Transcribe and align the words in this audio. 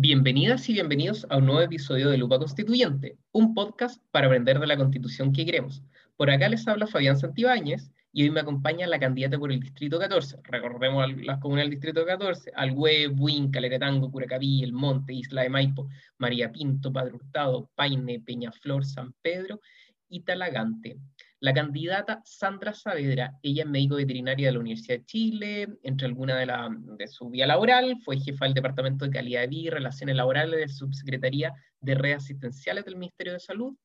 Bienvenidas 0.00 0.68
y 0.68 0.74
bienvenidos 0.74 1.26
a 1.28 1.38
un 1.38 1.46
nuevo 1.46 1.60
episodio 1.60 2.08
de 2.08 2.18
Lupa 2.18 2.38
Constituyente, 2.38 3.18
un 3.32 3.52
podcast 3.52 4.00
para 4.12 4.28
aprender 4.28 4.60
de 4.60 4.68
la 4.68 4.76
constitución 4.76 5.32
que 5.32 5.44
queremos. 5.44 5.82
Por 6.16 6.30
acá 6.30 6.48
les 6.48 6.68
habla 6.68 6.86
Fabián 6.86 7.18
Santibáñez 7.18 7.90
y 8.12 8.22
hoy 8.22 8.30
me 8.30 8.38
acompaña 8.38 8.86
la 8.86 9.00
candidata 9.00 9.40
por 9.40 9.50
el 9.50 9.58
Distrito 9.58 9.98
14. 9.98 10.38
Recordemos 10.44 11.04
las 11.24 11.40
comunas 11.40 11.64
del 11.64 11.70
Distrito 11.72 12.06
14, 12.06 12.52
Alhue, 12.54 13.08
Buin, 13.08 13.50
Caleretango, 13.50 14.12
Curacaví, 14.12 14.62
El 14.62 14.72
Monte, 14.72 15.14
Isla 15.14 15.42
de 15.42 15.48
Maipo, 15.48 15.88
María 16.18 16.52
Pinto, 16.52 16.92
Padre 16.92 17.16
Hurtado, 17.16 17.68
Paine, 17.74 18.20
Peñaflor, 18.20 18.84
San 18.84 19.12
Pedro 19.20 19.60
y 20.08 20.20
Talagante 20.20 20.96
la 21.40 21.54
candidata 21.54 22.20
Sandra 22.24 22.74
Saavedra, 22.74 23.38
ella 23.42 23.62
es 23.62 23.68
médico 23.68 23.96
veterinaria 23.96 24.48
de 24.48 24.52
la 24.52 24.58
Universidad 24.58 24.98
de 24.98 25.04
Chile, 25.04 25.68
entre 25.84 26.06
alguna 26.08 26.36
de, 26.36 27.06
su 27.06 27.30
vía 27.30 27.46
laboral, 27.46 27.96
fue 28.04 28.18
jefa 28.18 28.44
del 28.44 28.54
Departamento 28.54 29.04
de 29.04 29.12
Calidad 29.12 29.42
de 29.42 29.46
Vida 29.46 29.68
y 29.68 29.70
Relaciones 29.70 30.16
Laborales 30.16 30.58
de 30.58 30.68
Subsecretaría 30.68 31.54
de 31.80 31.94
Redes 31.94 32.24
Asistenciales 32.24 32.84
del 32.84 32.96
Ministerio 32.96 33.34
de 33.34 33.40
Salud. 33.40 33.76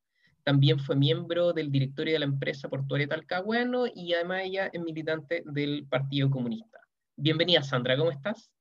También 0.44 0.80
fue 0.80 0.96
miembro 0.96 1.54
del 1.54 1.72
directorio 1.72 2.14
de 2.14 2.20
la 2.20 2.26
empresa 2.26 2.68
portuaria 2.70 3.08
Talcahuano 3.08 3.86
y 3.94 4.14
además 4.14 4.42
ella 4.46 4.70
es 4.74 4.82
militante 4.82 5.44
del 5.46 5.86
Partido 5.88 6.32
Comunista. 6.32 6.80
Bienvenida 7.16 7.62
Sandra, 7.62 7.96
¿cómo 7.96 8.10
estás? 8.10 8.52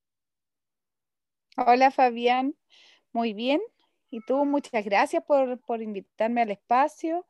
Hola 1.57 1.91
Fabián, 1.91 2.55
muy 3.13 3.33
bien. 3.33 3.61
Y 4.11 4.21
tú, 4.27 4.45
muchas 4.45 4.85
gracias 4.85 5.25
por, 5.25 5.59
por 5.63 5.81
invitarme 5.81 6.43
al 6.43 6.51
espacio. 6.51 7.27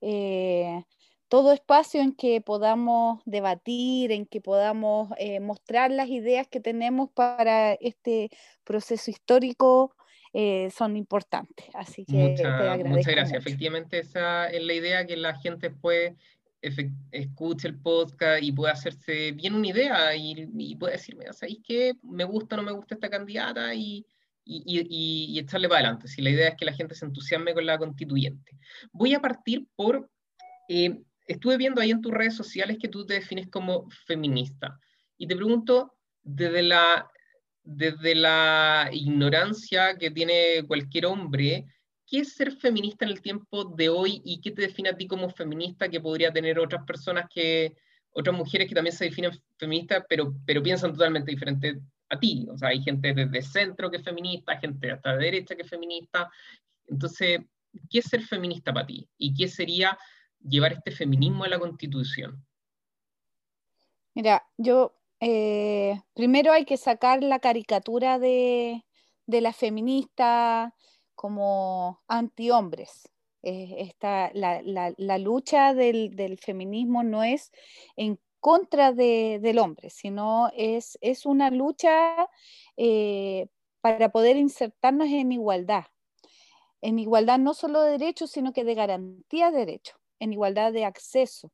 Eh, 0.00 0.82
todo 1.32 1.54
espacio 1.54 2.02
en 2.02 2.12
que 2.12 2.42
podamos 2.42 3.22
debatir, 3.24 4.12
en 4.12 4.26
que 4.26 4.42
podamos 4.42 5.08
eh, 5.16 5.40
mostrar 5.40 5.90
las 5.90 6.10
ideas 6.10 6.46
que 6.46 6.60
tenemos 6.60 7.08
para 7.10 7.72
este 7.72 8.28
proceso 8.64 9.10
histórico 9.10 9.96
eh, 10.34 10.68
son 10.76 10.94
importantes. 10.94 11.70
Así 11.72 12.04
que 12.04 12.34
te 12.36 12.44
agradezco. 12.44 12.90
Muchas 12.90 13.14
gracias. 13.14 13.38
Efectivamente, 13.40 14.00
esa 14.00 14.46
es 14.48 14.62
la 14.62 14.74
idea 14.74 15.06
que 15.06 15.16
la 15.16 15.34
gente 15.38 15.70
puede 15.70 16.16
escuche 16.60 17.66
el 17.66 17.78
podcast 17.78 18.42
y 18.42 18.52
pueda 18.52 18.74
hacerse 18.74 19.32
bien 19.32 19.54
una 19.54 19.68
idea 19.68 20.14
y, 20.14 20.50
y 20.54 20.76
puede 20.76 20.92
decirme, 20.92 21.32
¿sabéis 21.32 21.60
qué? 21.66 21.94
Me 22.02 22.24
gusta 22.24 22.56
o 22.56 22.58
no 22.58 22.62
me 22.62 22.72
gusta 22.72 22.94
esta 22.94 23.08
candidata 23.08 23.74
y, 23.74 24.04
y, 24.44 24.62
y, 24.66 25.38
echarle 25.38 25.70
para 25.70 25.80
adelante. 25.80 26.08
Si 26.08 26.20
la 26.20 26.28
idea 26.28 26.48
es 26.48 26.56
que 26.56 26.66
la 26.66 26.74
gente 26.74 26.94
se 26.94 27.06
entusiasme 27.06 27.54
con 27.54 27.64
la 27.64 27.78
constituyente. 27.78 28.58
Voy 28.92 29.14
a 29.14 29.20
partir 29.20 29.66
por 29.74 30.10
eh, 30.68 31.02
estuve 31.26 31.56
viendo 31.56 31.80
ahí 31.80 31.90
en 31.90 32.00
tus 32.00 32.12
redes 32.12 32.36
sociales 32.36 32.78
que 32.80 32.88
tú 32.88 33.06
te 33.06 33.14
defines 33.14 33.48
como 33.48 33.88
feminista. 34.06 34.78
Y 35.16 35.26
te 35.26 35.36
pregunto, 35.36 35.94
desde 36.22 36.62
la, 36.62 37.08
desde 37.62 38.14
la 38.14 38.88
ignorancia 38.92 39.96
que 39.96 40.10
tiene 40.10 40.64
cualquier 40.66 41.06
hombre, 41.06 41.66
¿qué 42.06 42.20
es 42.20 42.34
ser 42.34 42.52
feminista 42.52 43.04
en 43.04 43.12
el 43.12 43.20
tiempo 43.20 43.64
de 43.64 43.88
hoy 43.88 44.20
y 44.24 44.40
qué 44.40 44.50
te 44.50 44.62
define 44.62 44.90
a 44.90 44.96
ti 44.96 45.06
como 45.06 45.30
feminista 45.30 45.88
que 45.88 46.00
podría 46.00 46.32
tener 46.32 46.58
otras 46.58 46.84
personas 46.84 47.26
que, 47.32 47.76
otras 48.12 48.36
mujeres 48.36 48.68
que 48.68 48.74
también 48.74 48.94
se 48.94 49.06
definen 49.06 49.32
feministas, 49.56 50.04
pero, 50.08 50.34
pero 50.44 50.62
piensan 50.62 50.92
totalmente 50.92 51.30
diferente 51.30 51.80
a 52.08 52.18
ti? 52.18 52.46
O 52.50 52.58
sea, 52.58 52.68
hay 52.68 52.82
gente 52.82 53.14
desde 53.14 53.42
centro 53.42 53.90
que 53.90 53.98
es 53.98 54.04
feminista, 54.04 54.58
gente 54.58 54.90
hasta 54.90 55.16
de 55.16 55.24
derecha 55.24 55.54
que 55.54 55.62
es 55.62 55.70
feminista. 55.70 56.30
Entonces, 56.86 57.40
¿qué 57.88 58.00
es 58.00 58.04
ser 58.04 58.22
feminista 58.22 58.72
para 58.72 58.86
ti? 58.86 59.08
¿Y 59.16 59.34
qué 59.34 59.48
sería 59.48 59.96
llevar 60.44 60.72
este 60.72 60.90
feminismo 60.90 61.44
a 61.44 61.48
la 61.48 61.58
constitución? 61.58 62.44
Mira, 64.14 64.46
yo 64.58 64.94
eh, 65.20 66.00
primero 66.14 66.52
hay 66.52 66.64
que 66.64 66.76
sacar 66.76 67.22
la 67.22 67.38
caricatura 67.38 68.18
de, 68.18 68.84
la 69.26 69.52
feminista 69.52 70.74
como 71.14 72.02
antihombres. 72.08 73.08
Eh, 73.44 73.92
la, 74.34 75.18
lucha 75.18 75.74
del, 75.74 76.38
feminismo 76.38 77.02
no 77.02 77.22
es 77.22 77.50
en 77.96 78.18
contra 78.40 78.92
del 78.92 79.58
hombre, 79.58 79.90
sino 79.90 80.50
es, 80.56 80.98
es 81.00 81.24
una 81.26 81.50
lucha 81.50 82.28
eh, 82.76 83.46
para 83.80 84.10
poder 84.10 84.36
insertarnos 84.36 85.08
en 85.08 85.32
igualdad. 85.32 85.86
En 86.80 86.98
igualdad 86.98 87.38
no 87.38 87.54
solo 87.54 87.82
de 87.82 87.92
derechos, 87.92 88.30
sino 88.32 88.52
que 88.52 88.64
de 88.64 88.74
garantía 88.74 89.50
de 89.50 89.58
derechos 89.58 90.01
en 90.22 90.32
igualdad 90.32 90.72
de 90.72 90.84
acceso. 90.84 91.50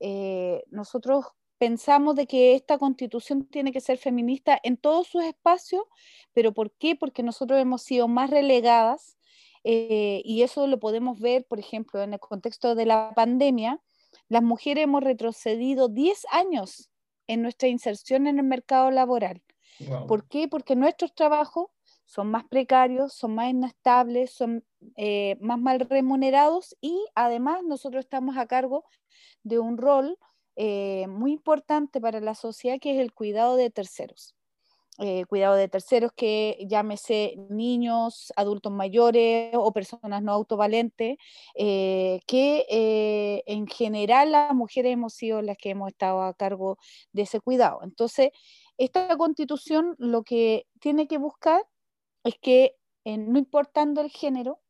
Eh, 0.00 0.62
nosotros 0.70 1.26
pensamos 1.58 2.14
de 2.14 2.26
que 2.26 2.54
esta 2.54 2.78
constitución 2.78 3.46
tiene 3.46 3.72
que 3.72 3.80
ser 3.80 3.98
feminista 3.98 4.58
en 4.62 4.76
todos 4.76 5.08
sus 5.08 5.24
espacios, 5.24 5.82
pero 6.32 6.52
¿por 6.52 6.72
qué? 6.72 6.94
Porque 6.96 7.22
nosotros 7.22 7.60
hemos 7.60 7.82
sido 7.82 8.06
más 8.06 8.30
relegadas 8.30 9.16
eh, 9.64 10.22
y 10.24 10.42
eso 10.42 10.66
lo 10.66 10.78
podemos 10.78 11.18
ver, 11.18 11.44
por 11.46 11.58
ejemplo, 11.58 12.02
en 12.02 12.12
el 12.12 12.20
contexto 12.20 12.74
de 12.74 12.86
la 12.86 13.12
pandemia. 13.16 13.80
Las 14.28 14.42
mujeres 14.42 14.84
hemos 14.84 15.02
retrocedido 15.02 15.88
10 15.88 16.26
años 16.30 16.90
en 17.26 17.42
nuestra 17.42 17.68
inserción 17.68 18.26
en 18.26 18.38
el 18.38 18.44
mercado 18.44 18.90
laboral. 18.90 19.42
¿Por 20.06 20.28
qué? 20.28 20.46
Porque 20.46 20.76
nuestros 20.76 21.14
trabajos 21.14 21.66
son 22.04 22.30
más 22.30 22.44
precarios, 22.44 23.14
son 23.14 23.34
más 23.34 23.50
inestables, 23.50 24.30
son 24.30 24.64
eh, 24.96 25.36
más 25.40 25.58
mal 25.58 25.80
remunerados 25.80 26.76
y 26.80 27.04
además 27.14 27.62
nosotros 27.64 28.04
estamos 28.04 28.36
a 28.36 28.46
cargo 28.46 28.84
de 29.42 29.58
un 29.58 29.78
rol 29.78 30.18
eh, 30.56 31.06
muy 31.08 31.32
importante 31.32 32.00
para 32.00 32.20
la 32.20 32.34
sociedad 32.34 32.78
que 32.80 32.92
es 32.94 33.00
el 33.00 33.12
cuidado 33.12 33.56
de 33.56 33.70
terceros. 33.70 34.34
Eh, 35.00 35.24
cuidado 35.26 35.56
de 35.56 35.66
terceros 35.66 36.12
que 36.14 36.56
llámese 36.68 37.34
niños, 37.50 38.32
adultos 38.36 38.70
mayores 38.70 39.50
o 39.54 39.72
personas 39.72 40.22
no 40.22 40.30
autovalentes, 40.30 41.16
que 41.56 43.42
en 43.44 43.66
general 43.66 44.30
las 44.30 44.54
mujeres 44.54 44.92
hemos 44.92 45.14
sido 45.14 45.42
las 45.42 45.56
que 45.56 45.70
hemos 45.70 45.88
estado 45.88 46.22
a 46.22 46.34
cargo 46.34 46.78
de 47.12 47.22
ese 47.22 47.40
cuidado. 47.40 47.80
Entonces, 47.82 48.30
esta 48.78 49.16
constitución 49.16 49.96
lo 49.98 50.22
que 50.22 50.66
tiene 50.78 51.08
que 51.08 51.18
buscar 51.18 51.60
es 52.24 52.38
que 52.38 52.76
no 53.04 53.38
importando 53.38 54.00
el 54.00 54.10
género 54.10 54.60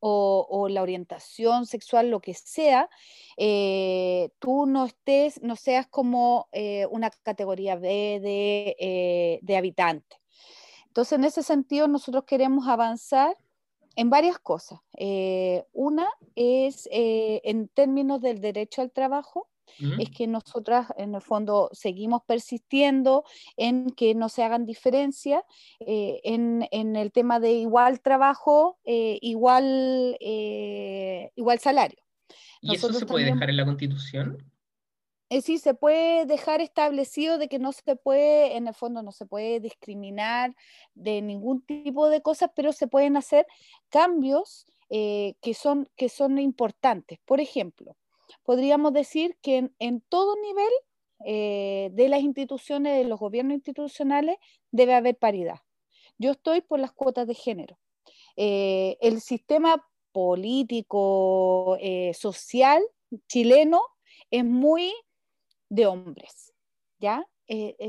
o, 0.00 0.68
la 0.70 0.82
orientación 0.82 1.66
sexual, 1.66 2.10
lo 2.10 2.20
que 2.20 2.34
sea, 2.34 2.88
eh, 3.36 4.30
tú 4.38 4.66
no 4.66 4.86
estés, 4.86 5.42
no 5.42 5.56
seas 5.56 5.86
como 5.86 6.48
eh, 6.52 6.86
una 6.90 7.10
categoría 7.10 7.76
B 7.76 8.18
de, 8.22 8.76
eh, 8.78 9.38
de 9.42 9.56
habitante. 9.56 10.16
Entonces, 10.86 11.18
en 11.18 11.24
ese 11.24 11.42
sentido, 11.42 11.86
nosotros 11.86 12.24
queremos 12.24 12.66
avanzar 12.66 13.36
en 13.94 14.08
varias 14.08 14.38
cosas. 14.38 14.80
una 15.72 16.08
es 16.34 16.88
en 16.90 17.68
términos 17.68 18.20
del 18.22 18.40
derecho 18.40 18.82
al 18.82 18.90
trabajo, 18.90 19.49
es 19.98 20.10
que 20.10 20.26
nosotras 20.26 20.88
en 20.96 21.14
el 21.14 21.20
fondo 21.20 21.70
seguimos 21.72 22.22
persistiendo 22.26 23.24
en 23.56 23.90
que 23.90 24.14
no 24.14 24.28
se 24.28 24.42
hagan 24.42 24.66
diferencias 24.66 25.42
eh, 25.80 26.20
en, 26.24 26.66
el 26.70 27.12
tema 27.12 27.40
de 27.40 27.52
igual 27.52 28.00
trabajo, 28.00 28.78
eh, 28.84 29.18
igual, 29.22 30.16
eh, 30.20 31.30
igual 31.36 31.58
salario. 31.58 31.98
¿Y 32.60 32.74
eso 32.74 32.92
se 32.92 33.06
puede 33.06 33.26
dejar 33.26 33.50
en 33.50 33.56
la 33.56 33.64
constitución? 33.64 34.38
sí, 35.42 35.58
se 35.58 35.74
puede 35.74 36.26
dejar 36.26 36.60
establecido 36.60 37.38
de 37.38 37.46
que 37.46 37.60
no 37.60 37.70
se 37.70 37.94
puede, 37.94 38.56
en 38.56 38.66
el 38.66 38.74
fondo 38.74 39.00
no 39.00 39.12
se 39.12 39.26
puede 39.26 39.60
discriminar 39.60 40.56
de 40.94 41.22
ningún 41.22 41.64
tipo 41.64 42.08
de 42.08 42.20
cosas, 42.20 42.50
pero 42.56 42.72
se 42.72 42.88
pueden 42.88 43.16
hacer 43.16 43.46
cambios 43.90 44.66
que, 44.88 45.54
son, 45.54 45.88
que 45.96 46.08
son 46.08 46.40
importantes. 46.40 47.20
Por 47.24 47.40
ejemplo, 47.40 47.96
podríamos 48.42 48.92
decir 48.92 49.36
que 49.42 49.70
en, 49.78 50.00
todo 50.08 50.36
nivel 50.36 50.72
eh, 51.24 51.90
de 51.92 52.08
las 52.08 52.20
instituciones, 52.20 52.96
de 52.96 53.04
los 53.04 53.18
gobiernos 53.18 53.54
institucionales, 53.54 54.36
debe 54.70 54.94
haber 54.94 55.16
paridad. 55.16 55.60
Yo 56.18 56.32
estoy 56.32 56.60
por 56.60 56.80
las 56.80 56.92
cuotas 56.92 57.26
de 57.26 57.34
género. 57.34 57.78
Eh, 58.36 58.96
el 59.00 59.20
sistema 59.20 59.86
político, 60.12 61.76
eh, 61.80 62.12
social 62.14 62.82
chileno 63.28 63.82
es 64.30 64.44
muy 64.44 64.92
de 65.68 65.86
hombres, 65.86 66.52
¿ya? 66.98 67.26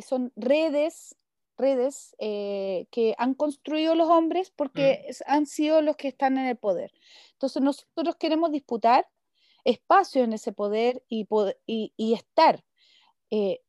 son 0.03 0.33
redes, 0.35 1.15
redes 1.55 2.15
que 2.17 3.13
han 3.19 3.35
construido 3.35 3.93
los 3.93 4.09
hombres 4.09 4.49
porque 4.49 5.05
mm. 5.07 5.23
han 5.27 5.45
sido 5.45 5.83
los 5.83 5.95
que 5.95 6.07
están 6.07 6.39
en 6.39 6.47
el 6.47 6.57
poder. 6.57 6.91
Entonces 7.33 7.61
nosotros 7.61 8.15
queremos 8.15 8.51
disputar 8.51 9.07
espacio 9.63 10.23
en 10.23 10.33
ese 10.33 10.51
poder 10.51 11.03
y, 11.09 11.27
y, 11.65 12.13
estar. 12.13 12.63
Eh, 13.29 13.61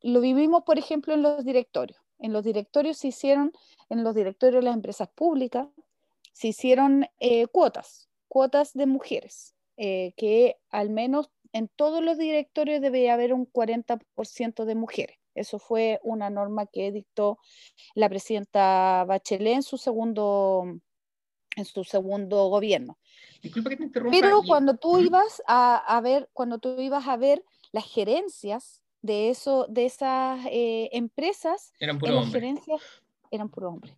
lo 0.00 0.20
vivimos, 0.20 0.64
por 0.64 0.78
ejemplo, 0.78 1.14
en 1.14 1.22
los 1.22 1.44
directorios. 1.44 2.00
En 2.18 2.32
los 2.32 2.44
directorios 2.44 2.98
se 2.98 3.08
hicieron, 3.08 3.52
en 3.88 4.04
los 4.04 4.14
directorios 4.14 4.62
de 4.62 4.66
las 4.66 4.76
empresas 4.76 5.08
públicas, 5.08 5.68
se 6.32 6.48
hicieron 6.48 7.06
eh, 7.20 7.46
cuotas, 7.48 8.08
cuotas 8.28 8.72
de 8.74 8.86
mujeres, 8.86 9.54
eh, 9.76 10.12
que 10.16 10.56
al 10.70 10.90
menos 10.90 11.30
en 11.52 11.68
todos 11.68 12.02
los 12.02 12.18
directorios 12.18 12.80
debe 12.80 13.10
haber 13.10 13.32
un 13.32 13.46
40% 13.46 14.64
de 14.64 14.74
mujeres. 14.74 15.18
Eso 15.34 15.58
fue 15.58 16.00
una 16.02 16.30
norma 16.30 16.66
que 16.66 16.92
dictó 16.92 17.38
la 17.94 18.08
presidenta 18.08 19.04
Bachelet 19.06 19.54
en 19.54 19.62
su 19.62 19.78
segundo, 19.78 20.64
en 21.56 21.64
su 21.64 21.84
segundo 21.84 22.48
gobierno. 22.48 22.98
Disculpa 23.42 23.70
que 23.70 23.76
te 23.76 23.84
interrumpa. 23.84 24.16
Pero 24.20 24.42
cuando 24.46 24.76
tú 24.76 24.98
ibas 24.98 25.42
a, 25.46 26.00
ver, 26.02 26.28
cuando 26.32 26.58
tú 26.58 26.80
ibas 26.80 27.08
a 27.08 27.16
ver 27.16 27.44
las 27.72 27.84
gerencias 27.84 28.82
de 29.00 29.30
eso, 29.30 29.66
de 29.68 29.86
esas 29.86 30.40
eh, 30.46 30.90
empresas, 30.92 31.72
eran 31.80 31.98
puro 31.98 32.14
las 32.14 32.30
gerencias 32.30 32.80
eran 33.32 33.48
puros 33.48 33.72
hombres. 33.72 33.96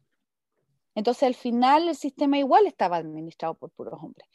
Entonces 0.94 1.24
al 1.24 1.34
final 1.34 1.88
el 1.88 1.96
sistema 1.96 2.38
igual 2.38 2.66
estaba 2.66 2.96
administrado 2.96 3.54
por 3.54 3.70
puros 3.70 3.94
hombres. 4.00 4.28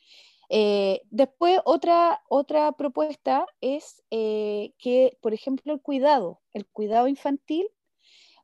Eh, 0.50 1.02
después, 1.10 1.60
otra, 1.64 2.22
otra 2.28 2.72
propuesta 2.74 3.46
es 3.62 4.04
eh, 4.10 4.74
que, 4.78 5.18
por 5.22 5.34
ejemplo, 5.34 5.74
el 5.74 5.82
cuidado, 5.82 6.42
el 6.54 6.66
cuidado 6.66 7.08
infantil, 7.08 7.68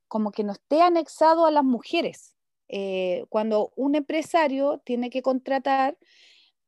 como 0.07 0.31
que 0.31 0.43
no 0.43 0.53
esté 0.53 0.81
anexado 0.81 1.45
a 1.45 1.51
las 1.51 1.63
mujeres. 1.63 2.34
Eh, 2.67 3.25
cuando 3.29 3.71
un 3.75 3.95
empresario 3.95 4.81
tiene 4.83 5.09
que 5.09 5.21
contratar, 5.21 5.97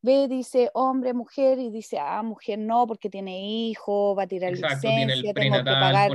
ve, 0.01 0.27
dice 0.27 0.69
hombre, 0.73 1.13
mujer, 1.13 1.59
y 1.59 1.69
dice, 1.69 1.97
ah, 1.99 2.21
mujer 2.23 2.59
no, 2.59 2.87
porque 2.87 3.09
tiene 3.09 3.39
hijo, 3.41 4.15
va 4.15 4.23
a 4.23 4.27
tirar 4.27 4.53
Exacto, 4.53 4.87
licencia, 4.87 5.33
tengo 5.33 5.57
que 5.57 5.63
pagar, 5.63 6.11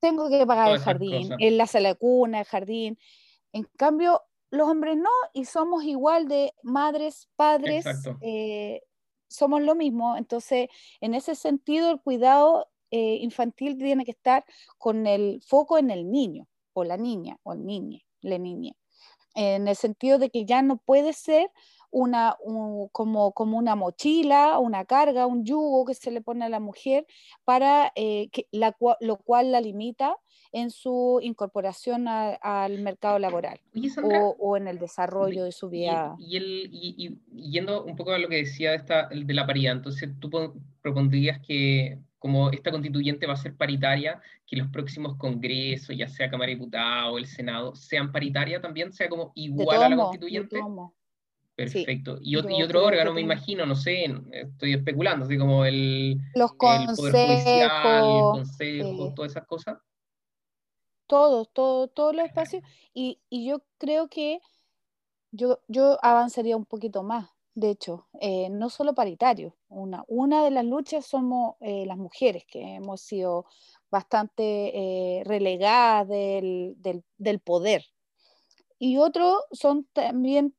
tengo, 0.00 0.28
que 0.28 0.46
pagar 0.46 0.72
el 0.72 0.78
jardín, 0.78 1.30
en 1.38 1.56
la 1.56 1.66
sala 1.66 1.90
de 1.90 1.94
cuna, 1.94 2.40
el 2.40 2.44
jardín. 2.44 2.98
En 3.52 3.64
cambio, 3.76 4.22
los 4.50 4.68
hombres 4.68 4.96
no, 4.96 5.10
y 5.32 5.46
somos 5.46 5.84
igual 5.84 6.28
de 6.28 6.52
madres, 6.62 7.28
padres, 7.36 7.86
eh, 8.20 8.82
somos 9.28 9.62
lo 9.62 9.74
mismo. 9.74 10.16
Entonces, 10.16 10.68
en 11.00 11.14
ese 11.14 11.34
sentido, 11.34 11.90
el 11.90 12.00
cuidado 12.00 12.68
eh, 12.90 13.16
infantil 13.20 13.76
tiene 13.78 14.04
que 14.04 14.12
estar 14.12 14.44
con 14.78 15.06
el 15.06 15.42
foco 15.46 15.78
en 15.78 15.90
el 15.90 16.10
niño, 16.10 16.46
o 16.74 16.84
la 16.84 16.96
niña, 16.96 17.38
o 17.42 17.54
el 17.54 17.64
niño, 17.64 17.98
la 18.24 18.38
niña. 18.38 18.72
En 19.34 19.68
el 19.68 19.76
sentido 19.76 20.18
de 20.18 20.30
que 20.30 20.44
ya 20.44 20.62
no 20.62 20.76
puede 20.78 21.12
ser 21.12 21.50
una, 21.90 22.36
como, 22.90 23.32
como 23.32 23.56
una 23.56 23.76
mochila, 23.76 24.58
una 24.58 24.84
carga, 24.84 25.26
un 25.26 25.44
yugo 25.44 25.84
que 25.84 25.94
se 25.94 26.10
le 26.10 26.20
pone 26.20 26.44
a 26.44 26.48
la 26.48 26.58
mujer, 26.58 27.06
para 27.44 27.92
eh, 27.94 28.28
que 28.30 28.48
la, 28.50 28.76
lo 29.00 29.16
cual 29.16 29.52
la 29.52 29.60
limita 29.60 30.16
en 30.50 30.70
su 30.70 31.20
incorporación 31.22 32.06
al 32.08 32.78
mercado 32.80 33.18
laboral 33.18 33.60
o, 34.38 34.56
en 34.56 34.68
el 34.68 34.78
desarrollo 34.78 35.44
de 35.44 35.52
su 35.52 35.68
vida. 35.68 36.16
Y, 36.18 36.38
y, 36.38 37.18
yendo 37.32 37.84
un 37.84 37.96
poco 37.96 38.12
a 38.12 38.18
lo 38.18 38.28
que 38.28 38.36
decía 38.36 38.70
de, 38.70 38.76
esta, 38.76 39.08
de 39.08 39.34
la 39.34 39.46
paridad, 39.46 39.74
entonces 39.74 40.10
tú 40.20 40.30
propondrías 40.80 41.40
que 41.44 41.98
como 42.24 42.48
esta 42.48 42.70
constituyente 42.70 43.26
va 43.26 43.34
a 43.34 43.36
ser 43.36 43.54
paritaria, 43.54 44.18
que 44.46 44.56
los 44.56 44.68
próximos 44.68 45.14
congresos, 45.18 45.94
ya 45.94 46.08
sea 46.08 46.30
Cámara 46.30 46.48
de 46.48 46.54
Diputados 46.54 47.12
o 47.12 47.18
el 47.18 47.26
Senado, 47.26 47.74
sean 47.74 48.12
paritaria 48.12 48.62
también, 48.62 48.94
sea 48.94 49.10
como 49.10 49.30
igual 49.34 49.82
a 49.82 49.90
la 49.90 49.96
constituyente. 49.96 50.58
Perfecto. 51.54 52.16
y, 52.22 52.36
otro 52.36 52.82
órgano, 52.82 53.12
me 53.12 53.20
imagino, 53.20 53.66
no 53.66 53.74
sé, 53.74 54.06
estoy 54.32 54.72
especulando, 54.72 55.26
así 55.26 55.36
como 55.36 55.66
el, 55.66 56.16
los 56.34 56.54
consejos, 56.54 56.98
el 56.98 57.12
Poder 57.12 57.26
Judicial, 57.26 58.04
el 58.06 58.22
Consejo, 58.22 59.12
todas 59.14 59.32
esas 59.32 59.46
cosas. 59.46 59.78
todos, 61.06 61.52
todo, 61.52 61.88
todos 61.88 62.16
los 62.16 62.24
espacios, 62.24 62.62
y, 62.94 63.20
yo 63.30 63.62
creo 63.76 64.08
que 64.08 64.40
yo, 65.30 65.60
yo 65.68 65.98
avanzaría 66.00 66.56
un 66.56 66.64
poquito 66.64 67.02
más, 67.02 67.28
de 67.54 67.70
hecho, 67.70 68.08
eh, 68.20 68.48
no 68.50 68.68
solo 68.68 68.94
paritario, 68.94 69.56
una, 69.68 70.44
de 70.44 70.50
las 70.50 70.64
luchas 70.64 71.06
somos 71.06 71.54
eh, 71.60 71.84
las 71.86 71.96
mujeres, 71.96 72.44
que 72.46 72.74
hemos 72.74 73.00
sido 73.00 73.46
bastante 73.90 75.20
eh, 75.20 75.24
relegadas 75.24 76.08
del, 76.08 76.74
del, 77.16 77.40
poder, 77.40 77.84
y 78.78 78.98
otro 78.98 79.38
son 79.52 79.86
también 79.92 80.54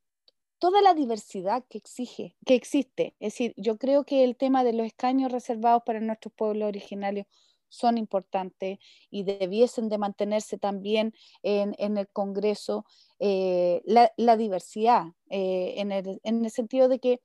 toda 0.58 0.82
la 0.82 0.94
diversidad 0.94 1.66
que 1.70 1.78
exige, 1.78 2.38
que 2.46 2.56
existe. 2.56 3.16
Es 3.20 3.34
decir, 3.34 3.54
yo 3.58 3.78
creo 3.78 4.06
que 4.06 4.24
el 4.24 4.38
tema 4.38 4.64
de 4.64 4.74
los 4.74 4.88
escaños 4.88 5.32
reservados 5.32 5.84
para 5.86 6.00
nuestros 6.00 6.34
pueblos 6.34 6.68
originarios 6.68 7.28
son 7.70 7.98
importantes 7.98 8.80
y 9.10 9.24
debiesen 9.24 9.90
de 9.90 9.98
mantenerse 9.98 10.58
también 10.58 11.14
en, 11.44 11.98
el 11.98 12.08
Congreso 12.10 12.86
eh, 13.20 13.82
la, 13.86 14.38
diversidad, 14.38 15.06
eh, 15.30 15.76
en, 15.78 15.92
el, 15.92 16.50
sentido 16.50 16.88
de 16.88 17.00
que 17.00 17.22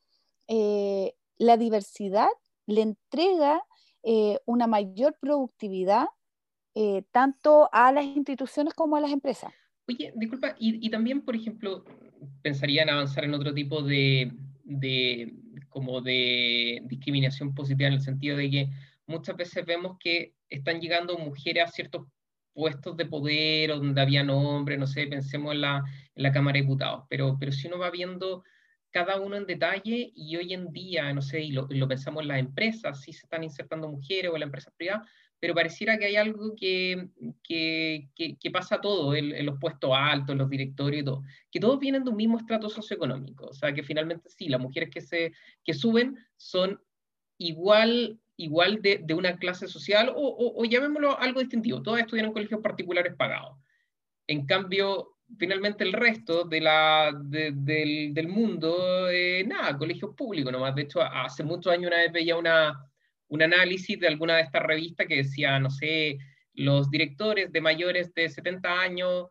eh, 0.48 1.14
la 1.38 1.56
diversidad 1.56 2.28
le 2.66 2.82
entrega 2.82 3.62
una 4.46 4.66
mayor 4.66 5.18
productividad 5.20 6.06
tanto 7.10 7.68
a 7.70 7.92
las 7.92 8.04
instituciones 8.04 8.72
como 8.72 8.96
a 8.96 9.00
las 9.00 9.10
empresas. 9.10 9.52
Oye, 9.86 10.12
disculpa, 10.16 10.54
y, 10.58 10.88
también, 10.88 11.22
por 11.22 11.36
ejemplo, 11.36 11.84
pensaría 12.42 12.82
en 12.82 12.90
avanzar 12.90 13.24
en 13.24 13.34
otro 13.34 13.52
tipo 13.52 13.82
de, 13.82 14.32
de, 14.64 15.34
como 15.68 16.00
de 16.00 16.82
discriminación 16.86 17.54
positiva 17.54 17.88
en 17.88 17.94
el 17.94 18.00
sentido 18.00 18.36
de 18.36 18.50
que 18.50 18.70
muchas 19.10 19.36
veces 19.36 19.66
vemos 19.66 19.96
que 19.98 20.34
están 20.48 20.80
llegando 20.80 21.18
mujeres 21.18 21.64
a 21.64 21.68
ciertos 21.68 22.06
puestos 22.52 22.96
de 22.96 23.06
poder, 23.06 23.70
donde 23.70 24.00
había 24.00 24.22
hombres, 24.22 24.78
no 24.78 24.86
sé, 24.86 25.06
pensemos 25.06 25.52
en 25.52 25.60
la, 25.60 25.82
en 26.14 26.22
la 26.22 26.32
Cámara 26.32 26.56
de 26.56 26.62
Diputados, 26.62 27.04
pero, 27.08 27.36
pero 27.38 27.52
si 27.52 27.68
uno 27.68 27.78
va 27.78 27.90
viendo 27.90 28.42
cada 28.90 29.20
uno 29.20 29.36
en 29.36 29.46
detalle 29.46 30.12
y 30.14 30.36
hoy 30.36 30.52
en 30.52 30.72
día, 30.72 31.12
no 31.12 31.22
sé, 31.22 31.42
y 31.42 31.52
lo, 31.52 31.66
lo 31.70 31.88
pensamos 31.88 32.22
en 32.22 32.28
las 32.28 32.40
empresas, 32.40 33.00
sí 33.00 33.12
se 33.12 33.26
están 33.26 33.44
insertando 33.44 33.88
mujeres 33.88 34.30
o 34.30 34.34
en 34.34 34.40
la 34.40 34.46
empresa 34.46 34.72
privada, 34.76 35.06
pero 35.38 35.54
pareciera 35.54 35.96
que 35.96 36.06
hay 36.06 36.16
algo 36.16 36.54
que, 36.54 37.08
que, 37.42 38.08
que, 38.14 38.50
pasa 38.50 38.80
todo 38.80 39.14
en, 39.14 39.32
en, 39.34 39.46
los 39.46 39.58
puestos 39.58 39.90
altos, 39.94 40.32
en 40.32 40.38
los 40.38 40.50
directorios 40.50 41.02
y 41.02 41.04
todo, 41.04 41.22
que 41.50 41.60
todos 41.60 41.78
vienen 41.78 42.04
de 42.04 42.10
un 42.10 42.16
mismo 42.16 42.36
estrato 42.36 42.68
socioeconómico, 42.68 43.46
o 43.46 43.54
sea 43.54 43.72
que 43.72 43.82
finalmente 43.82 44.28
sí, 44.28 44.48
las 44.48 44.60
mujeres 44.60 44.90
que, 44.90 45.00
se, 45.00 45.32
que 45.64 45.72
suben 45.72 46.18
son 46.36 46.80
igual 47.38 48.20
igual 48.40 48.80
de, 48.80 49.00
de 49.04 49.14
una 49.14 49.36
clase 49.36 49.68
social 49.68 50.10
o, 50.14 50.54
o, 50.56 50.64
llamémoslo 50.64 51.18
algo 51.18 51.40
distintivo, 51.40 51.82
todas 51.82 52.00
estudian 52.00 52.26
en 52.26 52.32
colegios 52.32 52.60
particulares 52.60 53.14
pagados. 53.14 53.58
En 54.26 54.46
cambio, 54.46 55.16
finalmente 55.38 55.84
el 55.84 55.92
resto 55.92 56.44
de 56.44 56.60
la, 56.60 57.12
del, 57.22 58.14
del, 58.14 58.28
mundo, 58.28 59.10
eh, 59.10 59.44
nada, 59.46 59.76
colegios 59.76 60.14
públicos 60.16 60.50
nomás. 60.50 60.74
De 60.74 60.82
hecho, 60.82 61.02
hace 61.02 61.44
muchos 61.44 61.72
años 61.72 61.88
una 61.88 61.98
vez 61.98 62.12
veía 62.12 62.36
una, 62.36 62.82
un 63.28 63.42
análisis 63.42 64.00
de 64.00 64.08
alguna 64.08 64.36
de 64.36 64.42
estas 64.42 64.62
revistas 64.62 65.06
que 65.06 65.16
decía, 65.16 65.58
no 65.58 65.68
sé, 65.68 66.16
los 66.54 66.90
directores 66.90 67.52
de 67.52 67.60
mayores 67.60 68.14
de 68.14 68.28
70 68.28 68.80
años 68.80 69.26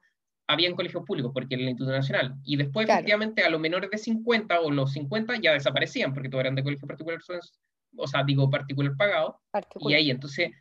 habían 0.47 0.75
colegios 0.75 1.03
públicos 1.03 1.31
porque 1.33 1.55
era 1.55 1.63
el 1.63 1.69
Instituto 1.69 1.95
Nacional. 1.95 2.35
Y 2.43 2.57
después, 2.57 2.87
efectivamente, 2.87 3.43
a 3.43 3.49
los 3.49 3.59
menores 3.59 3.89
de 3.89 3.97
50 3.97 4.61
o 4.61 4.69
los 4.71 4.93
50 4.93 5.37
ya 5.41 5.53
desaparecían 5.53 6.13
porque 6.13 6.29
todos 6.29 6.41
eran 6.41 6.55
de 6.55 6.63
colegios 6.63 6.87
particulares 6.87 7.25
o 7.97 8.07
sea, 8.07 8.23
digo 8.23 8.49
particular 8.49 8.95
pagado, 8.97 9.41
y 9.79 9.93
ahí 9.93 10.09
entonces, 10.09 10.51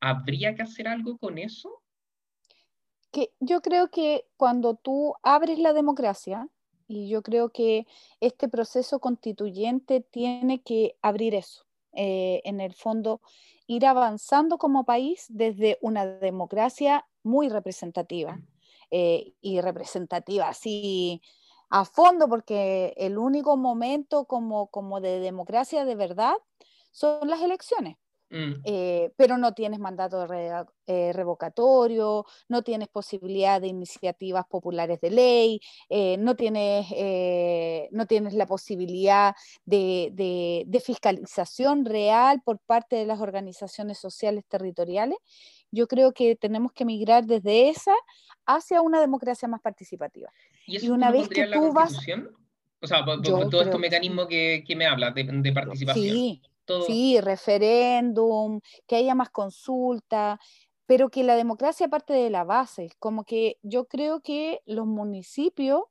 ¿habría 0.00 0.54
que 0.54 0.62
hacer 0.62 0.88
algo 0.88 1.18
con 1.18 1.38
eso? 1.38 1.82
Que 3.10 3.32
yo 3.40 3.60
creo 3.60 3.90
que 3.90 4.26
cuando 4.36 4.74
tú 4.74 5.14
abres 5.22 5.58
la 5.58 5.72
democracia, 5.72 6.48
y 6.88 7.08
yo 7.08 7.22
creo 7.22 7.50
que 7.50 7.86
este 8.20 8.48
proceso 8.48 9.00
constituyente 9.00 10.00
tiene 10.00 10.62
que 10.62 10.96
abrir 11.02 11.34
eso, 11.34 11.66
eh, 11.92 12.40
en 12.44 12.60
el 12.60 12.74
fondo, 12.74 13.20
ir 13.66 13.86
avanzando 13.86 14.58
como 14.58 14.84
país 14.84 15.26
desde 15.28 15.78
una 15.80 16.06
democracia 16.06 17.06
muy 17.22 17.48
representativa, 17.48 18.40
eh, 18.90 19.32
y 19.40 19.60
representativa 19.60 20.48
así 20.48 21.20
a 21.70 21.84
fondo, 21.84 22.28
porque 22.28 22.94
el 22.96 23.18
único 23.18 23.56
momento 23.56 24.26
como, 24.26 24.68
como 24.68 25.00
de 25.00 25.18
democracia 25.18 25.84
de 25.84 25.96
verdad 25.96 26.36
son 26.96 27.28
las 27.28 27.42
elecciones. 27.42 27.96
Mm. 28.28 28.54
Eh, 28.64 29.12
pero 29.16 29.38
no 29.38 29.52
tienes 29.52 29.78
mandato 29.78 30.26
eh, 30.32 31.12
revocatorio, 31.12 32.24
no 32.48 32.62
tienes 32.62 32.88
posibilidad 32.88 33.60
de 33.60 33.68
iniciativas 33.68 34.44
populares 34.46 35.00
de 35.00 35.10
ley, 35.10 35.60
eh, 35.88 36.16
no, 36.18 36.34
tienes, 36.34 36.86
no 37.92 38.06
tienes 38.06 38.34
la 38.34 38.46
posibilidad 38.46 39.34
de, 39.64 40.10
de, 40.66 40.80
fiscalización 40.80 41.84
real 41.84 42.42
por 42.44 42.58
parte 42.58 42.96
de 42.96 43.06
las 43.06 43.20
organizaciones 43.20 43.98
sociales 43.98 44.44
territoriales. 44.48 45.18
Yo 45.70 45.86
creo 45.86 46.12
que 46.12 46.34
tenemos 46.34 46.72
que 46.72 46.84
migrar 46.84 47.26
desde 47.26 47.68
esa 47.68 47.94
hacia 48.44 48.82
una 48.82 49.00
democracia 49.00 49.46
más 49.46 49.60
participativa. 49.60 50.30
Y, 50.66 50.88
una 50.88 51.12
vez 51.12 51.28
que 51.28 51.46
tú 51.46 51.72
vas... 51.72 51.96
O 52.78 52.86
sea, 52.86 53.04
por, 53.04 53.22
todo 53.22 53.62
este 53.62 53.78
mecanismo 53.78 54.28
que, 54.28 54.62
que, 54.66 54.76
me 54.76 54.86
hablas 54.86 55.14
de, 55.14 55.24
de 55.24 55.52
participación. 55.52 56.04
Sí, 56.04 56.42
Sí, 56.86 57.20
referéndum, 57.20 58.60
que 58.86 58.96
haya 58.96 59.14
más 59.14 59.30
consulta, 59.30 60.38
pero 60.86 61.10
que 61.10 61.24
la 61.24 61.36
democracia 61.36 61.88
parte 61.88 62.12
de 62.12 62.30
la 62.30 62.44
base. 62.44 62.90
Como 62.98 63.24
que 63.24 63.58
yo 63.62 63.86
creo 63.86 64.20
que 64.20 64.62
los 64.66 64.86
municipios 64.86 65.82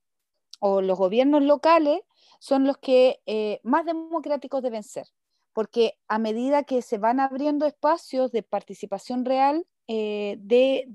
o 0.60 0.82
los 0.82 0.98
gobiernos 0.98 1.44
locales 1.44 2.02
son 2.40 2.66
los 2.66 2.78
que 2.78 3.22
eh, 3.26 3.60
más 3.64 3.86
democráticos 3.86 4.62
deben 4.62 4.84
ser, 4.84 5.08
porque 5.54 5.98
a 6.08 6.20
medida 6.20 6.64
que 6.64 6.82
se 6.82 6.98
van 6.98 7.20
abriendo 7.20 7.66
espacios 7.66 8.32
de 8.32 8.44
participación 8.44 9.26
real 9.26 9.66
eh, 9.88 10.38
de, 10.40 10.88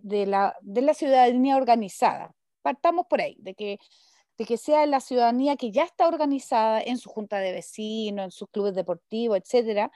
de, 0.00 0.26
la, 0.26 0.56
de 0.60 0.82
la 0.82 0.94
ciudadanía 0.94 1.56
organizada. 1.56 2.34
Partamos 2.62 3.06
por 3.08 3.20
ahí, 3.20 3.36
de 3.40 3.54
que 3.54 3.78
de 4.38 4.44
que 4.44 4.56
sea 4.56 4.86
la 4.86 5.00
ciudadanía 5.00 5.56
que 5.56 5.70
ya 5.70 5.84
está 5.84 6.08
organizada 6.08 6.80
en 6.80 6.98
su 6.98 7.08
junta 7.10 7.38
de 7.38 7.52
vecinos, 7.52 8.24
en 8.24 8.30
sus 8.30 8.48
clubes 8.48 8.74
deportivos, 8.74 9.38
etcétera, 9.38 9.90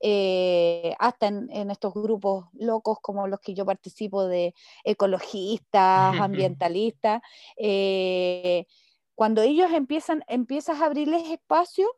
eh, 0.00 0.94
hasta 0.98 1.26
en, 1.28 1.70
estos 1.70 1.94
grupos 1.94 2.46
locos 2.52 2.98
como 3.00 3.26
los 3.26 3.40
que 3.40 3.54
yo 3.54 3.64
participo 3.66 4.26
de 4.26 4.54
ecologistas, 4.84 6.14
ambientalistas, 6.20 7.22
eh, 7.56 8.66
cuando 9.14 9.42
ellos 9.42 9.72
empiezan, 9.72 10.22
empiezas 10.28 10.80
a 10.80 10.86
abrirles 10.86 11.28
espacio, 11.30 11.88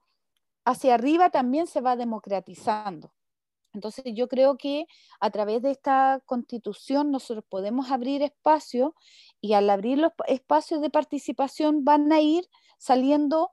hacia 0.65 0.95
arriba 0.95 1.31
también 1.31 1.67
se 1.67 1.81
va 1.81 1.97
democratizando. 1.97 3.13
Entonces 3.73 4.05
yo 4.15 4.29
creo 4.29 4.57
que 4.57 4.87
a 5.21 5.31
través 5.31 5.63
de 5.63 5.71
esta 5.71 6.21
constitución 6.27 7.11
nosotros 7.11 7.45
podemos 7.49 7.91
abrir 7.91 8.23
espacio 8.23 8.95
y 9.41 9.53
al 9.53 9.71
abrir 9.71 9.99
los 9.99 10.13
espacios 10.27 10.81
de 10.81 10.91
participación 10.91 11.85
van 11.85 12.13
a 12.13 12.21
ir 12.21 12.49
saliendo 12.79 13.51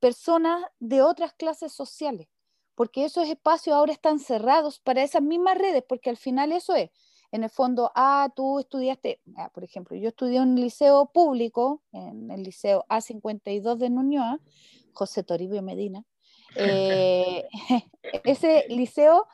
personas 0.00 0.64
de 0.80 1.02
otras 1.02 1.34
clases 1.34 1.72
sociales, 1.72 2.28
porque 2.74 3.04
esos 3.04 3.28
espacios 3.28 3.76
ahora 3.76 3.92
están 3.92 4.18
cerrados 4.18 4.80
para 4.80 5.02
esas 5.02 5.22
mismas 5.22 5.56
redes, 5.56 5.84
porque 5.88 6.10
al 6.10 6.16
final 6.16 6.52
eso 6.52 6.74
es, 6.74 6.90
en 7.32 7.44
el 7.44 7.50
fondo, 7.50 7.92
ah, 7.94 8.28
tú 8.34 8.58
estudiaste, 8.58 9.20
ah, 9.36 9.50
por 9.52 9.62
ejemplo, 9.62 9.96
yo 9.96 10.08
estudié 10.08 10.38
en 10.38 10.48
un 10.48 10.60
liceo 10.60 11.06
público, 11.12 11.82
en 11.92 12.30
el 12.30 12.42
liceo 12.42 12.84
A52 12.88 13.76
de 13.76 13.90
Nuñoa, 13.90 14.40
José 14.92 15.22
Toribio 15.22 15.62
Medina, 15.62 16.04
eh, 16.56 17.46
ese 18.24 18.64
liceo 18.68 19.28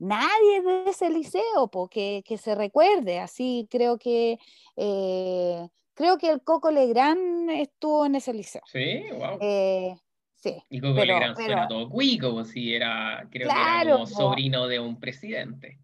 nadie 0.00 0.62
de 0.62 0.90
ese 0.90 1.10
liceo, 1.10 1.68
porque 1.70 2.22
que 2.26 2.38
se 2.38 2.54
recuerde, 2.54 3.20
así 3.20 3.68
creo 3.70 3.98
que 3.98 4.38
eh, 4.76 5.68
creo 5.94 6.18
que 6.18 6.30
el 6.30 6.42
Coco 6.42 6.70
Legrand 6.70 7.50
estuvo 7.50 8.06
en 8.06 8.16
ese 8.16 8.32
liceo. 8.32 8.62
Sí, 8.66 9.04
wow. 9.12 9.38
Eh, 9.40 9.96
sí. 10.34 10.62
Y 10.70 10.80
Coco 10.80 11.04
Legrand 11.04 11.36
suena 11.36 11.68
todo 11.68 11.88
cuico, 11.88 12.44
si 12.44 12.74
era, 12.74 13.28
creo 13.30 13.48
que 13.48 13.54
era 13.54 13.92
como 13.92 14.06
sobrino 14.06 14.66
de 14.66 14.80
un 14.80 14.98
presidente. 14.98 15.78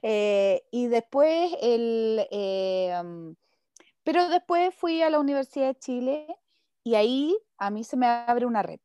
Eh, 0.00 0.62
y 0.70 0.86
después 0.86 1.52
el 1.60 2.26
um, 3.02 3.34
pero 4.04 4.28
después 4.28 4.74
fui 4.74 5.02
a 5.02 5.10
la 5.10 5.18
Universidad 5.18 5.68
de 5.68 5.78
Chile 5.78 6.26
y 6.84 6.94
ahí 6.94 7.36
a 7.58 7.70
mí 7.70 7.84
se 7.84 7.96
me 7.96 8.06
abre 8.06 8.46
una 8.46 8.62
red. 8.62 8.80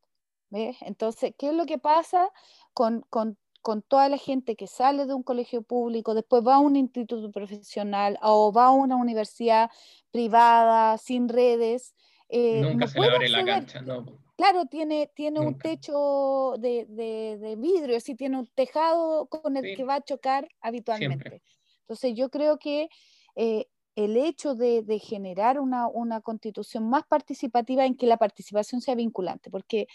¿ves? 0.49 0.77
Entonces, 0.81 1.33
¿qué 1.37 1.49
es 1.49 1.53
lo 1.53 1.65
que 1.65 1.77
pasa 1.77 2.29
con, 2.73 3.01
con 3.09 3.37
con 3.67 3.81
toda 3.81 4.07
la 4.07 4.17
gente 4.17 4.55
que 4.55 4.65
sale 4.65 5.05
de 5.07 5.13
un 5.13 5.23
colegio 5.23 5.61
público, 5.61 6.13
después 6.13 6.41
va 6.41 6.55
a 6.55 6.59
un 6.59 6.77
instituto 6.77 7.29
profesional 7.33 8.17
o 8.21 8.53
va 8.53 8.67
a 8.67 8.71
una 8.71 8.95
universidad 8.95 9.69
privada, 10.09 10.97
sin 10.97 11.27
redes. 11.27 11.93
Eh, 12.29 12.61
Nunca 12.61 12.87
se 12.87 12.97
le 12.97 13.07
abre 13.07 13.27
la 13.27 13.43
cancha, 13.43 13.81
¿no? 13.81 14.05
Claro, 14.37 14.67
tiene, 14.67 15.11
tiene 15.13 15.41
un 15.41 15.57
techo 15.57 16.53
de, 16.57 16.85
de, 16.87 17.55
vidrio, 17.57 17.97
así 17.97 18.15
tiene 18.15 18.39
un 18.39 18.47
tejado 18.55 19.25
con 19.25 19.57
el 19.57 19.75
que 19.75 19.83
va 19.83 19.95
a 19.95 20.01
chocar 20.01 20.47
habitualmente. 20.61 21.41
Entonces 21.81 22.13
yo 22.15 22.29
creo 22.29 22.59
que 22.59 22.87
eh, 23.35 23.67
el 23.95 24.15
hecho 24.15 24.55
de, 24.55 24.81
de 24.81 24.97
generar 24.99 25.59
una, 25.59 25.87
una, 25.87 26.21
constitución 26.21 26.87
más 26.87 27.03
participativa 27.05 27.85
en 27.85 27.97
que 27.97 28.07
la 28.07 28.15
participación 28.15 28.79
sea 28.79 28.95
vinculante, 28.95 29.49
porque 29.49 29.89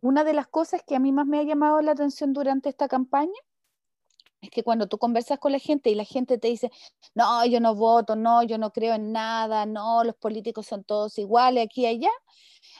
una 0.00 0.24
de 0.24 0.32
las 0.32 0.46
cosas 0.48 0.82
que 0.86 0.96
a 0.96 0.98
mí 0.98 1.12
más 1.12 1.26
me 1.26 1.38
ha 1.38 1.42
llamado 1.42 1.80
la 1.80 1.92
atención 1.92 2.32
durante 2.32 2.68
esta 2.68 2.88
campaña 2.88 3.38
es 4.40 4.50
que 4.50 4.62
cuando 4.62 4.86
tú 4.86 4.98
conversas 4.98 5.38
con 5.38 5.52
la 5.52 5.58
gente 5.58 5.90
y 5.90 5.94
la 5.94 6.04
gente 6.04 6.38
te 6.38 6.48
dice, 6.48 6.70
no, 7.14 7.44
yo 7.46 7.60
no 7.60 7.74
voto, 7.74 8.16
no, 8.16 8.42
yo 8.42 8.58
no 8.58 8.72
creo 8.72 8.94
en 8.94 9.12
nada, 9.12 9.66
no, 9.66 10.04
los 10.04 10.14
políticos 10.16 10.66
son 10.66 10.84
todos 10.84 11.18
iguales 11.18 11.64
aquí 11.64 11.82
y 11.82 11.86
allá, 11.86 12.10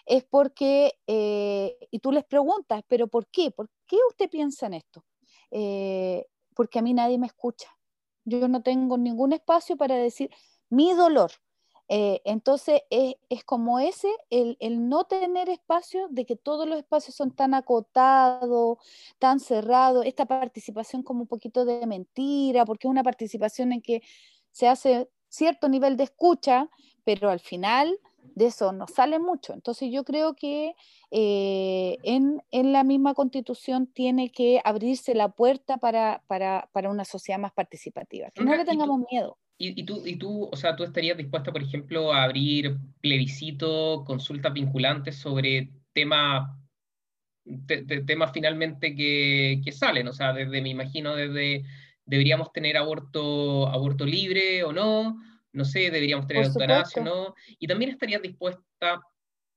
es 0.05 0.25
porque, 0.25 0.99
eh, 1.07 1.77
y 1.91 1.99
tú 2.01 2.13
les 2.13 2.25
preguntas, 2.25 2.83
pero 2.89 3.09
¿por 3.09 3.27
qué? 3.29 3.51
¿Por 3.51 3.69
qué 3.87 3.97
usted 4.09 4.29
piensa 4.31 4.67
en 4.67 4.75
esto? 4.75 5.05
Eh, 5.51 6.27
porque 6.55 6.79
a 6.79 6.83
mí 6.83 6.95
nadie 6.95 7.19
me 7.19 7.27
escucha. 7.27 7.69
Yo 8.25 8.49
no 8.49 8.63
tengo 8.63 8.99
ningún 8.99 9.33
espacio 9.33 9.77
para 9.77 9.97
decir 9.97 10.31
mi 10.69 10.93
dolor, 10.93 11.33
eh, 11.89 12.21
entonces 12.25 12.83
es, 12.91 13.45
como 13.45 13.79
ese, 13.79 14.09
el, 14.31 14.89
no 14.89 15.05
tener 15.05 15.49
espacio, 15.49 16.09
de 16.11 16.27
que 16.27 16.37
todos 16.37 16.69
los 16.69 16.79
espacios 16.79 17.15
son 17.15 17.31
tan 17.31 17.55
acotados, 17.55 18.79
tan 19.19 19.39
cerrados, 19.41 20.05
esta 20.05 20.27
participación 20.27 21.03
como 21.03 21.23
un 21.23 21.29
poquito 21.29 21.65
de 21.65 21.87
mentira, 21.87 22.65
porque 22.65 22.89
es 22.89 22.91
una 22.91 23.05
participación 23.05 23.73
en 23.73 23.83
que 23.83 24.03
se 24.51 24.67
hace 24.69 25.09
cierto 25.29 25.69
nivel 25.69 25.97
de 25.97 26.05
escucha, 26.05 26.69
pero 27.05 27.31
al 27.31 27.41
final 27.41 27.99
de 28.35 28.47
eso 28.47 28.73
no 28.73 28.87
sale 28.89 29.19
mucho. 29.19 29.55
Entonces 29.55 29.91
yo 29.93 30.05
creo 30.05 30.35
que 30.35 30.75
eh, 31.11 31.99
en, 32.03 32.43
la 32.51 32.83
misma 32.83 33.15
constitución 33.15 33.87
tiene 33.87 34.31
que 34.31 34.61
abrirse 34.65 35.15
la 35.15 35.29
puerta 35.29 35.77
para, 35.77 36.23
una 36.91 37.05
sociedad 37.05 37.39
más 37.39 37.53
participativa, 37.53 38.31
que 38.33 38.45
no 38.45 38.57
le 38.57 38.65
tengamos 38.65 39.01
miedo. 39.11 39.39
¿Y, 39.59 39.85
tú, 39.85 40.03
y 40.05 40.17
tú, 40.17 40.51
o 40.53 40.57
sea, 40.57 40.77
tú 40.77 40.85
estarías 40.85 41.17
dispuesta, 41.17 41.51
por 41.51 41.63
ejemplo, 41.63 42.13
a 42.13 42.25
abrir 42.25 42.77
plebiscito, 43.01 44.05
consultas 44.05 44.53
vinculantes 44.53 45.17
sobre 45.17 45.71
temas 45.95 46.51
temas 48.07 48.33
finalmente 48.33 48.95
que, 48.95 49.61
que, 49.65 49.73
salen, 49.73 50.09
o 50.09 50.13
sea, 50.13 50.33
desde, 50.33 50.61
me 50.61 50.71
imagino, 50.71 51.15
desde 51.15 51.65
deberíamos 52.05 52.53
tener 52.53 52.77
aborto, 52.77 53.69
aborto 53.69 54.05
libre 54.05 54.65
o 54.65 54.73
no, 54.73 55.17
no 55.53 55.65
sé, 55.65 55.91
deberíamos 55.91 56.27
tener 56.27 56.47
eutanasia 56.47 57.03
o 57.03 57.05
no, 57.05 57.35
y 57.59 57.67
también 57.67 57.91
estarías 57.91 58.23
dispuesta, 58.23 59.01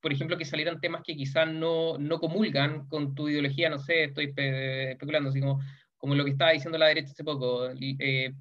por 0.01 0.13
ejemplo, 0.13 0.37
que 0.37 0.45
salieran 0.45 0.79
temas 0.79 1.01
que 1.03 1.15
quizás 1.15 1.51
no, 1.51 1.97
no 1.97 2.19
comulgan 2.19 2.87
con 2.87 3.15
tu 3.15 3.27
ideología, 3.27 3.69
no 3.69 3.79
sé, 3.79 4.05
estoy 4.05 4.33
especulando, 4.35 5.29
así 5.29 5.39
como, 5.39 5.59
como 5.97 6.15
lo 6.15 6.25
que 6.25 6.31
estaba 6.31 6.51
diciendo 6.51 6.77
la 6.77 6.87
derecha 6.87 7.11
hace 7.11 7.23
poco, 7.23 7.69
eh, 7.71 8.33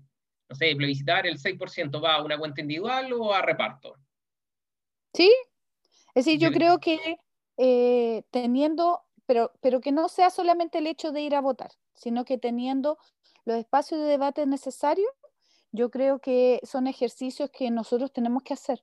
no 0.49 0.57
sé, 0.57 0.75
plebiscitar 0.77 1.27
el 1.27 1.39
6% 1.39 2.03
va 2.03 2.15
a 2.15 2.23
una 2.23 2.39
cuenta 2.39 2.61
individual 2.61 3.13
o 3.13 3.33
a 3.33 3.43
reparto. 3.43 3.97
Sí, 5.13 5.33
es 6.15 6.25
decir, 6.25 6.41
yo 6.41 6.51
creo 6.53 6.79
que 6.79 7.19
eh, 7.57 8.23
teniendo, 8.31 9.03
pero, 9.27 9.53
pero 9.61 9.81
que 9.81 9.93
no 9.93 10.09
sea 10.09 10.31
solamente 10.31 10.79
el 10.79 10.87
hecho 10.87 11.13
de 11.13 11.23
ir 11.23 11.35
a 11.35 11.41
votar, 11.41 11.73
sino 11.95 12.25
que 12.25 12.39
teniendo 12.39 12.99
los 13.45 13.57
espacios 13.57 14.01
de 14.01 14.07
debate 14.07 14.47
necesarios, 14.47 15.11
yo 15.73 15.91
creo 15.91 16.21
que 16.21 16.61
son 16.63 16.87
ejercicios 16.87 17.51
que 17.51 17.71
nosotros 17.71 18.13
tenemos 18.13 18.43
que 18.43 18.55
hacer, 18.55 18.83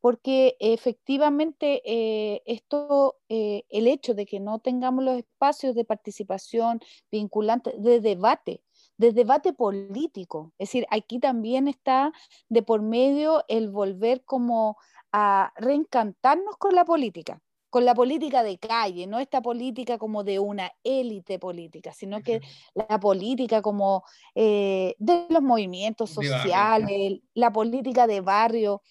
porque 0.00 0.56
efectivamente 0.58 1.80
eh, 1.84 2.42
esto, 2.46 3.16
eh, 3.28 3.64
el 3.70 3.86
hecho 3.86 4.14
de 4.14 4.26
que 4.26 4.40
no 4.40 4.58
tengamos 4.58 5.04
los 5.04 5.18
espacios 5.18 5.74
de 5.74 5.84
participación 5.84 6.80
vinculante, 7.10 7.72
de 7.78 8.00
debate, 8.00 8.62
de 8.96 9.12
debate 9.12 9.52
político. 9.52 10.52
Es 10.58 10.68
decir, 10.68 10.86
aquí 10.90 11.18
también 11.18 11.68
está 11.68 12.12
de 12.48 12.62
por 12.62 12.82
medio 12.82 13.44
el 13.48 13.70
volver 13.70 14.24
como 14.24 14.76
a 15.12 15.52
reencantarnos 15.56 16.56
con 16.56 16.74
la 16.74 16.84
política, 16.84 17.40
con 17.70 17.84
la 17.84 17.94
política 17.94 18.42
de 18.42 18.58
calle, 18.58 19.06
no 19.06 19.18
esta 19.18 19.42
política 19.42 19.98
como 19.98 20.24
de 20.24 20.38
una 20.38 20.72
élite 20.82 21.38
política, 21.38 21.92
sino 21.92 22.22
que 22.22 22.40
la 22.74 23.00
política 23.00 23.62
como 23.62 24.04
eh, 24.34 24.94
de 24.98 25.26
los 25.28 25.42
movimientos 25.42 26.10
sociales, 26.10 27.20
la 27.34 27.52
política 27.52 28.06
de 28.06 28.20
barrio. 28.20 28.82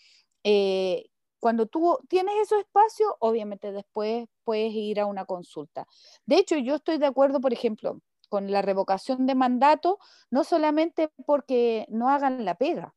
Eh, 0.44 1.06
cuando 1.40 1.66
tú 1.66 1.98
tienes 2.08 2.36
esos 2.42 2.60
espacios, 2.60 3.12
obviamente 3.20 3.74
después 3.74 4.28
puedes 4.46 4.74
ir 4.74 5.02
a 5.02 5.06
una 5.06 5.26
consulta. 5.26 5.86
De 6.26 6.38
hecho, 6.38 6.58
yo 6.58 6.76
estoy 6.76 7.00
de 7.00 7.06
acuerdo, 7.06 7.42
por 7.42 7.52
ejemplo, 7.52 8.00
con 8.34 8.52
la 8.52 8.64
revocación 8.64 9.28
de 9.28 9.36
mandato, 9.36 10.00
no 10.32 10.44
solamente 10.44 11.12
porque 11.28 11.86
no 11.88 12.10
hagan 12.10 12.46
la 12.46 12.56
pega 12.56 12.96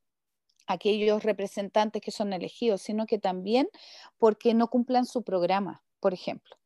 aquellos 0.66 1.24
representantes 1.24 2.00
que 2.00 2.10
son 2.10 2.32
elegidos, 2.32 2.80
sino 2.80 3.04
que 3.04 3.18
también 3.18 3.68
porque 4.16 4.54
no 4.54 4.68
cumplan 4.68 5.04
su 5.04 5.24
programa, 5.24 5.84
por 6.00 6.14
ejemplo. 6.14 6.56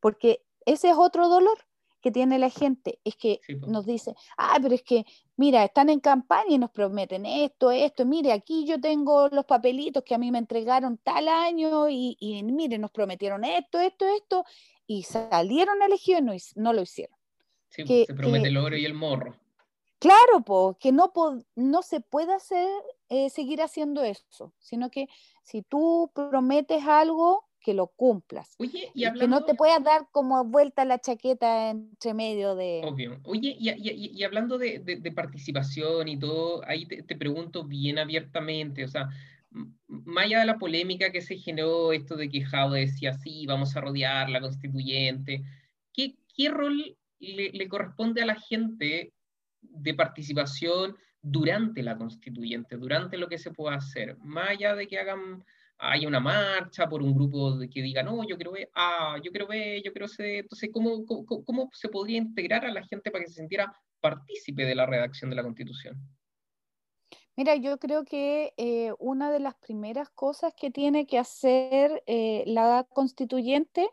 Porque 0.00 0.44
ese 0.64 0.90
es 0.90 0.96
otro 0.96 1.28
dolor 1.28 1.56
que 2.00 2.10
tiene 2.10 2.40
la 2.40 2.50
gente, 2.50 2.98
es 3.04 3.14
que 3.14 3.38
nos 3.68 3.86
dice, 3.86 4.16
ah, 4.36 4.58
pero 4.60 4.74
es 4.74 4.82
que, 4.82 5.06
mira, 5.36 5.62
están 5.62 5.88
en 5.88 6.00
campaña 6.00 6.50
y 6.50 6.58
nos 6.58 6.72
prometen 6.72 7.26
esto, 7.26 7.70
esto, 7.70 8.04
mire, 8.06 8.32
aquí 8.32 8.66
yo 8.66 8.80
tengo 8.80 9.28
los 9.28 9.44
papelitos 9.44 10.02
que 10.02 10.16
a 10.16 10.18
mí 10.18 10.32
me 10.32 10.38
entregaron 10.38 10.98
tal 10.98 11.28
año 11.28 11.88
y, 11.88 12.16
y 12.18 12.42
mire, 12.42 12.76
nos 12.78 12.90
prometieron 12.90 13.44
esto, 13.44 13.78
esto, 13.78 14.04
esto, 14.04 14.44
y 14.84 15.04
salieron 15.04 15.80
elegidos 15.80 16.54
y 16.56 16.60
no 16.60 16.72
lo 16.72 16.82
hicieron. 16.82 17.15
Sí, 17.84 17.84
pues, 17.84 18.06
se 18.06 18.14
promete 18.14 18.48
el 18.48 18.56
oro 18.56 18.76
y 18.76 18.84
el 18.84 18.94
morro. 18.94 19.36
Claro, 19.98 20.44
pues, 20.44 20.76
que 20.78 20.92
no, 20.92 21.12
no 21.54 21.82
se 21.82 22.00
puede 22.00 22.34
hacer, 22.34 22.68
eh, 23.08 23.30
seguir 23.30 23.62
haciendo 23.62 24.02
eso, 24.04 24.52
sino 24.58 24.90
que 24.90 25.08
si 25.42 25.62
tú 25.62 26.10
prometes 26.14 26.84
algo 26.86 27.46
que 27.66 27.74
lo 27.74 27.88
cumplas. 27.88 28.54
Oye, 28.58 28.92
y, 28.94 29.12
que 29.12 29.26
no 29.26 29.44
te 29.44 29.54
puedas 29.54 29.82
dar 29.82 30.06
como 30.12 30.44
vuelta 30.44 30.84
la 30.84 31.00
chaqueta 31.00 31.70
entre 31.70 32.14
medio 32.14 32.54
de... 32.54 32.82
Obvio. 32.84 33.18
Oye, 33.24 33.56
y, 33.58 34.22
hablando 34.22 34.56
de, 34.56 35.12
participación 35.12 36.06
y 36.06 36.16
todo, 36.16 36.62
ahí 36.64 36.86
te, 36.86 37.16
pregunto 37.16 37.64
bien 37.64 37.98
abiertamente, 37.98 38.84
o 38.84 38.88
sea, 38.88 39.08
más 39.88 40.26
allá 40.26 40.38
de 40.38 40.46
la 40.46 40.58
polémica 40.58 41.10
que 41.10 41.22
se 41.22 41.38
generó, 41.38 41.92
esto 41.92 42.14
de 42.14 42.28
que 42.28 42.44
Jaude 42.44 42.82
decía, 42.82 43.14
sí, 43.14 43.46
vamos 43.46 43.74
a 43.74 43.80
rodear 43.80 44.30
la 44.30 44.40
constituyente, 44.40 45.42
¿qué, 45.92 46.14
qué 46.36 46.50
rol 46.50 46.96
le, 47.18 47.50
le 47.50 47.68
corresponde 47.68 48.22
a 48.22 48.26
la 48.26 48.36
gente 48.36 49.12
de 49.60 49.94
participación 49.94 50.96
durante 51.20 51.82
la 51.82 51.96
constituyente, 51.96 52.76
durante 52.76 53.18
lo 53.18 53.28
que 53.28 53.38
se 53.38 53.50
pueda 53.50 53.76
hacer, 53.76 54.16
más 54.18 54.50
allá 54.50 54.74
de 54.74 54.86
que 54.86 54.98
hagan 54.98 55.42
haya 55.78 56.08
una 56.08 56.20
marcha 56.20 56.88
por 56.88 57.02
un 57.02 57.14
grupo 57.14 57.58
que 57.72 57.82
diga, 57.82 58.02
no, 58.02 58.26
yo 58.26 58.36
quiero 58.36 58.52
ver 58.52 58.70
A, 58.74 59.16
yo 59.22 59.30
quiero 59.30 59.46
B, 59.46 59.82
yo 59.84 59.92
quiero 59.92 60.08
C. 60.08 60.38
Entonces, 60.38 60.70
¿cómo, 60.72 61.04
cómo, 61.04 61.70
se 61.72 61.88
podría 61.88 62.18
integrar 62.18 62.64
a 62.64 62.72
la 62.72 62.84
gente 62.84 63.10
para 63.10 63.24
que 63.24 63.30
se 63.30 63.40
sintiera 63.40 63.74
partícipe 64.00 64.64
de 64.64 64.74
la 64.74 64.86
redacción 64.86 65.30
de 65.30 65.36
la 65.36 65.42
Constitución? 65.42 65.96
Mira, 67.36 67.54
yo 67.56 67.78
creo 67.78 68.04
que 68.04 68.54
eh, 68.56 68.92
una 68.98 69.30
de 69.30 69.40
las 69.40 69.54
primeras 69.56 70.08
cosas 70.10 70.54
que 70.54 70.70
tiene 70.70 71.06
que 71.06 71.18
hacer 71.18 72.02
eh, 72.06 72.44
la 72.46 72.86
constituyente 72.88 73.86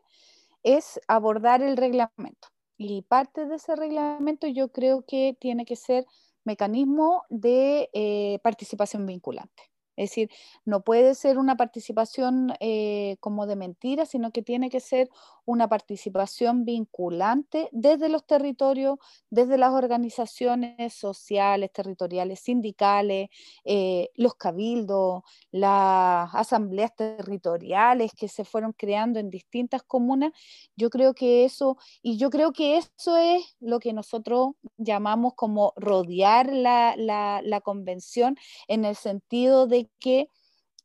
es 0.63 1.01
abordar 1.09 1.61
el 1.61 1.75
reglamento. 1.75 2.52
Y 2.91 3.01
parte 3.03 3.45
de 3.45 3.55
ese 3.55 3.75
reglamento 3.75 4.47
yo 4.47 4.71
creo 4.71 5.03
que 5.05 5.37
tiene 5.39 5.65
que 5.65 5.75
ser 5.75 6.05
mecanismo 6.43 7.23
de 7.29 7.89
eh, 7.93 8.39
participación 8.43 9.05
vinculante. 9.05 9.63
Es 9.95 10.09
decir, 10.09 10.29
no 10.65 10.83
puede 10.83 11.13
ser 11.13 11.37
una 11.37 11.55
participación 11.55 12.53
eh, 12.59 13.17
como 13.19 13.45
de 13.45 13.55
mentira, 13.55 14.05
sino 14.05 14.31
que 14.31 14.41
tiene 14.41 14.69
que 14.69 14.79
ser 14.79 15.09
una 15.45 15.67
participación 15.67 16.65
vinculante 16.65 17.69
desde 17.71 18.09
los 18.09 18.25
territorios, 18.25 18.97
desde 19.29 19.57
las 19.57 19.73
organizaciones 19.73 20.93
sociales, 20.93 21.71
territoriales, 21.73 22.39
sindicales, 22.39 23.29
eh, 23.65 24.09
los 24.15 24.35
cabildos, 24.35 25.23
las 25.51 26.33
asambleas 26.33 26.95
territoriales 26.95 28.13
que 28.13 28.27
se 28.27 28.45
fueron 28.45 28.73
creando 28.73 29.19
en 29.19 29.29
distintas 29.29 29.83
comunas. 29.83 30.31
Yo 30.75 30.89
creo 30.89 31.13
que 31.13 31.45
eso, 31.45 31.77
y 32.01 32.17
yo 32.17 32.29
creo 32.29 32.53
que 32.53 32.77
eso 32.77 33.17
es 33.17 33.55
lo 33.59 33.79
que 33.79 33.93
nosotros 33.93 34.51
llamamos 34.77 35.33
como 35.35 35.73
rodear 35.75 36.53
la, 36.53 36.95
la 36.97 37.62
convención 37.62 38.38
en 38.67 38.85
el 38.85 38.95
sentido 38.95 39.67
de 39.67 39.89
que 40.00 40.29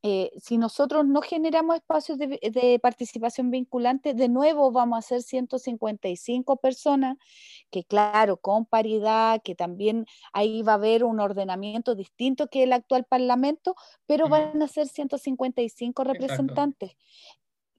eh, 0.04 0.30
si 0.40 0.58
nosotros 0.58 1.06
no 1.06 1.22
generamos 1.22 1.74
espacios 1.74 2.18
de, 2.18 2.78
participación 2.80 3.50
vinculante, 3.50 4.14
de 4.14 4.28
nuevo 4.28 4.70
vamos 4.70 4.98
a 4.98 5.02
ser 5.02 5.22
155 5.22 6.56
personas, 6.58 7.16
que 7.70 7.82
claro, 7.82 8.36
con 8.36 8.64
paridad, 8.64 9.42
que 9.42 9.56
también 9.56 10.06
ahí 10.32 10.62
va 10.62 10.72
a 10.72 10.76
haber 10.76 11.02
un 11.02 11.18
ordenamiento 11.18 11.96
distinto 11.96 12.46
que 12.46 12.62
el 12.62 12.72
actual 12.72 13.04
Parlamento, 13.04 13.74
pero 14.06 14.28
van 14.28 14.62
a 14.62 14.68
ser 14.68 14.86
155 14.86 16.04
representantes, 16.04 16.96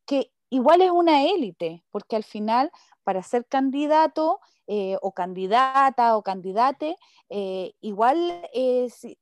que 0.06 0.32
igual 0.50 0.82
es 0.82 0.92
una 0.92 1.24
élite, 1.24 1.86
porque 1.90 2.18
al 2.18 2.26
final, 2.26 2.70
para 3.04 3.24
ser 3.24 3.46
candidato 3.46 4.42
eh, 4.72 4.98
o 5.02 5.14
candidata 5.14 6.16
o 6.16 6.22
candidate, 6.22 6.96
eh, 7.28 7.74
igual 7.82 8.48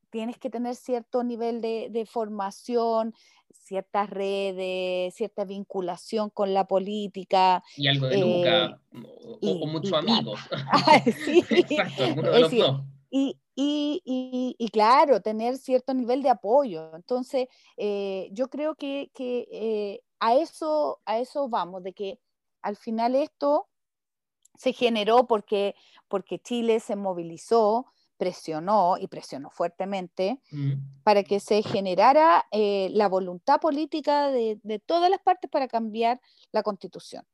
tienes 0.10 0.38
que 0.39 0.50
tener 0.50 0.75
cierto 0.75 1.24
nivel 1.24 1.62
de, 1.62 2.06
formación, 2.06 3.13
ciertas 3.54 4.10
redes, 4.10 5.16
cierta 5.16 5.46
vinculación 5.46 6.32
con 6.32 6.54
la 6.54 6.68
política. 6.68 7.63
Y 7.77 7.88
algo 7.88 8.08
de 8.08 8.18
Luca, 8.18 8.82
eh, 9.42 9.62
o, 9.62 9.68
muchos 9.68 9.94
amigos. 9.94 10.38
Exacto, 11.50 12.04
de 12.04 12.42
los 12.42 12.51
dos. 12.51 12.82
Y, 13.10 13.39
y, 13.56 14.70
claro, 14.74 15.22
tener 15.22 15.58
cierto 15.58 15.93
nivel 15.93 16.24
de 16.24 16.30
apoyo. 16.30 16.93
Entonces, 16.93 17.48
yo 17.78 18.50
creo 18.50 18.76
que, 18.76 19.12
que 19.13 20.02
a, 20.19 20.36
eso, 20.36 21.00
a 21.06 21.19
eso 21.19 21.48
vamos, 21.48 21.84
de 21.84 21.93
que 21.93 22.19
al 22.62 22.76
final 22.76 23.15
esto 23.15 23.69
se 24.58 24.74
generó 24.74 25.28
porque, 25.28 25.76
porque 26.08 26.39
Chile 26.39 26.80
se 26.80 26.96
movilizó, 26.96 27.86
presionó 28.17 28.98
y 29.00 29.08
presionó 29.08 29.50
fuertemente 29.52 30.39
mm. 30.52 31.04
para 31.04 31.24
que 31.24 31.39
se 31.39 31.62
generara 31.62 32.46
eh, 32.52 32.89
la 32.91 33.08
voluntad 33.08 33.60
política 33.60 34.30
de, 34.30 34.60
de, 34.63 34.80
todas 34.80 35.10
las 35.10 35.22
partes 35.22 35.50
para 35.50 35.67
cambiar 35.67 36.20
la 36.52 36.63
constitución. 36.63 37.26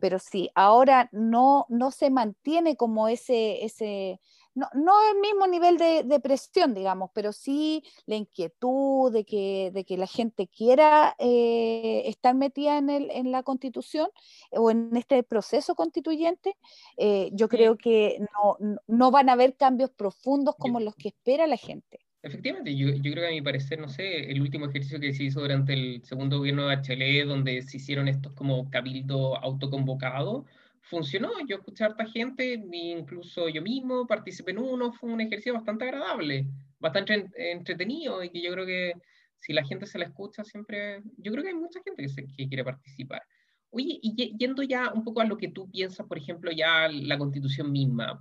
Pero 0.00 0.18
sí, 0.18 0.50
ahora 0.54 1.08
no, 1.10 1.64
no 1.70 1.90
se 1.90 2.10
mantiene 2.10 2.76
como 2.76 3.08
ese, 3.08 3.64
ese, 3.64 4.20
no, 4.56 4.68
no 4.72 4.92
el 5.12 5.20
mismo 5.20 5.46
nivel 5.46 5.76
de, 5.76 6.20
presión, 6.20 6.72
digamos, 6.74 7.10
pero 7.14 7.30
sí 7.32 7.84
la 8.06 8.16
inquietud 8.16 9.12
de 9.12 9.24
que, 9.24 9.70
de 9.72 9.84
que 9.84 9.98
la 9.98 10.06
gente 10.06 10.48
quiera 10.48 11.14
eh, 11.18 12.02
estar 12.06 12.34
metida 12.34 12.78
en, 12.78 12.88
el, 12.88 13.10
en 13.10 13.30
la 13.30 13.42
constitución 13.42 14.08
o 14.52 14.70
en 14.70 14.96
este 14.96 15.22
proceso 15.22 15.74
constituyente, 15.74 16.56
eh, 16.96 17.28
yo 17.32 17.48
creo 17.48 17.76
que 17.76 18.18
no, 18.18 18.78
no, 18.86 19.10
van 19.10 19.28
a 19.28 19.34
haber 19.34 19.56
cambios 19.56 19.90
profundos 19.90 20.56
como 20.58 20.80
los 20.80 20.96
que 20.96 21.08
espera 21.08 21.46
la 21.46 21.58
gente. 21.58 22.00
Efectivamente, 22.22 22.74
yo, 22.74 22.88
yo, 22.88 23.12
creo 23.12 23.24
que 23.24 23.28
a 23.28 23.30
mi 23.30 23.42
parecer, 23.42 23.78
no 23.78 23.90
sé, 23.90 24.30
el 24.30 24.40
último 24.40 24.66
ejercicio 24.66 24.98
que 24.98 25.12
se 25.12 25.24
hizo 25.24 25.40
durante 25.40 25.74
el 25.74 26.02
segundo 26.02 26.38
gobierno 26.38 26.66
de 26.66 26.76
HLE, 26.76 27.24
donde 27.26 27.60
se 27.60 27.76
hicieron 27.76 28.08
estos 28.08 28.32
como 28.32 28.70
cabildo 28.70 29.36
autoconvocado, 29.36 30.46
funcionó. 30.86 31.32
Yo 31.46 31.56
escuché 31.56 31.84
a 31.84 31.88
harta 31.88 32.06
gente, 32.06 32.60
incluso 32.72 33.48
yo 33.48 33.62
mismo 33.62 34.06
participé 34.06 34.52
en 34.52 34.58
uno, 34.58 34.92
fue 34.92 35.10
un 35.10 35.20
ejercicio 35.20 35.54
bastante 35.54 35.84
agradable, 35.84 36.46
bastante 36.78 37.28
entretenido 37.36 38.22
y 38.22 38.30
que 38.30 38.42
yo 38.42 38.52
creo 38.52 38.66
que 38.66 38.92
si 39.38 39.52
la 39.52 39.64
gente 39.64 39.86
se 39.86 39.98
la 39.98 40.06
escucha 40.06 40.44
siempre, 40.44 41.02
yo 41.18 41.32
creo 41.32 41.42
que 41.42 41.50
hay 41.50 41.54
mucha 41.54 41.80
gente 41.82 42.02
que, 42.02 42.08
se, 42.08 42.26
quiere 42.26 42.64
participar. 42.64 43.22
Oye, 43.70 43.98
y 44.00 44.36
yendo 44.38 44.62
ya 44.62 44.92
un 44.92 45.04
poco 45.04 45.20
a 45.20 45.24
lo 45.24 45.36
que 45.36 45.48
tú 45.48 45.68
piensas, 45.70 46.06
por 46.06 46.16
ejemplo, 46.16 46.50
ya 46.50 46.88
la 46.88 47.18
constitución 47.18 47.70
misma, 47.70 48.18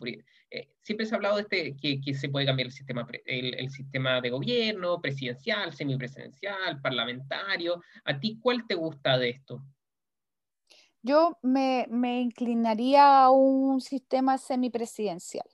eh, 0.49 0.67
siempre 0.81 1.05
se 1.05 1.13
ha 1.13 1.17
hablado 1.17 1.35
de 1.35 1.43
este, 1.43 1.77
que, 1.77 2.01
que 2.01 2.13
se 2.13 2.29
puede 2.29 2.45
cambiar 2.45 2.65
el 2.65 2.73
sistema, 2.73 3.07
el, 3.25 3.53
el, 3.53 3.69
sistema 3.69 4.19
de 4.21 4.31
gobierno, 4.31 4.99
presidencial, 5.01 5.71
semipresidencial, 5.73 6.81
parlamentario. 6.81 7.81
¿A 8.03 8.19
ti 8.19 8.37
cuál 8.41 8.65
te 8.67 8.75
gusta 8.75 9.17
de 9.17 9.29
esto? 9.29 9.63
Yo 11.05 11.37
me, 11.43 11.87
inclinaría 12.19 13.23
a 13.23 13.29
un 13.29 13.79
sistema 13.79 14.37
semipresidencial. 14.39 15.47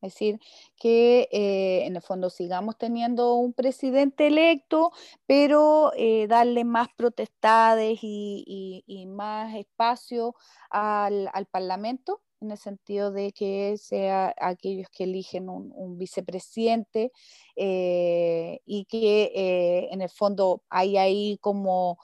Es 0.00 0.14
decir, 0.14 0.40
que 0.76 1.28
eh, 1.32 1.86
en 1.86 1.96
el 1.96 2.02
fondo 2.02 2.30
sigamos 2.30 2.76
teniendo 2.78 3.34
un 3.34 3.52
presidente 3.52 4.28
electo, 4.28 4.92
pero 5.26 5.92
eh, 5.96 6.26
darle 6.28 6.64
más 6.64 6.88
protestades 6.96 7.98
y, 8.02 9.06
más 9.08 9.54
espacio 9.54 10.34
al, 10.70 11.30
Parlamento, 11.50 12.22
en 12.40 12.50
el 12.52 12.58
sentido 12.58 13.10
de 13.10 13.32
que 13.32 13.76
sea 13.78 14.34
aquellos 14.38 14.88
que 14.90 15.04
eligen 15.04 15.48
un, 15.48 15.98
vicepresidente 15.98 17.12
eh, 17.56 18.60
y 18.64 18.84
que 18.86 19.88
en 19.90 20.00
el 20.02 20.10
fondo 20.10 20.62
hay 20.70 20.96
ahí 20.96 21.38
como 21.40 21.98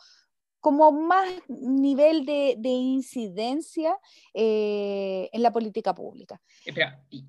como 0.62 0.92
más 0.92 1.29
nivel 1.48 2.25
de, 2.25 2.57
incidencia 2.62 3.98
eh, 4.33 5.29
en 5.33 5.42
la 5.42 5.53
política 5.53 5.92
pública. 5.92 6.40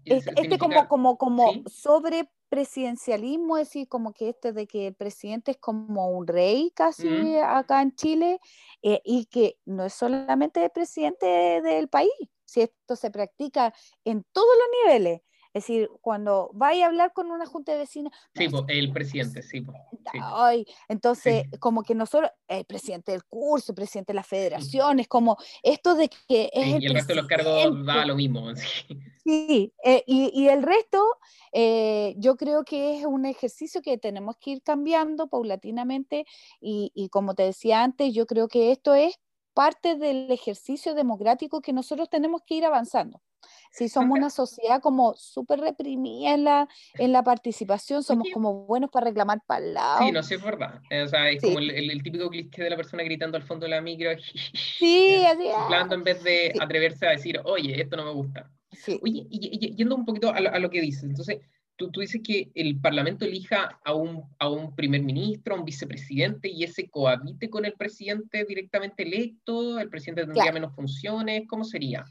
este, 0.05 0.57
como, 0.59 0.87
como, 0.87 1.17
como 1.17 1.51
sobre 1.65 2.29
presidencialismo, 2.47 3.57
es 3.57 3.69
decir, 3.69 3.87
como 3.87 4.13
que 4.13 4.29
este 4.29 4.53
de 4.53 4.67
que 4.67 4.85
el 4.85 4.93
presidente 4.93 5.49
es 5.51 5.57
como 5.57 6.11
un 6.11 6.27
rey 6.27 6.71
casi 6.75 7.09
mm. 7.09 7.43
acá 7.43 7.81
en 7.81 7.95
Chile 7.95 8.39
eh, 8.83 9.01
y 9.03 9.25
que 9.25 9.57
no 9.65 9.85
es 9.85 9.93
solamente 9.93 10.63
el 10.63 10.69
presidente 10.69 11.25
del 11.63 11.87
país, 11.87 12.11
si 12.45 12.61
esto 12.61 12.95
se 12.95 13.09
practica 13.09 13.73
en 14.05 14.23
todos 14.31 14.47
los 14.59 14.93
niveles, 14.93 15.21
es 15.53 15.63
decir, 15.63 15.89
cuando 16.01 16.49
vaya 16.53 16.85
a 16.85 16.87
hablar 16.87 17.13
con 17.13 17.29
una 17.29 17.45
junta 17.45 17.73
de 17.73 17.77
vecinos. 17.77 18.11
Sí, 18.33 18.47
el 18.69 18.91
presidente, 18.91 19.43
sí. 19.43 19.63
Ay, 20.19 20.65
entonces, 20.87 21.45
como 21.59 21.83
que 21.83 21.93
nosotros, 21.93 22.31
el 22.47 22.65
presidente 22.65 23.11
del 23.11 23.23
curso, 23.23 23.71
el 23.71 23.75
presidente 23.75 24.13
de 24.13 24.15
la 24.15 24.23
federación, 24.23 24.99
es 24.99 25.07
como 25.07 25.37
esto 25.61 25.93
de 25.93 26.09
que 26.27 26.49
es. 26.51 26.81
y 26.81 26.85
el, 26.87 26.93
resto 26.95 27.13
de 27.13 27.21
los 27.21 27.27
cargos 27.27 27.85
da 27.85 28.05
lo 28.05 28.15
mismo. 28.15 28.51
Sí, 29.25 29.73
eh, 29.85 30.03
y, 30.05 30.49
el 30.49 30.63
resto, 30.63 31.01
eh, 31.53 32.13
yo 32.17 32.35
creo 32.35 32.65
que 32.65 32.99
es 32.99 33.05
un 33.05 33.25
ejercicio 33.25 33.81
que 33.81 33.97
tenemos 33.97 34.35
que 34.35 34.51
ir 34.51 34.61
cambiando 34.61 35.27
paulatinamente. 35.27 36.25
Y, 36.59 36.91
y 36.93 37.07
como 37.07 37.33
te 37.33 37.43
decía 37.43 37.83
antes, 37.83 38.13
yo 38.13 38.25
creo 38.25 38.49
que 38.49 38.73
esto 38.73 38.93
es 38.95 39.17
parte 39.53 39.95
del 39.95 40.29
ejercicio 40.29 40.93
democrático 40.93 41.61
que 41.61 41.71
nosotros 41.71 42.09
tenemos 42.09 42.41
que 42.45 42.55
ir 42.55 42.65
avanzando. 42.65 43.21
Sí, 43.71 43.89
somos 43.89 44.17
una 44.17 44.29
sociedad 44.29 44.81
como 44.81 45.15
súper 45.15 45.59
reprimida 45.59 46.33
en 46.33 46.43
la, 46.43 46.67
en 46.95 47.11
la 47.11 47.23
participación, 47.23 48.03
somos 48.03 48.27
como 48.33 48.65
buenos 48.65 48.91
para 48.91 49.07
reclamar 49.07 49.41
para 49.47 49.65
el 49.65 49.73
lado. 49.73 50.05
Sí, 50.05 50.11
no 50.11 50.21
sé, 50.21 50.35
es 50.35 50.43
verdad. 50.43 50.81
O 51.03 51.07
sea, 51.07 51.29
es 51.29 51.41
como 51.41 51.59
el, 51.59 52.03
típico 52.03 52.29
cliché 52.29 52.63
de 52.63 52.69
la 52.69 52.75
persona 52.75 53.03
gritando 53.03 53.37
al 53.37 53.43
fondo 53.43 53.65
de 53.65 53.71
la 53.71 53.81
micro. 53.81 54.11
Sí, 54.53 55.23
así 55.25 55.47
es. 55.47 55.91
en 55.91 56.03
vez 56.03 56.23
de 56.23 56.53
atreverse 56.59 57.07
a 57.07 57.11
decir, 57.11 57.39
oye, 57.45 57.81
esto 57.81 57.95
no 57.95 58.05
me 58.05 58.11
gusta. 58.11 58.51
Sí. 58.71 58.99
Oye, 59.01 59.25
y, 59.29 59.75
yendo 59.75 59.95
un 59.95 60.05
poquito 60.05 60.31
a 60.31 60.39
lo, 60.39 60.53
a 60.53 60.59
lo 60.59 60.69
que 60.69 60.81
dices, 60.81 61.03
entonces, 61.03 61.39
Tú, 61.75 61.89
tú, 61.89 62.01
dices 62.01 62.21
que 62.23 62.51
el 62.53 62.79
Parlamento 62.79 63.25
elija 63.25 63.79
a 63.83 63.95
un, 63.95 64.23
a 64.37 64.47
un 64.47 64.75
primer 64.75 65.01
ministro, 65.01 65.55
a 65.55 65.57
un 65.57 65.65
vicepresidente, 65.65 66.47
y 66.47 66.63
ese 66.63 66.87
cohabite 66.87 67.49
con 67.49 67.65
el 67.65 67.73
presidente 67.73 68.45
directamente 68.45 69.01
electo, 69.01 69.79
el 69.79 69.89
presidente 69.89 70.25
tendría 70.25 70.51
menos 70.51 70.75
funciones, 70.75 71.43
¿cómo 71.47 71.63
sería? 71.63 72.05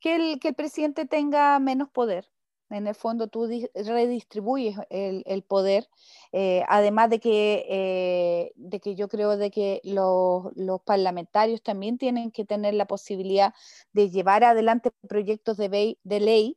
Que 0.00 0.16
el, 0.16 0.40
que 0.40 0.48
el 0.48 0.54
presidente 0.54 1.06
tenga 1.06 1.58
menos 1.58 1.88
poder. 1.90 2.28
En 2.70 2.86
el 2.86 2.94
fondo 2.94 3.28
tú 3.28 3.48
redistribuyes 3.74 4.76
el, 4.90 5.42
poder, 5.42 5.88
eh, 6.32 6.64
además 6.68 7.08
de 7.08 7.18
que, 7.18 7.64
eh, 7.68 8.52
de 8.56 8.80
que 8.80 8.94
yo 8.94 9.08
creo 9.08 9.38
de 9.38 9.50
que 9.50 9.80
los, 9.84 10.52
parlamentarios 10.84 11.62
también 11.62 11.96
tienen 11.96 12.30
que 12.30 12.44
tener 12.44 12.74
la 12.74 12.86
posibilidad 12.86 13.54
de 13.92 14.10
llevar 14.10 14.44
adelante 14.44 14.90
proyectos 15.08 15.56
de, 15.56 15.98
de 16.02 16.20
ley 16.20 16.56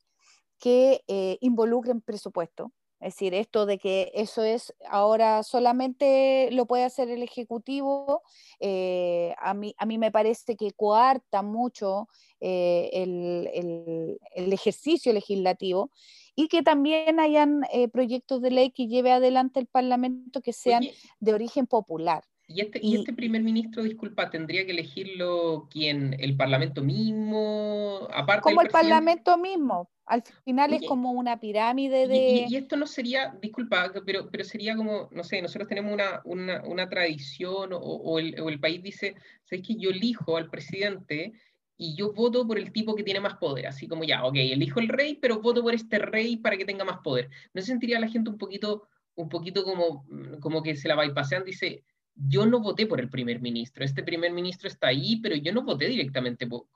que 0.60 1.04
eh, 1.08 1.38
involucren 1.41 2.01
presupuesto. 2.01 2.71
Es 3.01 3.15
decir, 3.15 3.33
esto 3.33 3.65
de 3.65 3.79
que 3.79 4.11
eso 4.13 4.43
es 4.43 4.75
ahora 4.87 5.41
solamente 5.41 6.49
lo 6.51 6.67
puede 6.67 6.83
hacer 6.83 7.09
el 7.09 7.23
Ejecutivo, 7.23 8.21
eh, 8.59 9.33
a, 9.39 9.55
mí, 9.55 9.73
a 9.79 9.87
mí 9.87 9.97
me 9.97 10.11
parece 10.11 10.55
que 10.55 10.71
coarta 10.71 11.41
mucho 11.41 12.07
eh, 12.39 12.91
el, 12.93 14.19
ejercicio 14.35 15.13
legislativo 15.13 15.89
y 16.35 16.47
que 16.47 16.61
también 16.61 17.19
hayan 17.19 17.63
eh, 17.73 17.87
proyectos 17.87 18.39
de 18.41 18.51
ley 18.51 18.69
que 18.69 18.87
lleve 18.87 19.11
adelante 19.11 19.59
el 19.59 19.67
Parlamento 19.67 20.41
que 20.41 20.53
sean 20.53 20.83
de 21.19 21.33
origen 21.33 21.65
popular. 21.65 22.23
¿Y 22.53 22.61
este, 22.61 22.79
y, 22.81 22.97
este 22.97 23.13
primer 23.13 23.41
ministro, 23.43 23.83
disculpa, 23.83 24.29
tendría 24.29 24.65
que 24.65 24.71
elegirlo 24.71 25.67
quién? 25.69 26.15
¿El 26.19 26.35
Parlamento 26.35 26.83
mismo? 26.83 28.07
Aparte 28.13 28.41
como 28.41 28.61
el 28.61 28.69
Parlamento 28.69 29.37
mismo, 29.37 29.89
al 30.05 30.23
final 30.43 30.73
es 30.73 30.85
como 30.85 31.11
una 31.11 31.39
pirámide 31.39 32.07
de... 32.07 32.45
Y, 32.49 32.55
esto 32.55 32.75
no 32.75 32.85
sería, 32.85 33.33
disculpa, 33.41 33.91
pero, 34.05 34.29
pero 34.29 34.43
sería 34.43 34.75
como, 34.75 35.07
no 35.11 35.23
sé, 35.23 35.41
nosotros 35.41 35.69
tenemos 35.69 35.93
una, 35.93 36.21
una, 36.25 36.61
una 36.63 36.89
tradición 36.89 37.69
o, 37.73 38.19
el, 38.19 38.39
o, 38.41 38.49
el, 38.49 38.59
país 38.59 38.83
dice, 38.83 39.15
¿sabes 39.45 39.65
que 39.65 39.75
yo 39.75 39.89
elijo 39.89 40.35
al 40.35 40.49
presidente 40.49 41.33
y 41.77 41.95
yo 41.95 42.11
voto 42.11 42.45
por 42.45 42.57
el 42.57 42.73
tipo 42.73 42.95
que 42.95 43.03
tiene 43.03 43.21
más 43.21 43.37
poder? 43.37 43.67
Así 43.67 43.87
como 43.87 44.03
ya, 44.03 44.25
ok, 44.25 44.35
elijo 44.35 44.81
el 44.81 44.89
rey, 44.89 45.15
pero 45.15 45.39
voto 45.39 45.63
por 45.63 45.73
este 45.73 45.99
rey 45.99 46.35
para 46.37 46.57
que 46.57 46.65
tenga 46.65 46.83
más 46.83 46.99
poder. 46.99 47.29
¿No 47.53 47.61
se 47.61 47.67
sentiría 47.67 47.99
la 47.99 48.09
gente 48.09 48.29
un 48.29 48.37
poquito, 48.37 48.89
un 49.15 49.29
poquito 49.29 49.63
como, 49.63 50.05
como 50.41 50.61
que 50.61 50.75
se 50.75 50.89
la 50.89 51.01
bypassean? 51.01 51.45
Dice, 51.45 51.85
yo 52.15 52.45
no 52.45 52.60
voté 52.60 52.86
por 52.86 53.00
el 53.00 53.10
primer 53.10 53.41
ministro, 53.41 53.84
este 53.84 54.04
primer 54.04 54.32
ministro 54.32 54.67
está 54.67 54.88
ahí, 54.88 55.17
pero 55.21 55.36
yo 55.36 55.54
no 55.54 55.63
voté 55.63 55.88
directamente 55.88 56.47
por, 56.47 56.67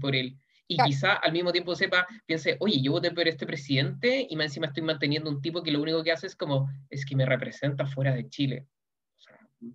por 0.00 0.14
él. 0.14 0.36
Y 0.66 0.78
quizá 0.78 1.12
al 1.12 1.32
mismo 1.32 1.52
tiempo 1.52 1.74
sepa, 1.74 2.06
piense, 2.24 2.56
oye, 2.60 2.80
yo 2.80 2.92
voté 2.92 3.10
por 3.10 3.28
este 3.28 3.46
presidente 3.46 4.26
y 4.28 4.34
más 4.36 4.46
encima 4.46 4.68
estoy 4.68 4.82
manteniendo 4.82 5.28
un 5.28 5.42
tipo 5.42 5.62
que 5.62 5.70
lo 5.70 5.82
único 5.82 6.02
que 6.02 6.12
hace 6.12 6.26
es 6.26 6.36
como, 6.36 6.70
es 6.88 7.04
que 7.04 7.16
me 7.16 7.26
representa 7.26 7.86
fuera 7.86 8.14
de 8.14 8.28
Chile. 8.30 8.66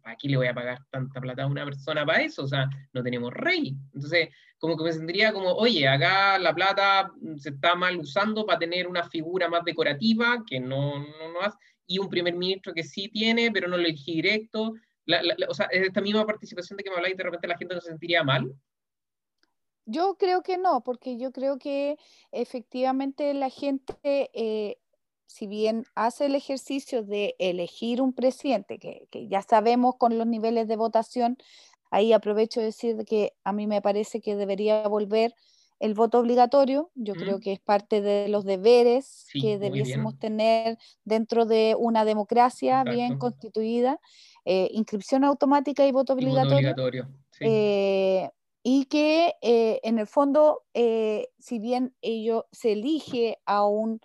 ¿Para 0.01 0.15
qué 0.15 0.27
le 0.29 0.37
voy 0.37 0.47
a 0.47 0.53
pagar 0.53 0.79
tanta 0.89 1.19
plata 1.19 1.43
a 1.43 1.47
una 1.47 1.65
persona 1.65 2.05
para 2.05 2.21
eso? 2.23 2.43
O 2.43 2.47
sea, 2.47 2.69
no 2.93 3.03
tenemos 3.03 3.33
rey. 3.33 3.75
Entonces, 3.93 4.29
como 4.57 4.77
que 4.77 4.83
me 4.83 4.93
sentiría 4.93 5.33
como, 5.33 5.53
oye, 5.53 5.87
acá 5.87 6.37
la 6.37 6.53
plata 6.53 7.11
se 7.37 7.49
está 7.49 7.75
mal 7.75 7.97
usando 7.97 8.45
para 8.45 8.59
tener 8.59 8.87
una 8.87 9.03
figura 9.03 9.49
más 9.49 9.63
decorativa, 9.63 10.43
que 10.45 10.59
no, 10.59 10.99
no, 10.99 11.33
no 11.33 11.41
hace, 11.41 11.57
y 11.87 11.97
un 11.97 12.09
primer 12.09 12.35
ministro 12.35 12.73
que 12.73 12.83
sí 12.83 13.09
tiene, 13.09 13.51
pero 13.51 13.67
no 13.67 13.77
lo 13.77 13.83
elegí 13.83 14.15
directo. 14.15 14.73
o 15.47 15.53
sea, 15.53 15.65
esta 15.71 16.01
misma 16.01 16.25
participación 16.25 16.77
de 16.77 16.83
que 16.83 16.89
me 16.89 16.97
habláis, 16.97 17.17
de 17.17 17.23
repente 17.23 17.47
la 17.47 17.57
gente 17.57 17.75
no 17.75 17.81
se 17.81 17.89
sentiría 17.89 18.23
mal. 18.23 18.53
Yo 19.85 20.17
creo 20.19 20.43
que 20.43 20.59
no, 20.59 20.83
porque 20.83 21.17
yo 21.17 21.31
creo 21.31 21.57
que 21.57 21.97
efectivamente 22.31 23.33
la 23.33 23.49
gente, 23.49 24.29
eh, 24.33 24.77
si 25.29 25.45
bien 25.45 25.85
hace 25.93 26.25
el 26.25 26.33
ejercicio 26.33 27.03
de 27.03 27.35
elegir 27.37 28.01
un 28.01 28.13
presidente, 28.13 28.79
que, 28.79 29.07
ya 29.27 29.43
sabemos 29.43 29.95
con 29.95 30.17
los 30.17 30.25
niveles 30.25 30.67
de 30.67 30.75
votación, 30.75 31.37
ahí 31.91 32.13
aprovecho 32.13 32.61
de 32.61 32.67
decir 32.67 32.97
que 33.05 33.33
a 33.43 33.53
mí 33.53 33.67
me 33.67 33.79
parece 33.79 34.21
que 34.21 34.35
debería 34.35 34.87
volver 34.87 35.35
el 35.79 35.93
voto 35.93 36.17
obligatorio. 36.17 36.89
Yo 36.95 37.13
creo 37.13 37.39
que 37.39 37.53
es 37.53 37.59
parte 37.59 38.01
de 38.01 38.27
los 38.27 38.43
deberes 38.43 39.27
que 39.39 39.59
debiésemos 39.59 40.17
tener 40.17 40.79
dentro 41.05 41.45
de 41.45 41.75
una 41.77 42.05
democracia 42.05 42.83
bien 42.83 43.19
constituida. 43.19 43.99
Eh, 44.45 44.69
inscripción 44.73 45.23
automática 45.23 45.85
y 45.85 45.91
voto 45.91 46.13
obligatorio. 46.13 47.07
Eh, 47.39 48.29
y 48.63 48.85
que 48.85 49.35
eh, 49.43 49.79
en 49.83 49.99
el 49.99 50.07
fondo, 50.07 50.63
si 50.73 51.59
bien 51.59 51.93
ello 52.01 52.47
se 52.51 52.71
elige 52.71 53.37
a 53.45 53.67
un 53.67 54.01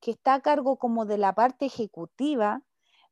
que 0.00 0.12
está 0.12 0.34
a 0.34 0.40
cargo 0.40 0.76
como 0.76 1.06
de 1.06 1.18
la 1.18 1.34
parte 1.34 1.66
ejecutiva, 1.66 2.62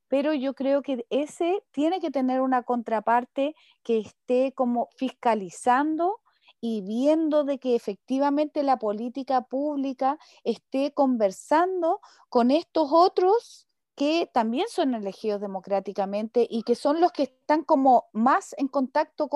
pero 0.09 0.33
yo 0.35 0.55
creo 0.55 0.83
que 0.83 1.07
ese 1.11 1.63
tiene 1.73 2.01
que 2.01 2.11
tener 2.11 2.41
una 2.41 2.63
contraparte 2.63 3.55
que 3.83 3.99
esté 3.99 4.53
como 4.53 4.89
fiscalizando 4.97 6.21
y 6.61 6.83
viendo 6.83 7.45
de 7.45 7.59
que 7.59 7.75
efectivamente 7.75 8.63
la 8.63 8.79
política 8.79 9.43
pública 9.43 10.19
esté 10.45 10.93
conversando 10.93 12.01
con 12.29 12.51
estos 12.51 12.89
otros 12.93 13.66
que 13.97 14.31
también 14.33 14.67
son 14.69 14.95
elegidos 14.95 15.41
democráticamente 15.41 16.47
y 16.49 16.63
que 16.65 16.75
son 16.75 17.01
los 17.01 17.13
que 17.13 17.25
están 17.25 17.65
como 17.65 18.05
más 18.13 18.55
en 18.59 18.69
contacto 18.69 19.31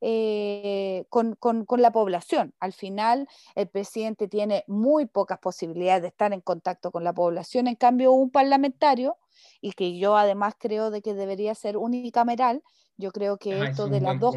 eh, 0.00 1.04
con, 1.10 1.34
con, 1.34 1.64
con, 1.64 1.82
la 1.82 1.90
población. 1.90 2.54
Al 2.60 2.72
final, 2.72 3.28
el 3.56 3.68
presidente 3.68 4.28
tiene 4.28 4.64
muy 4.68 5.06
pocas 5.06 5.40
posibilidades 5.40 6.02
de 6.02 6.08
estar 6.08 6.32
en 6.32 6.40
contacto 6.40 6.92
con 6.92 7.02
la 7.02 7.12
población, 7.12 7.66
en 7.66 7.74
cambio, 7.74 8.12
un 8.12 8.30
parlamentario, 8.30 9.16
y 9.60 9.72
que 9.72 9.98
yo 9.98 10.16
además 10.16 10.54
creo 10.56 10.90
de 10.90 11.02
que 11.02 11.14
debería 11.14 11.54
ser 11.56 11.76
unicameral, 11.76 12.62
yo 12.98 13.12
creo 13.12 13.38
que 13.38 13.62
esto 13.62 13.88
de 13.88 14.00
las 14.00 14.18
dos 14.18 14.36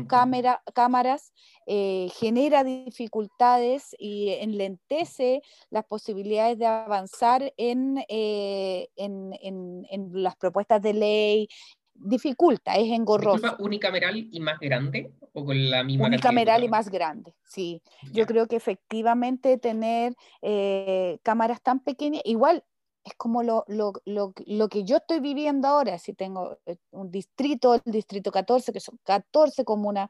cámaras 0.73 1.33
eh, 1.65 2.09
genera 2.13 2.63
dificultades 2.63 3.95
y 3.97 4.29
enlentece 4.39 5.41
las 5.71 5.83
posibilidades 5.85 6.59
de 6.59 6.67
avanzar 6.67 7.53
en, 7.57 8.05
eh, 8.07 8.87
en, 8.95 9.33
en, 9.41 10.09
las 10.13 10.35
propuestas 10.35 10.79
de 10.81 10.93
ley, 10.93 11.47
dificulta, 11.95 12.75
es 12.75 12.91
engorroso. 12.91 13.55
¿Unicameral 13.59 14.27
y 14.31 14.39
más 14.39 14.59
grande? 14.59 15.11
¿O 15.33 15.43
con 15.43 15.69
la 15.69 15.83
misma 15.83 16.07
Unicameral 16.07 16.63
y 16.63 16.69
más 16.69 16.89
grande, 16.89 17.33
sí. 17.45 17.81
Yo 18.11 18.27
creo 18.27 18.47
que 18.47 18.57
efectivamente 18.57 19.57
tener 19.57 20.13
eh, 20.43 21.17
cámaras 21.23 21.61
tan 21.63 21.79
pequeñas, 21.79 22.21
igual 22.25 22.63
es 23.03 23.13
como 23.15 23.43
lo, 23.43 23.65
lo, 23.67 23.93
lo, 24.05 24.33
lo, 24.45 24.69
que 24.69 24.83
yo 24.83 24.97
estoy 24.97 25.19
viviendo 25.19 25.67
ahora, 25.67 25.97
si 25.97 26.13
tengo 26.13 26.57
eh, 26.65 26.77
un 26.91 27.09
distrito, 27.11 27.73
el 27.73 27.81
distrito 27.85 28.31
14, 28.31 28.71
que 28.71 28.79
son 28.79 28.99
14 29.03 29.65
comunas 29.65 30.09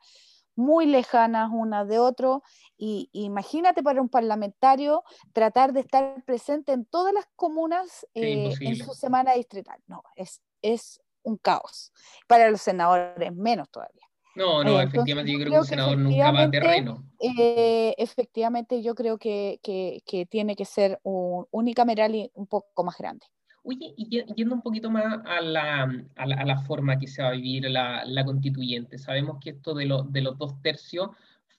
muy 0.55 0.85
lejanas 0.85 1.49
una 1.53 1.85
de 1.85 1.99
otro, 1.99 2.43
y, 2.77 3.09
imagínate 3.13 3.81
para 3.83 4.01
un 4.01 4.09
parlamentario 4.09 5.03
tratar 5.33 5.71
de 5.73 5.79
estar 5.81 6.23
presente 6.25 6.73
en 6.73 6.85
todas 6.85 7.13
las 7.13 7.25
comunas 7.35 8.05
eh, 8.13 8.53
en 8.59 8.75
su 8.75 8.93
semana 8.93 9.33
distrital. 9.33 9.79
No, 9.87 10.03
es, 10.15 10.41
es 10.61 11.01
un 11.23 11.37
caos. 11.37 11.93
Para 12.27 12.49
los 12.49 12.61
senadores 12.61 13.33
menos 13.33 13.69
todavía. 13.69 14.10
No, 14.35 14.63
no, 14.63 14.79
efectivamente 14.79 15.31
yo 15.31 15.39
creo 15.39 15.51
que 15.51 15.59
un 15.59 15.65
senador 15.65 15.97
nunca 15.97 16.31
va 16.31 16.43
a 16.43 16.51
terreno. 16.51 17.03
Eh, 17.19 17.93
efectivamente 17.97 18.81
yo 18.81 18.95
creo 18.95 19.17
que, 19.17 19.59
que, 19.61 20.25
tiene 20.27 20.55
que 20.55 20.65
ser 20.65 20.99
un 21.03 21.45
unicameral 21.51 22.15
y 22.15 22.31
un 22.33 22.47
poco 22.47 22.83
más 22.83 22.97
grande. 22.97 23.25
Oye, 23.63 23.93
y 23.95 24.23
yendo 24.35 24.55
un 24.55 24.61
poquito 24.61 24.89
más 24.89 25.19
a 25.25 25.41
la, 25.41 25.83
a 26.15 26.25
la, 26.25 26.35
a 26.35 26.45
la 26.45 26.61
forma 26.61 26.97
que 26.97 27.07
se 27.07 27.21
va 27.21 27.29
a 27.29 27.33
vivir 27.33 27.69
la, 27.69 28.03
la 28.05 28.25
constituyente, 28.25 28.97
sabemos 28.97 29.37
que 29.39 29.51
esto 29.51 29.75
de, 29.75 29.85
lo, 29.85 30.03
de 30.03 30.21
los 30.21 30.37
dos 30.37 30.59
tercios 30.61 31.09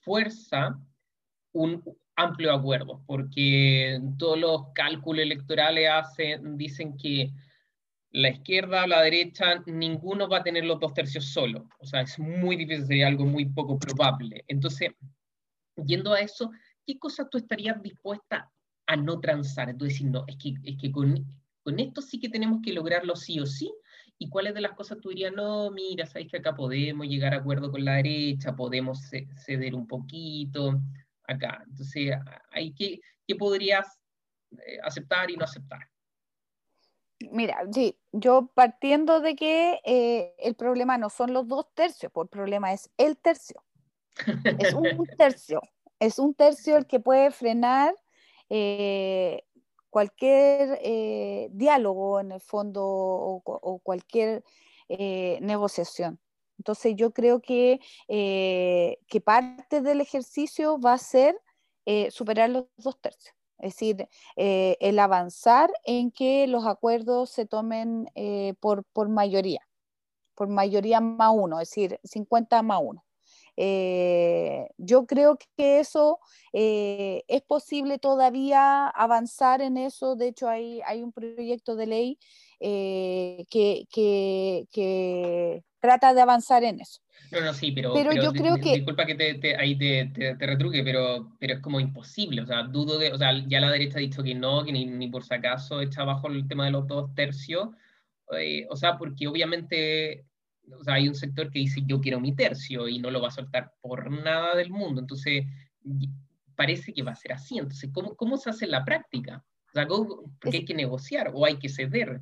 fuerza 0.01 0.77
un 1.53 1.81
amplio 2.15 2.53
acuerdo, 2.53 3.01
porque 3.05 4.01
todos 4.17 4.37
los 4.37 4.67
cálculos 4.73 5.23
electorales 5.23 5.89
hacen, 5.89 6.57
dicen 6.57 6.97
que 6.97 7.31
la 8.13 8.29
izquierda 8.29 8.87
la 8.87 9.01
derecha, 9.01 9.61
ninguno 9.65 10.29
va 10.29 10.37
a 10.37 10.43
tener 10.43 10.65
los 10.65 10.79
dos 10.79 10.93
tercios 10.93 11.25
solo. 11.25 11.67
O 11.79 11.85
sea, 11.85 12.01
es 12.01 12.17
muy 12.17 12.55
difícil, 12.55 12.85
sería 12.85 13.07
algo 13.07 13.25
muy 13.25 13.45
poco 13.45 13.77
probable. 13.77 14.43
Entonces, 14.47 14.91
yendo 15.85 16.13
a 16.13 16.21
eso, 16.21 16.51
¿qué 16.85 16.97
cosas 16.97 17.27
tú 17.29 17.37
estarías 17.37 17.81
dispuesta 17.81 18.51
a 18.87 18.95
no 18.95 19.19
transar? 19.19 19.69
Entonces, 19.69 19.95
decir, 19.97 20.11
no, 20.11 20.23
es 20.27 20.37
que, 20.37 20.53
es 20.63 20.77
que 20.77 20.91
con, 20.91 21.25
con 21.63 21.79
esto 21.79 22.01
sí 22.01 22.19
que 22.19 22.29
tenemos 22.29 22.61
que 22.63 22.73
lograrlo 22.73 23.15
sí 23.15 23.39
o 23.39 23.45
sí. 23.45 23.73
¿Y 24.17 24.29
cuáles 24.29 24.53
de 24.53 24.61
las 24.61 24.73
cosas 24.73 24.99
tú 25.01 25.09
dirías, 25.09 25.33
no, 25.33 25.71
mira, 25.71 26.05
sabéis 26.05 26.31
que 26.31 26.37
acá 26.37 26.55
podemos 26.55 27.07
llegar 27.07 27.33
a 27.33 27.37
acuerdo 27.37 27.71
con 27.71 27.83
la 27.83 27.95
derecha, 27.95 28.55
podemos 28.55 28.99
ceder 29.45 29.75
un 29.75 29.87
poquito? 29.87 30.79
acá. 31.27 31.63
Entonces, 31.67 32.15
hay 32.51 32.73
que, 32.73 32.99
¿qué 33.27 33.35
podrías 33.35 33.99
eh, 34.51 34.79
aceptar 34.83 35.29
y 35.31 35.37
no 35.37 35.45
aceptar? 35.45 35.81
Mira, 37.31 37.65
sí, 37.71 37.97
yo 38.11 38.51
partiendo 38.53 39.19
de 39.19 39.35
que 39.35 39.79
eh, 39.85 40.35
el 40.39 40.55
problema 40.55 40.97
no 40.97 41.09
son 41.09 41.33
los 41.33 41.47
dos 41.47 41.67
tercios, 41.73 42.11
el 42.15 42.27
problema 42.27 42.73
es 42.73 42.89
el 42.97 43.17
tercio. 43.17 43.63
Es 44.59 44.73
un 44.73 44.83
tercio, 45.17 45.61
es 45.99 46.19
un 46.19 46.33
tercio 46.33 46.77
el 46.77 46.87
que 46.87 46.99
puede 46.99 47.31
frenar 47.31 47.95
eh, 48.49 49.43
cualquier 49.89 50.79
diálogo 51.51 52.19
en 52.19 52.31
el 52.31 52.41
fondo 52.41 52.83
o, 52.83 53.79
cualquier 53.83 54.43
negociación. 54.89 56.19
Entonces 56.57 56.95
yo 56.95 57.11
creo 57.11 57.41
que, 57.41 57.79
que 58.07 59.21
parte 59.21 59.81
del 59.81 60.01
ejercicio 60.01 60.79
va 60.79 60.93
a 60.93 60.97
ser 60.97 61.39
superar 62.09 62.49
los 62.49 62.65
dos 62.77 62.99
tercios. 62.99 63.35
Es 63.63 63.75
decir, 63.75 64.09
eh, 64.35 64.75
el 64.81 64.99
avanzar 64.99 65.71
en 65.85 66.11
que 66.11 66.47
los 66.47 66.65
acuerdos 66.65 67.29
se 67.29 67.45
tomen 67.45 68.09
eh, 68.13 68.55
por, 68.59 68.83
mayoría, 69.07 69.61
por 70.35 70.49
mayoría 70.49 70.99
más 70.99 71.31
uno, 71.33 71.61
es 71.61 71.69
decir, 71.69 71.97
50 72.03 72.61
más 72.61 72.81
uno. 72.83 73.05
Eh, 73.55 74.67
yo 74.77 75.05
creo 75.05 75.37
que 75.55 75.79
eso 75.79 76.19
es 76.51 77.41
posible 77.43 77.99
todavía 77.99 78.89
avanzar 78.89 79.61
en 79.61 79.77
eso. 79.77 80.17
De 80.17 80.27
hecho, 80.27 80.49
hay, 80.49 80.81
hay 80.85 81.01
un 81.01 81.13
proyecto 81.13 81.77
de 81.77 81.85
ley 81.87 82.19
que, 83.49 83.85
trata 85.79 86.13
de 86.13 86.21
avanzar 86.21 86.63
en 86.63 86.79
eso. 86.79 87.01
No, 87.31 87.41
no, 87.41 87.53
sí, 87.53 87.71
pero, 87.71 87.93
pero, 87.93 88.13
yo 88.13 88.31
creo 88.31 88.57
que... 88.57 88.75
Disculpa 88.75 89.05
que 89.05 89.15
te, 89.15 89.55
ahí 89.57 89.77
te, 89.77 90.05
te, 90.13 90.45
retruque, 90.45 90.83
pero, 90.83 91.31
pero 91.39 91.55
es 91.55 91.59
como 91.59 91.79
imposible, 91.79 92.41
o 92.41 92.45
sea, 92.45 92.63
dudo 92.63 92.97
de, 92.99 93.11
o 93.11 93.17
sea, 93.17 93.31
ya 93.47 93.59
la 93.59 93.71
derecha 93.71 93.97
ha 93.97 94.01
dicho 94.01 94.23
que 94.23 94.35
no, 94.35 94.63
que 94.63 94.71
ni, 94.71 94.85
ni 94.85 95.07
por 95.09 95.23
si 95.23 95.33
acaso 95.33 95.81
está 95.81 96.03
bajo 96.03 96.27
el 96.27 96.47
tema 96.47 96.65
de 96.65 96.71
los 96.71 96.87
dos 96.87 97.13
tercios, 97.15 97.69
eh, 98.37 98.65
o 98.69 98.75
sea, 98.75 98.97
porque 98.97 99.27
obviamente, 99.27 100.25
o 100.71 100.83
sea, 100.83 100.95
hay 100.95 101.07
un 101.07 101.15
sector 101.15 101.51
que 101.51 101.59
dice 101.59 101.81
yo 101.85 101.99
quiero 101.99 102.19
mi 102.19 102.35
tercio 102.35 102.87
y 102.87 102.99
no 102.99 103.11
lo 103.11 103.21
va 103.21 103.29
a 103.29 103.31
soltar 103.31 103.73
por 103.81 104.11
nada 104.11 104.55
del 104.55 104.69
mundo, 104.69 105.01
entonces 105.01 105.45
parece 106.55 106.93
que 106.93 107.03
va 107.03 107.11
a 107.11 107.15
ser 107.15 107.33
así, 107.33 107.57
entonces, 107.57 107.89
¿cómo, 107.91 108.15
cómo 108.15 108.37
se 108.37 108.51
hace 108.51 108.65
en 108.65 108.71
la 108.71 108.85
práctica? 108.85 109.43
O 109.67 109.73
sea, 109.73 109.87
porque 109.87 110.57
hay 110.57 110.65
que 110.65 110.75
negociar 110.75 111.31
o 111.33 111.45
hay 111.45 111.57
que 111.57 111.67
ceder. 111.67 112.21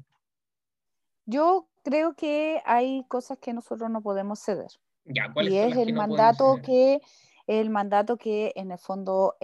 Yo 1.31 1.69
creo 1.83 2.13
que 2.13 2.61
hay 2.65 3.05
cosas 3.07 3.37
que 3.39 3.53
nosotros 3.53 3.89
no 3.89 4.01
podemos 4.01 4.39
ceder. 4.43 4.71
y 5.05 5.55
es 5.55 5.77
el 5.77 5.93
mandato 5.93 6.59
que 6.61 6.99
el 7.47 7.69
mandato 7.69 8.17
que 8.17 8.51
en 8.55 8.71
el 8.71 8.77
fondo 8.77 9.35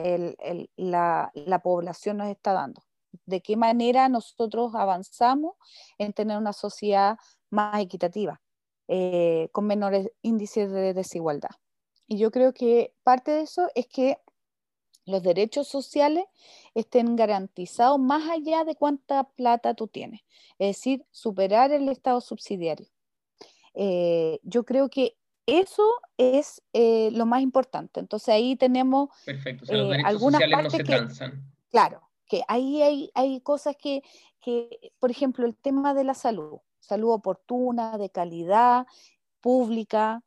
la, 0.76 1.62
población 1.64 2.18
nos 2.18 2.28
está 2.28 2.52
dando. 2.52 2.84
De 3.26 3.42
qué 3.42 3.56
manera 3.56 4.10
nosotros 4.10 4.76
avanzamos 4.76 5.56
en 5.98 6.12
tener 6.12 6.38
una 6.38 6.54
sociedad 6.54 7.18
más 7.50 7.82
equitativa, 7.82 8.42
eh, 8.90 9.48
con 9.54 9.66
menores 9.66 10.10
índices 10.22 10.72
de 10.72 10.94
desigualdad. 10.94 11.52
Y 12.06 12.18
yo 12.18 12.32
creo 12.32 12.54
que 12.54 12.94
parte 13.04 13.32
de 13.32 13.42
eso 13.42 13.70
es 13.76 13.88
que 13.88 14.20
los 15.08 15.24
derechos 15.24 15.68
sociales 15.68 16.26
estén 16.76 17.16
garantizados 17.16 18.00
más 18.00 18.30
allá 18.30 18.64
de 18.64 18.76
cuánta 18.76 19.24
plata 19.24 19.74
tú 19.74 19.88
tienes, 19.88 20.22
es 20.60 20.78
decir, 20.78 21.06
superar 21.12 21.72
el 21.72 21.90
Estado 21.90 22.22
subsidiario. 22.22 22.88
Eh, 23.74 24.40
yo 24.44 24.64
creo 24.64 24.90
que 24.90 25.16
eso 25.46 25.84
es 26.18 26.62
eh, 26.74 27.10
lo 27.14 27.26
más 27.26 27.42
importante. 27.42 28.00
Entonces 28.00 28.30
ahí 28.30 28.56
tenemos 28.56 29.10
Perfecto. 29.26 29.64
O 29.64 29.68
sea, 29.68 29.78
los 29.78 29.96
eh, 29.96 30.48
no 30.64 30.70
se 30.70 30.84
transan. 30.84 31.44
Claro, 31.72 32.02
que 32.28 32.44
ahí 32.48 32.82
hay, 32.82 33.12
hay 33.14 33.40
cosas 33.42 33.76
que, 33.78 34.04
que, 34.42 34.92
por 35.00 35.10
ejemplo, 35.10 35.46
el 35.46 35.56
tema 35.56 35.94
de 35.94 36.04
la 36.04 36.14
salud, 36.14 36.60
salud 36.80 37.12
oportuna, 37.12 37.98
de 37.98 38.10
calidad, 38.10 38.88
pública, 39.40 40.24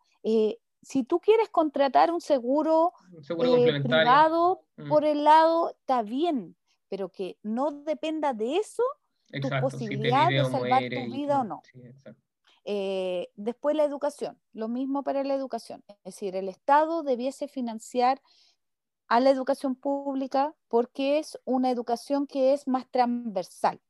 si 0.82 1.04
tú 1.04 1.20
quieres 1.20 1.48
contratar 1.50 2.10
un 2.10 2.20
seguro, 2.20 2.92
eh, 3.28 3.80
privado 3.82 4.64
mm. 4.76 4.88
por 4.88 5.04
el 5.04 5.24
lado, 5.24 5.70
está 5.70 6.02
bien, 6.02 6.56
pero 6.88 7.10
que 7.10 7.38
no 7.42 7.70
dependa 7.70 8.32
de 8.32 8.56
eso 8.56 8.82
tu 9.30 9.48
posibilidad 9.60 10.28
de 10.28 10.44
salvar 10.44 10.82
tu 10.82 11.12
vida 11.12 11.40
o 11.40 11.44
no. 11.44 11.62
Eh, 12.64 13.28
después 13.36 13.76
la 13.76 13.84
educación, 13.84 14.38
lo 14.52 14.68
mismo 14.68 15.02
para 15.02 15.24
la 15.24 15.34
educación. 15.34 15.82
Es 15.88 15.96
decir, 16.04 16.36
el 16.36 16.48
Estado 16.48 17.02
debiese 17.02 17.48
financiar 17.48 18.20
a 19.08 19.20
la 19.20 19.30
educación 19.30 19.74
pública 19.74 20.54
porque 20.68 21.18
es 21.18 21.38
una 21.44 21.70
educación 21.70 22.26
que 22.26 22.52
es 22.52 22.68
más 22.68 22.88
transversal 22.90 23.80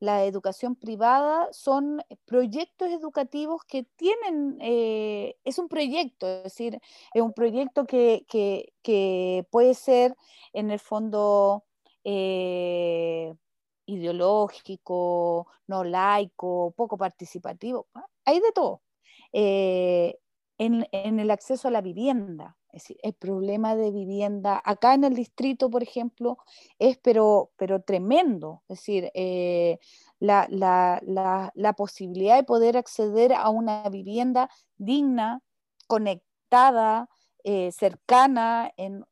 la 0.00 0.24
educación 0.24 0.76
privada 0.76 1.48
son 1.52 2.02
proyectos 2.24 2.90
educativos 2.90 3.64
que 3.64 3.84
tienen, 3.96 4.58
eh, 4.60 5.36
es 5.44 5.58
un 5.58 5.68
proyecto, 5.68 6.26
es 6.26 6.44
decir, 6.44 6.80
es 7.14 7.22
un 7.22 7.34
proyecto 7.34 7.86
que, 7.86 8.24
puede 9.50 9.74
ser 9.74 10.16
en 10.54 10.70
el 10.70 10.80
fondo 10.80 11.64
eh, 12.04 13.34
ideológico, 13.86 15.46
no 15.66 15.84
laico, 15.84 16.72
poco 16.76 16.96
participativo, 16.96 17.86
hay 18.24 18.40
de 18.40 18.52
todo. 18.52 18.82
Eh, 19.32 20.18
en, 20.58 20.86
en 20.92 21.20
el 21.20 21.30
acceso 21.30 21.68
a 21.68 21.70
la 21.70 21.82
vivienda, 21.82 22.56
es 22.72 22.82
decir, 22.82 22.98
el 23.02 23.14
problema 23.14 23.74
de 23.76 23.90
vivienda 23.90 24.60
acá 24.64 24.94
en 24.94 25.04
el 25.04 25.14
distrito, 25.14 25.70
por 25.70 25.82
ejemplo, 25.82 26.38
es 26.78 26.98
pero, 26.98 27.50
pero 27.56 27.82
tremendo. 27.82 28.62
Es 28.68 28.78
decir, 28.78 29.10
eh, 29.14 29.78
la, 30.18 31.74
posibilidad 31.76 32.36
de 32.36 32.44
poder 32.44 32.76
acceder 32.76 33.32
a 33.32 33.48
una 33.48 33.88
vivienda 33.88 34.50
digna, 34.76 35.40
conectada, 35.86 37.08
eh, 37.44 37.72
cercana, 37.72 38.70
en, 38.76 39.04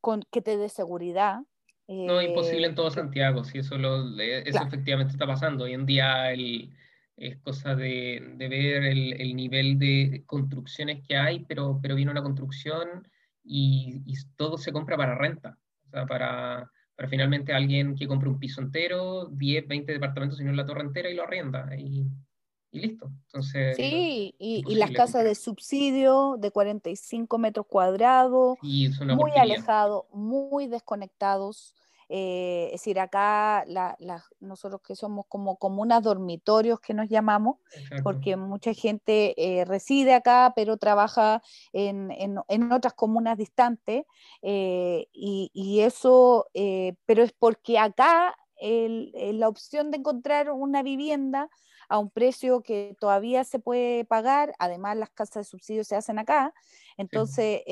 con, 0.00 0.22
que 0.30 0.42
te 0.42 0.56
dé 0.56 0.68
seguridad. 0.68 1.40
no, 1.86 2.20
imposible 2.20 2.66
en 2.66 2.74
todo 2.74 2.88
eh, 2.88 2.92
Santiago, 2.92 3.44
si 3.44 3.58
eso, 3.58 3.78
lo, 3.78 4.18
eso 4.20 4.62
efectivamente 4.62 5.12
está 5.12 5.26
pasando. 5.26 5.64
Hoy 5.64 5.74
en 5.74 5.86
día 5.86 6.32
el 6.32 6.72
es 7.16 7.38
cosa 7.38 7.74
de, 7.74 8.34
ver 8.36 8.84
el, 8.84 9.34
nivel 9.34 9.78
de 9.78 10.22
construcciones 10.26 11.02
que 11.06 11.16
hay, 11.16 11.44
pero, 11.44 11.78
pero 11.80 11.94
viene 11.94 12.10
una 12.10 12.22
construcción 12.22 13.08
y, 13.42 14.02
todo 14.36 14.58
se 14.58 14.72
compra 14.72 14.96
para 14.96 15.14
renta, 15.14 15.58
o 15.86 15.90
sea, 15.90 16.06
para, 16.06 16.70
para, 16.94 17.08
finalmente 17.08 17.52
alguien 17.52 17.94
que 17.94 18.06
compre 18.06 18.28
un 18.28 18.38
piso 18.38 18.60
entero, 18.60 19.26
10, 19.32 19.66
20 19.66 19.92
departamentos, 19.92 20.38
sino 20.38 20.52
la 20.52 20.66
torre 20.66 20.82
entera 20.82 21.08
y 21.08 21.14
lo 21.14 21.22
arrienda. 21.22 21.68
Y, 21.76 22.06
y 22.70 22.80
listo. 22.80 23.10
Entonces, 23.26 23.76
sí, 23.76 24.34
y, 24.38 24.74
las 24.74 24.90
casas 24.90 25.24
de 25.24 25.34
subsidio 25.34 26.36
de 26.38 26.50
45 26.50 27.38
metros 27.38 27.66
cuadrados, 27.66 28.58
muy 28.62 29.30
alejados, 29.36 30.04
muy 30.12 30.66
desconectados. 30.66 31.74
Eh, 32.08 32.66
es 32.66 32.82
decir, 32.82 33.00
acá 33.00 33.64
nosotros 34.38 34.80
que 34.80 34.94
somos 34.94 35.26
como 35.28 35.56
comunas 35.56 36.02
dormitorios 36.02 36.80
que 36.80 36.94
nos 36.94 37.08
llamamos, 37.08 37.56
porque 38.02 38.36
mucha 38.36 38.72
gente 38.74 39.34
eh, 39.36 39.64
reside 39.64 40.14
acá, 40.14 40.52
pero 40.54 40.76
trabaja 40.76 41.42
en, 41.72 42.12
otras 42.72 42.94
comunas 42.94 43.36
distantes, 43.38 44.04
eh, 44.42 45.08
y, 45.12 45.80
eso, 45.80 46.46
pero 47.06 47.22
es 47.22 47.32
porque 47.32 47.78
acá 47.78 48.36
la 48.60 49.48
opción 49.48 49.90
de 49.90 49.98
encontrar 49.98 50.50
una 50.50 50.82
vivienda 50.82 51.50
a 51.88 51.98
un 51.98 52.10
precio 52.10 52.62
que 52.62 52.96
todavía 53.00 53.44
se 53.44 53.58
puede 53.58 54.04
pagar, 54.04 54.54
además 54.58 54.96
las 54.96 55.10
casas 55.10 55.46
de 55.46 55.50
subsidio 55.50 55.84
se 55.84 55.96
hacen 55.96 56.18
acá, 56.18 56.54
entonces 56.96 57.62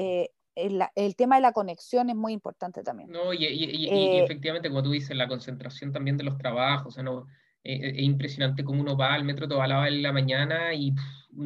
el, 0.54 1.16
tema 1.16 1.36
de 1.36 1.42
la 1.42 1.52
conexión 1.52 2.10
es 2.10 2.16
muy 2.16 2.32
importante 2.32 2.82
también. 2.82 3.10
No, 3.10 3.32
y, 3.32 3.44
eh, 3.44 4.24
efectivamente, 4.24 4.68
como 4.68 4.82
tú 4.82 4.90
dices, 4.90 5.16
la 5.16 5.28
concentración 5.28 5.92
también 5.92 6.16
de 6.16 6.24
los 6.24 6.38
trabajos, 6.38 6.88
o 6.88 6.90
sea, 6.90 7.02
no, 7.02 7.26
eh, 7.62 7.74
eh, 7.74 7.92
es 7.96 8.02
impresionante 8.02 8.64
cómo 8.64 8.80
uno 8.80 8.96
va 8.96 9.14
al 9.14 9.24
metro 9.24 9.48
Tobalaba 9.48 9.88
en 9.88 10.02
la 10.02 10.12
mañana 10.12 10.74
y 10.74 10.94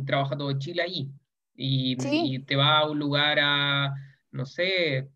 trabaja 0.06 0.36
todo 0.36 0.58
Chile 0.58 0.82
ahí. 0.82 1.10
Y, 1.54 1.96
te 2.40 2.54
va 2.54 2.78
a 2.78 2.88
un 2.88 2.98
lugar 2.98 3.38
a, 3.40 3.92
no 4.30 4.46
sé, 4.46 5.10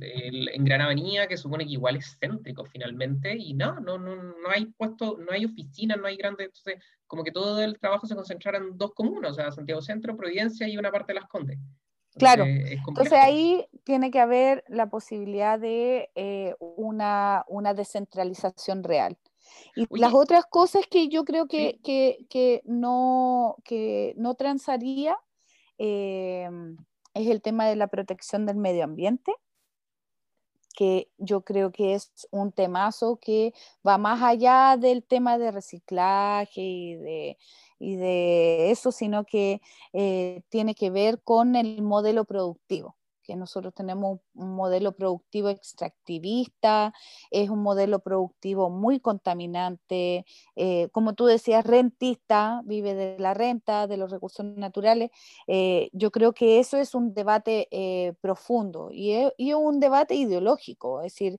en 0.00 0.64
Gran 0.64 0.80
Avenida, 0.80 1.28
que 1.28 1.36
supone 1.36 1.64
que 1.64 1.72
igual 1.72 1.96
es 1.96 2.16
céntrico 2.18 2.64
finalmente, 2.64 3.36
y 3.36 3.54
no, 3.54 3.78
no, 3.78 3.98
no, 3.98 4.16
no 4.16 4.48
hay 4.48 4.66
puesto, 4.66 5.18
no 5.18 5.30
hay 5.30 5.44
oficina, 5.44 5.94
no 5.96 6.06
hay 6.06 6.16
grandes, 6.16 6.46
entonces 6.46 6.82
como 7.06 7.22
que 7.22 7.30
todo 7.30 7.62
el 7.62 7.78
trabajo 7.78 8.06
se 8.06 8.16
concentrara 8.16 8.58
en 8.58 8.76
dos 8.76 8.92
comunas, 8.94 9.32
o 9.32 9.34
sea, 9.34 9.52
Santiago 9.52 9.82
Centro, 9.82 10.16
Providencia 10.16 10.66
y 10.66 10.78
una 10.78 10.90
parte 10.90 11.12
de 11.12 11.20
Las 11.20 11.28
Condes. 11.28 11.58
Claro, 12.16 12.44
entonces 12.44 13.12
ahí 13.14 13.66
tiene 13.84 14.10
que 14.10 14.20
haber 14.20 14.64
la 14.68 14.88
posibilidad 14.90 15.58
de 15.58 16.10
eh, 16.14 16.54
una, 16.58 17.44
descentralización 17.74 18.84
real. 18.84 19.16
Y 19.74 19.86
las 19.98 20.12
otras 20.12 20.44
cosas 20.46 20.86
que 20.90 21.08
yo 21.08 21.24
creo 21.24 21.46
que, 21.46 21.80
que, 21.82 22.62
no, 22.64 23.56
que 23.64 24.14
no 24.16 24.34
transaría 24.34 25.16
eh, 25.78 26.48
es 27.14 27.28
el 27.28 27.40
tema 27.40 27.66
de 27.66 27.76
la 27.76 27.86
protección 27.86 28.44
del 28.46 28.56
medio 28.56 28.84
ambiente. 28.84 29.32
que 30.74 31.08
yo 31.18 31.42
creo 31.42 31.70
que 31.70 31.94
es 31.94 32.10
un 32.30 32.50
temazo 32.50 33.18
que 33.20 33.52
va 33.86 33.98
más 33.98 34.22
allá 34.22 34.76
del 34.78 35.02
tema 35.02 35.36
de 35.36 35.50
reciclaje 35.50 36.62
y 36.62 36.94
de, 36.94 37.38
y 37.82 37.96
de 37.96 38.70
eso, 38.70 38.92
sino 38.92 39.24
que 39.24 39.60
eh, 39.92 40.42
tiene 40.48 40.74
que 40.74 40.90
ver 40.90 41.20
con 41.22 41.56
el 41.56 41.82
modelo 41.82 42.24
productivo 42.24 42.96
que 43.22 43.36
nosotros 43.36 43.72
tenemos 43.74 44.20
un 44.34 44.54
modelo 44.54 44.92
productivo 44.92 45.48
extractivista, 45.48 46.92
es 47.30 47.50
un 47.50 47.62
modelo 47.62 48.00
productivo 48.00 48.70
muy 48.70 49.00
contaminante, 49.00 50.24
eh, 50.56 50.88
como 50.92 51.14
tú 51.14 51.26
decías, 51.26 51.64
rentista, 51.64 52.62
vive 52.64 52.94
de 52.94 53.18
la 53.18 53.34
renta, 53.34 53.86
de 53.86 53.96
los 53.96 54.10
recursos 54.10 54.44
naturales. 54.44 55.10
Eh, 55.46 55.88
yo 55.92 56.10
creo 56.10 56.32
que 56.32 56.58
eso 56.58 56.76
es 56.76 56.94
un 56.94 57.14
debate 57.14 57.68
eh, 57.70 58.14
profundo 58.20 58.90
y 58.92 59.12
es, 59.12 59.32
un 59.54 59.80
debate 59.80 60.14
ideológico, 60.14 61.02
es 61.02 61.12
decir, 61.12 61.38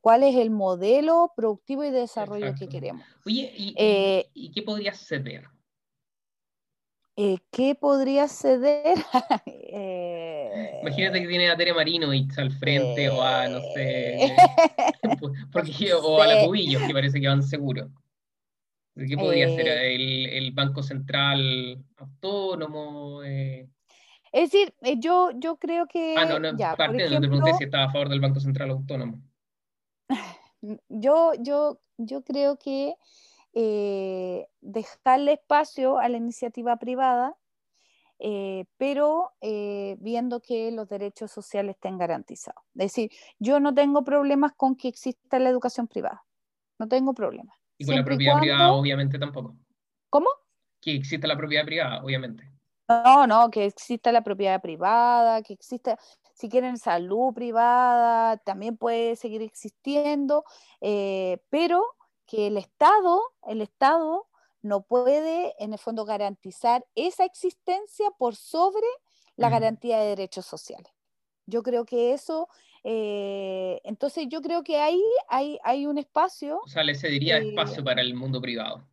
cuál 0.00 0.22
es 0.22 0.36
el 0.36 0.50
modelo 0.50 1.32
productivo 1.36 1.84
y 1.84 1.90
de 1.90 2.00
desarrollo 2.00 2.54
que 2.58 2.68
queremos. 2.68 3.04
Oye, 3.26 3.52
¿y, 3.56 3.74
y 4.34 4.50
qué 4.50 4.62
podría 4.62 4.94
ceder? 4.94 5.44
Eh, 7.22 7.36
¿Qué 7.52 7.74
podría 7.74 8.28
ceder? 8.28 8.96
Imagínate 10.80 11.20
que 11.20 11.28
tiene 11.28 11.50
a 11.50 11.56
Tere 11.56 11.74
Marino 11.74 12.14
y 12.14 12.26
al 12.38 12.50
frente, 12.50 13.10
o 13.10 13.20
a, 13.20 13.46
no 13.46 13.60
sé, 13.74 14.24
eh, 14.24 14.36
porque, 15.52 15.92
o 16.02 16.22
a 16.22 16.26
la 16.26 16.46
Cubillos, 16.46 16.82
que 16.82 16.94
parece 16.94 17.20
que 17.20 17.28
van 17.28 17.42
seguros. 17.42 17.90
¿Qué 18.96 19.18
podría 19.18 19.48
ser? 19.48 19.68
Eh. 19.68 20.38
¿El, 20.38 20.52
Banco 20.52 20.82
Central 20.82 21.84
Autónomo? 21.98 23.22
Es 23.22 23.68
decir, 24.32 24.72
yo, 24.98 25.30
yo 25.34 25.56
creo 25.56 25.86
que... 25.86 26.14
Ah, 26.16 26.24
no, 26.24 26.38
no, 26.38 26.56
parte, 26.56 27.10
no 27.10 27.20
te 27.20 27.28
pregunté 27.28 27.52
si 27.58 27.64
estaba 27.64 27.84
a 27.84 27.92
favor 27.92 28.08
del 28.08 28.20
Banco 28.20 28.40
Central 28.40 28.70
Autónomo. 28.70 29.20
Yo, 30.88 31.32
yo, 31.38 31.80
yo 31.96 32.22
creo 32.22 32.58
que 32.58 32.94
eh, 33.52 34.46
dejarle 34.60 35.32
espacio 35.32 35.98
a 35.98 36.08
la 36.08 36.16
iniciativa 36.16 36.76
privada, 36.76 37.36
eh, 38.20 38.66
pero 38.76 39.32
eh, 39.40 39.96
viendo 39.98 40.40
que 40.40 40.70
los 40.70 40.88
derechos 40.88 41.32
sociales 41.32 41.74
estén 41.74 41.98
garantizados. 41.98 42.62
Es 42.74 42.92
decir, 42.92 43.10
yo 43.38 43.58
no 43.58 43.74
tengo 43.74 44.04
problemas 44.04 44.52
con 44.56 44.76
que 44.76 44.88
exista 44.88 45.38
la 45.40 45.48
educación 45.48 45.88
privada, 45.88 46.24
no 46.78 46.86
tengo 46.86 47.12
problemas. 47.12 47.56
Y 47.76 47.86
con 47.86 47.96
la 47.96 48.04
propiedad 48.04 48.38
privada, 48.38 48.72
obviamente, 48.72 49.18
tampoco. 49.18 49.56
¿Cómo? 50.10 50.28
Que 50.80 50.94
exista 50.94 51.26
la 51.26 51.36
propiedad 51.36 51.64
privada, 51.64 52.04
obviamente. 52.04 52.48
No, 52.88 53.26
no, 53.26 53.50
que 53.50 53.66
exista 53.66 54.12
la 54.12 54.22
propiedad 54.22 54.60
privada, 54.60 55.42
que 55.42 55.54
exista, 55.54 55.98
si 56.34 56.48
quieren 56.48 56.76
salud 56.76 57.32
privada, 57.32 58.36
también 58.38 58.76
puede 58.76 59.16
seguir 59.16 59.42
existiendo, 59.42 60.44
pero 61.48 61.84
que 62.30 62.46
el 62.46 62.56
Estado, 62.56 63.20
el 63.48 63.60
Estado 63.60 64.28
no 64.62 64.82
puede 64.82 65.52
en 65.58 65.72
el 65.72 65.80
fondo 65.80 66.04
garantizar 66.04 66.86
esa 66.94 67.24
existencia 67.24 68.08
por 68.18 68.36
sobre 68.36 68.86
la 69.36 69.48
mm. 69.48 69.52
garantía 69.52 69.98
de 69.98 70.10
derechos 70.10 70.46
sociales. 70.46 70.92
Yo 71.46 71.64
creo 71.64 71.84
que 71.84 72.12
eso, 72.12 72.48
eh, 72.84 73.80
entonces 73.82 74.26
yo 74.28 74.40
creo 74.42 74.62
que 74.62 74.78
ahí 74.78 75.02
hay, 75.28 75.58
hay 75.64 75.86
un 75.86 75.98
espacio. 75.98 76.60
O 76.64 76.68
sea, 76.68 76.84
le 76.84 76.92
eh, 76.92 77.48
espacio 77.48 77.82
para 77.82 78.00
el 78.00 78.14
mundo 78.14 78.40
privado. 78.40 78.86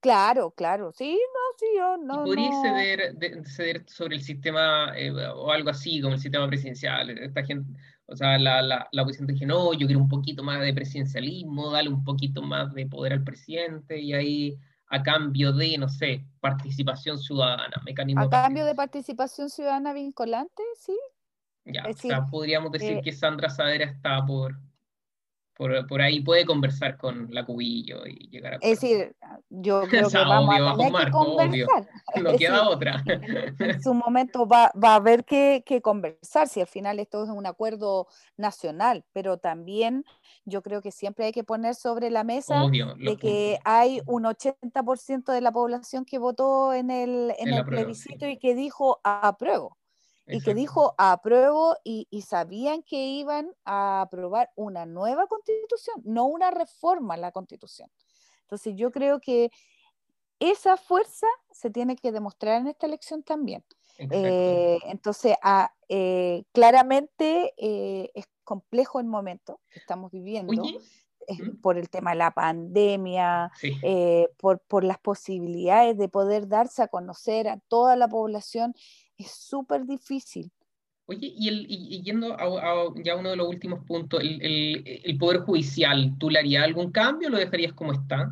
Claro, 0.00 0.52
claro, 0.52 0.92
sí, 0.92 1.12
no, 1.12 1.58
sí, 1.58 1.66
yo 1.76 1.96
no. 1.96 2.22
¿Y 2.22 2.26
podría 2.26 3.42
Ceder, 3.44 3.84
sobre 3.88 4.16
el 4.16 4.22
sistema 4.22 4.92
eh, 4.96 5.10
o 5.10 5.50
algo 5.50 5.70
así, 5.70 6.00
como 6.00 6.14
el 6.14 6.20
sistema 6.20 6.46
presidencial? 6.46 7.10
Esta 7.10 7.44
gente, 7.44 7.68
o 8.06 8.14
sea, 8.14 8.38
la, 8.38 8.62
la, 8.62 8.88
la 8.92 9.02
oposición 9.02 9.26
dije, 9.26 9.44
no, 9.44 9.72
yo 9.72 9.86
quiero 9.86 10.00
un 10.00 10.08
poquito 10.08 10.44
más 10.44 10.60
de 10.60 10.72
presidencialismo, 10.72 11.72
darle 11.72 11.90
un 11.90 12.04
poquito 12.04 12.42
más 12.42 12.72
de 12.74 12.86
poder 12.86 13.12
al 13.12 13.24
presidente 13.24 13.98
y 13.98 14.12
ahí 14.12 14.58
a 14.90 15.02
cambio 15.02 15.52
de, 15.52 15.76
no 15.78 15.88
sé, 15.88 16.24
participación 16.40 17.18
ciudadana, 17.18 17.82
mecanismo. 17.84 18.22
A 18.22 18.30
cambio 18.30 18.64
de 18.64 18.74
participación 18.74 19.50
ciudadana 19.50 19.92
vinculante, 19.92 20.62
sí. 20.78 20.96
Ya, 21.64 21.84
o 21.86 21.92
sea, 21.92 22.26
podríamos 22.26 22.72
decir 22.72 22.98
eh, 22.98 23.00
que 23.02 23.12
Sandra 23.12 23.50
Sadera 23.50 23.84
está 23.84 24.24
por, 24.24 24.58
por, 25.58 26.00
ahí 26.00 26.20
puede 26.20 26.46
conversar 26.46 26.96
con 26.96 27.28
la 27.32 27.44
cubillo 27.44 28.06
y 28.06 28.28
llegar 28.30 28.54
a... 28.54 28.56
Es 28.60 28.80
decir, 28.80 29.16
yo 29.50 29.82
creo 29.90 30.08
que 30.08 30.16
vamos 30.16 30.54
a 30.54 30.76
tener 30.76 31.04
que 31.04 31.10
conversar. 31.10 31.88
No 32.22 32.32
queda 32.38 32.68
otra. 32.68 33.02
En 33.58 33.82
su 33.82 33.92
momento 33.92 34.46
va, 34.46 34.70
va 34.82 34.92
a 34.92 34.94
haber 34.94 35.24
que, 35.24 35.64
que, 35.66 35.82
conversar, 35.82 36.46
si 36.46 36.60
al 36.60 36.68
final 36.68 37.00
esto 37.00 37.24
es 37.24 37.30
un 37.30 37.44
acuerdo 37.44 38.06
nacional, 38.36 39.04
pero 39.12 39.38
también 39.38 40.04
yo 40.44 40.62
creo 40.62 40.80
que 40.80 40.92
siempre 40.92 41.24
hay 41.24 41.32
que 41.32 41.42
poner 41.42 41.74
sobre 41.74 42.10
la 42.10 42.22
mesa 42.22 42.62
de 42.68 43.16
que 43.16 43.58
hay 43.64 44.00
un 44.06 44.24
80% 44.24 45.32
de 45.32 45.40
la 45.40 45.50
población 45.50 46.04
que 46.04 46.18
votó 46.18 46.72
en 46.72 46.92
el, 46.92 47.34
en 47.36 47.52
el 47.52 47.64
plebiscito 47.64 48.28
y 48.28 48.38
que 48.38 48.54
dijo 48.54 49.00
apruebo 49.02 49.77
y 50.28 50.40
que 50.40 50.54
dijo 50.54 50.94
apruebo 50.98 51.76
y, 51.84 52.06
y, 52.10 52.22
sabían 52.22 52.82
que 52.82 52.96
iban 52.96 53.50
a 53.64 54.02
aprobar 54.02 54.50
una 54.56 54.86
nueva 54.86 55.26
constitución, 55.26 56.02
no 56.04 56.26
una 56.26 56.50
reforma 56.50 57.14
a 57.14 57.18
la 57.18 57.32
constitución. 57.32 57.90
Entonces 58.42 58.74
yo 58.76 58.90
creo 58.90 59.20
que 59.20 59.50
esa 60.40 60.76
fuerza 60.76 61.26
se 61.50 61.70
tiene 61.70 61.96
que 61.96 62.12
demostrar 62.12 62.60
en 62.60 62.68
esta 62.68 62.86
elección 62.86 63.22
también. 63.22 63.64
Eh, 63.98 64.78
entonces, 64.84 65.36
eh, 65.88 66.44
claramente 66.52 67.52
eh, 67.56 68.10
es 68.14 68.26
complejo 68.44 69.00
el 69.00 69.06
momento 69.06 69.60
que 69.70 69.80
estamos 69.80 70.12
viviendo. 70.12 70.62
por 71.60 71.76
el 71.76 71.90
tema 71.90 72.12
de 72.12 72.16
la 72.16 72.30
pandemia, 72.30 73.52
por, 74.38 74.60
por 74.60 74.82
las 74.82 74.98
posibilidades 74.98 75.98
de 75.98 76.08
poder 76.08 76.48
darse 76.48 76.82
a 76.82 76.88
conocer 76.88 77.48
a 77.48 77.58
toda 77.68 77.96
la 77.96 78.08
población 78.08 78.74
es 79.18 79.30
súper 79.30 79.84
difícil. 79.84 80.50
Oye, 81.06 81.32
y, 81.34 81.48
el, 81.48 81.66
y 81.68 82.02
yendo 82.02 82.34
a, 82.34 82.92
ya 83.02 83.16
uno 83.16 83.30
de 83.30 83.36
los 83.36 83.48
últimos 83.48 83.82
puntos, 83.86 84.20
el, 84.20 85.02
el, 85.04 85.18
Poder 85.18 85.40
Judicial, 85.40 86.14
¿tú 86.18 86.28
le 86.28 86.38
harías 86.38 86.64
algún 86.64 86.92
cambio 86.92 87.28
o 87.28 87.30
lo 87.30 87.38
dejarías 87.38 87.72
como 87.72 87.94
está? 87.94 88.30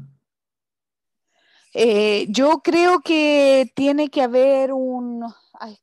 Eh, 1.73 2.27
yo 2.29 2.61
creo 2.63 3.01
que 3.01 3.71
tiene 3.75 4.09
que 4.09 4.23
haber 4.23 4.73
un, 4.73 5.25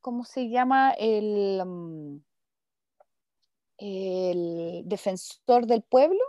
¿cómo 0.01 0.23
se 0.23 0.49
llama? 0.49 0.91
El, 0.91 1.63
mm, 1.65 2.17
el 3.77 4.83
defensor 4.85 5.65
del 5.65 5.81
pueblo. 5.81 6.21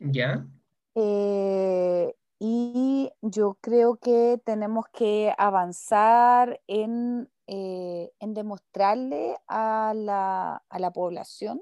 Ya. 0.00 0.46
Eh, 0.94 2.14
y 2.38 3.10
yo 3.20 3.58
creo 3.60 3.96
que 3.96 4.40
tenemos 4.44 4.86
que 4.92 5.34
avanzar 5.36 6.60
en 6.66 7.28
eh, 7.52 8.12
en 8.20 8.32
demostrarle 8.32 9.36
a 9.48 9.92
la, 9.92 10.62
a 10.68 10.78
la 10.78 10.92
población 10.92 11.60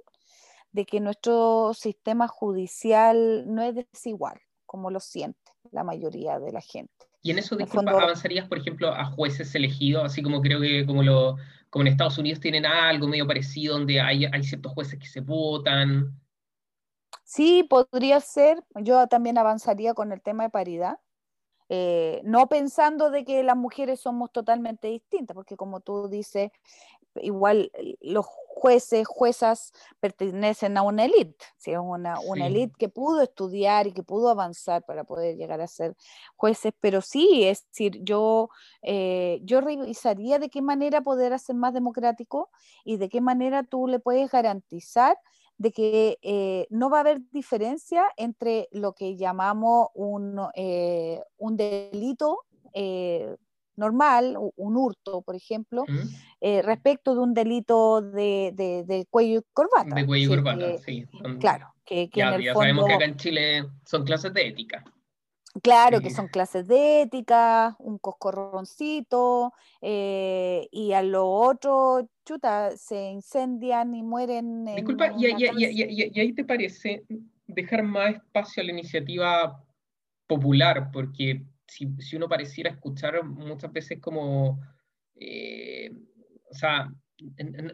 de 0.71 0.85
que 0.85 1.01
nuestro 1.01 1.73
sistema 1.73 2.29
judicial 2.29 3.45
no 3.47 3.63
es 3.63 3.75
desigual, 3.75 4.39
como 4.67 4.91
lo 4.91 5.01
siente 5.01 5.51
la 5.71 5.85
mayoría 5.85 6.39
de 6.41 6.53
la 6.53 6.61
gente. 6.61 6.93
Y 7.23 7.31
en 7.31 7.39
eso, 7.39 7.57
disculpa, 7.57 7.93
¿avanzarías, 7.93 8.47
por 8.47 8.59
ejemplo, 8.59 8.89
a 8.93 9.07
jueces 9.07 9.55
elegidos, 9.55 10.05
así 10.05 10.23
como 10.23 10.43
creo 10.43 10.61
que 10.61 10.85
como, 10.85 11.03
lo, 11.03 11.37
como 11.71 11.87
en 11.87 11.89
Estados 11.89 12.19
Unidos 12.19 12.41
tienen 12.41 12.67
algo 12.67 13.09
medio 13.09 13.27
parecido, 13.27 13.79
donde 13.79 13.99
hay, 13.99 14.27
hay 14.27 14.43
ciertos 14.43 14.73
jueces 14.73 14.99
que 14.99 15.07
se 15.07 15.23
votan? 15.23 16.21
Sí, 17.25 17.63
podría 17.63 18.21
ser. 18.21 18.63
Yo 18.75 19.07
también 19.07 19.39
avanzaría 19.39 19.95
con 19.95 20.13
el 20.13 20.21
tema 20.21 20.45
de 20.45 20.51
paridad. 20.51 20.99
Eh, 21.69 22.21
no 22.25 22.49
pensando 22.49 23.11
de 23.11 23.25
que 23.25 23.43
las 23.43 23.57
mujeres 23.57 24.01
somos 24.01 24.33
totalmente 24.33 24.89
distintas, 24.89 25.35
porque 25.35 25.57
como 25.57 25.81
tú 25.81 26.09
dices, 26.09 26.51
igual 27.17 27.71
eh, 27.75 27.97
los 28.01 28.27
jueces, 28.27 29.07
juezas 29.07 29.73
pertenecen 30.01 30.77
a 30.77 30.83
una 30.83 31.05
élite, 31.05 31.45
¿sí? 31.59 31.77
una, 31.77 32.19
una 32.21 32.47
élite 32.47 32.75
que 32.79 32.89
pudo 32.89 33.23
estudiar 33.23 33.87
y 33.87 33.93
que 33.93 34.03
pudo 34.03 34.31
avanzar 34.31 34.83
para 34.85 35.05
poder 35.05 35.37
llegar 35.37 35.61
a 35.61 35.67
ser 35.69 35.95
jueces, 36.37 36.73
pero 36.81 37.01
sí, 37.01 37.45
es 37.45 37.67
decir, 37.69 38.01
yo, 38.03 38.51
eh, 38.83 39.41
yo 39.45 39.61
revisaría 39.61 40.39
de 40.39 40.51
qué 40.51 40.63
manera 40.63 41.03
poder 41.03 41.33
hacer 41.33 41.55
más 41.55 41.73
democrático 41.73 42.51
y 42.85 42.97
de 42.97 43.09
qué 43.09 43.21
manera 43.21 43.63
tú 43.63 43.87
le 43.87 44.01
puedes 44.01 44.31
garantizar 44.31 45.17
de 45.59 45.73
que 45.73 46.19
eh, 46.23 46.67
no 46.71 46.89
va 46.89 46.99
a 46.99 47.01
haber 47.01 47.21
diferencia 47.33 48.05
entre 48.17 48.69
lo 48.71 48.93
que 48.95 49.17
llamamos 49.17 49.89
un, 49.95 50.41
eh, 50.55 51.21
un 51.37 51.57
delito 51.57 52.45
eh, 52.73 53.37
normal, 53.77 54.37
un 54.57 54.77
hurto, 54.77 55.23
por 55.23 55.37
ejemplo, 55.37 55.85
respecto 56.41 57.15
de 57.15 57.21
un 57.21 57.33
delito 57.33 58.01
de, 58.03 58.53
de, 58.55 59.07
cuello 59.09 59.39
y 59.39 59.43
corbata. 59.53 59.95
De 59.95 60.05
cuello 60.05 60.25
y 60.25 60.37
corbata, 60.37 60.79
sí. 60.79 61.07
Claro, 61.39 61.73
que, 61.85 62.11
ya, 62.13 62.35
en 62.35 62.43
el 62.43 62.55
sabemos 62.55 62.87
que 62.87 62.95
acá 62.95 63.05
en 63.05 63.17
Chile 63.17 63.67
son 63.85 64.05
clases 64.05 64.35
de 64.35 64.49
ética. 64.49 64.83
Claro, 65.63 66.01
que 66.01 66.11
son 66.11 66.27
clases 66.27 66.67
de 66.67 67.03
ética, 67.03 67.77
un 67.79 67.99
coscorroncito, 67.99 69.53
y 69.81 70.93
a 70.93 71.03
lo 71.03 71.29
otro 71.31 72.09
chuta, 72.29 72.77
se 72.77 73.11
incendian 73.11 73.95
y 73.95 74.03
mueren. 74.03 74.67
Disculpa, 74.67 75.15
y, 75.17 75.27
y, 75.27 76.21
ahí 76.21 76.33
te 76.35 76.45
parece 76.45 77.05
dejar 77.47 77.83
más 77.83 78.17
espacio 78.17 78.63
a 78.63 78.67
la 78.67 78.73
iniciativa 78.73 79.65
popular, 80.27 80.91
porque 80.93 81.43
si, 81.67 81.89
si 81.99 82.17
uno 82.17 82.29
pareciera 82.29 82.71
escuchar 82.71 83.25
muchas 83.25 83.73
veces 83.73 83.99
como, 83.99 84.61
eh, 85.17 85.91
o 86.51 86.55
sea, 86.55 86.93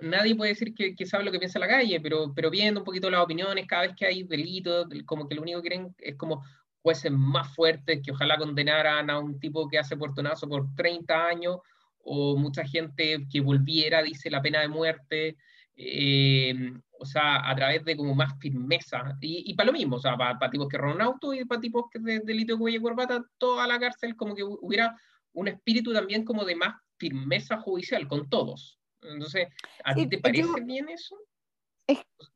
nadie 0.03 0.37
puede 0.37 0.53
decir 0.53 0.73
que, 0.73 0.95
que, 0.95 1.05
sabe 1.05 1.25
lo 1.25 1.33
que 1.33 1.41
piensa 1.41 1.59
la 1.59 1.69
calle, 1.69 2.01
pero, 2.01 2.33
pero 2.33 2.49
viendo 2.49 2.81
un 2.81 2.85
poquito 2.85 3.11
las 3.11 3.25
opiniones, 3.25 3.67
cada 3.67 3.89
vez 3.89 3.97
que 3.97 4.07
hay 4.07 4.23
delitos, 4.23 4.87
como 5.05 5.29
que 5.29 5.35
lo 5.35 5.43
único 5.43 5.61
que 5.61 5.69
quieren 5.69 5.95
es 5.99 6.15
como 6.17 6.45
jueces 6.81 7.11
más 7.11 7.53
fuertes 7.55 8.01
que 8.05 8.13
ojalá 8.13 8.39
condenaran 8.39 9.11
a 9.11 9.19
un 9.19 9.41
tipo 9.41 9.69
que 9.69 9.79
hace 9.79 9.97
portonazo 9.97 10.49
por 10.49 10.73
30 10.77 11.27
años, 11.27 11.59
o 12.05 12.37
mucha 12.37 12.65
gente 12.65 13.27
que 13.31 13.41
volviera, 13.41 14.03
dice, 14.03 14.31
la 14.31 14.43
pena 14.43 14.61
de 14.61 14.69
muerte, 14.69 15.37
eh, 15.77 16.73
o 16.99 17.07
sea, 17.07 17.49
a 17.49 17.55
través 17.57 17.85
de 17.85 17.97
como 17.97 18.15
más 18.15 18.39
firmeza, 18.39 19.17
y, 19.21 19.51
y 19.51 19.55
para 19.55 19.69
lo 19.69 19.73
mismo, 19.73 19.97
o 19.97 20.01
sea, 20.01 20.17
para, 20.17 20.51
tipos 20.51 20.69
que 20.69 20.79
roban 20.79 21.01
auto 21.01 21.35
y 21.35 21.45
para 21.45 21.61
tipos 21.61 21.87
que 21.91 21.99
de 21.99 22.21
delito 22.21 22.55
de 22.55 22.59
cuello 22.59 22.79
y 22.79 22.83
corbata, 22.83 23.25
toda 23.39 23.67
la 23.67 23.79
cárcel, 23.79 24.17
como 24.17 24.35
que 24.35 24.45
hubiera 24.45 24.97
un 25.33 25.49
espíritu 25.49 25.93
también 25.93 26.25
como 26.25 26.45
de 26.45 26.57
más 26.57 26.77
firmeza 26.97 27.59
judicial 27.59 28.07
con 28.07 28.29
todos. 28.29 28.79
Entonces, 29.03 29.49
¿a 29.85 29.95
ti 29.95 30.07
te 30.07 30.19
parece 30.19 30.61
bien 30.63 30.89
eso? 30.89 31.17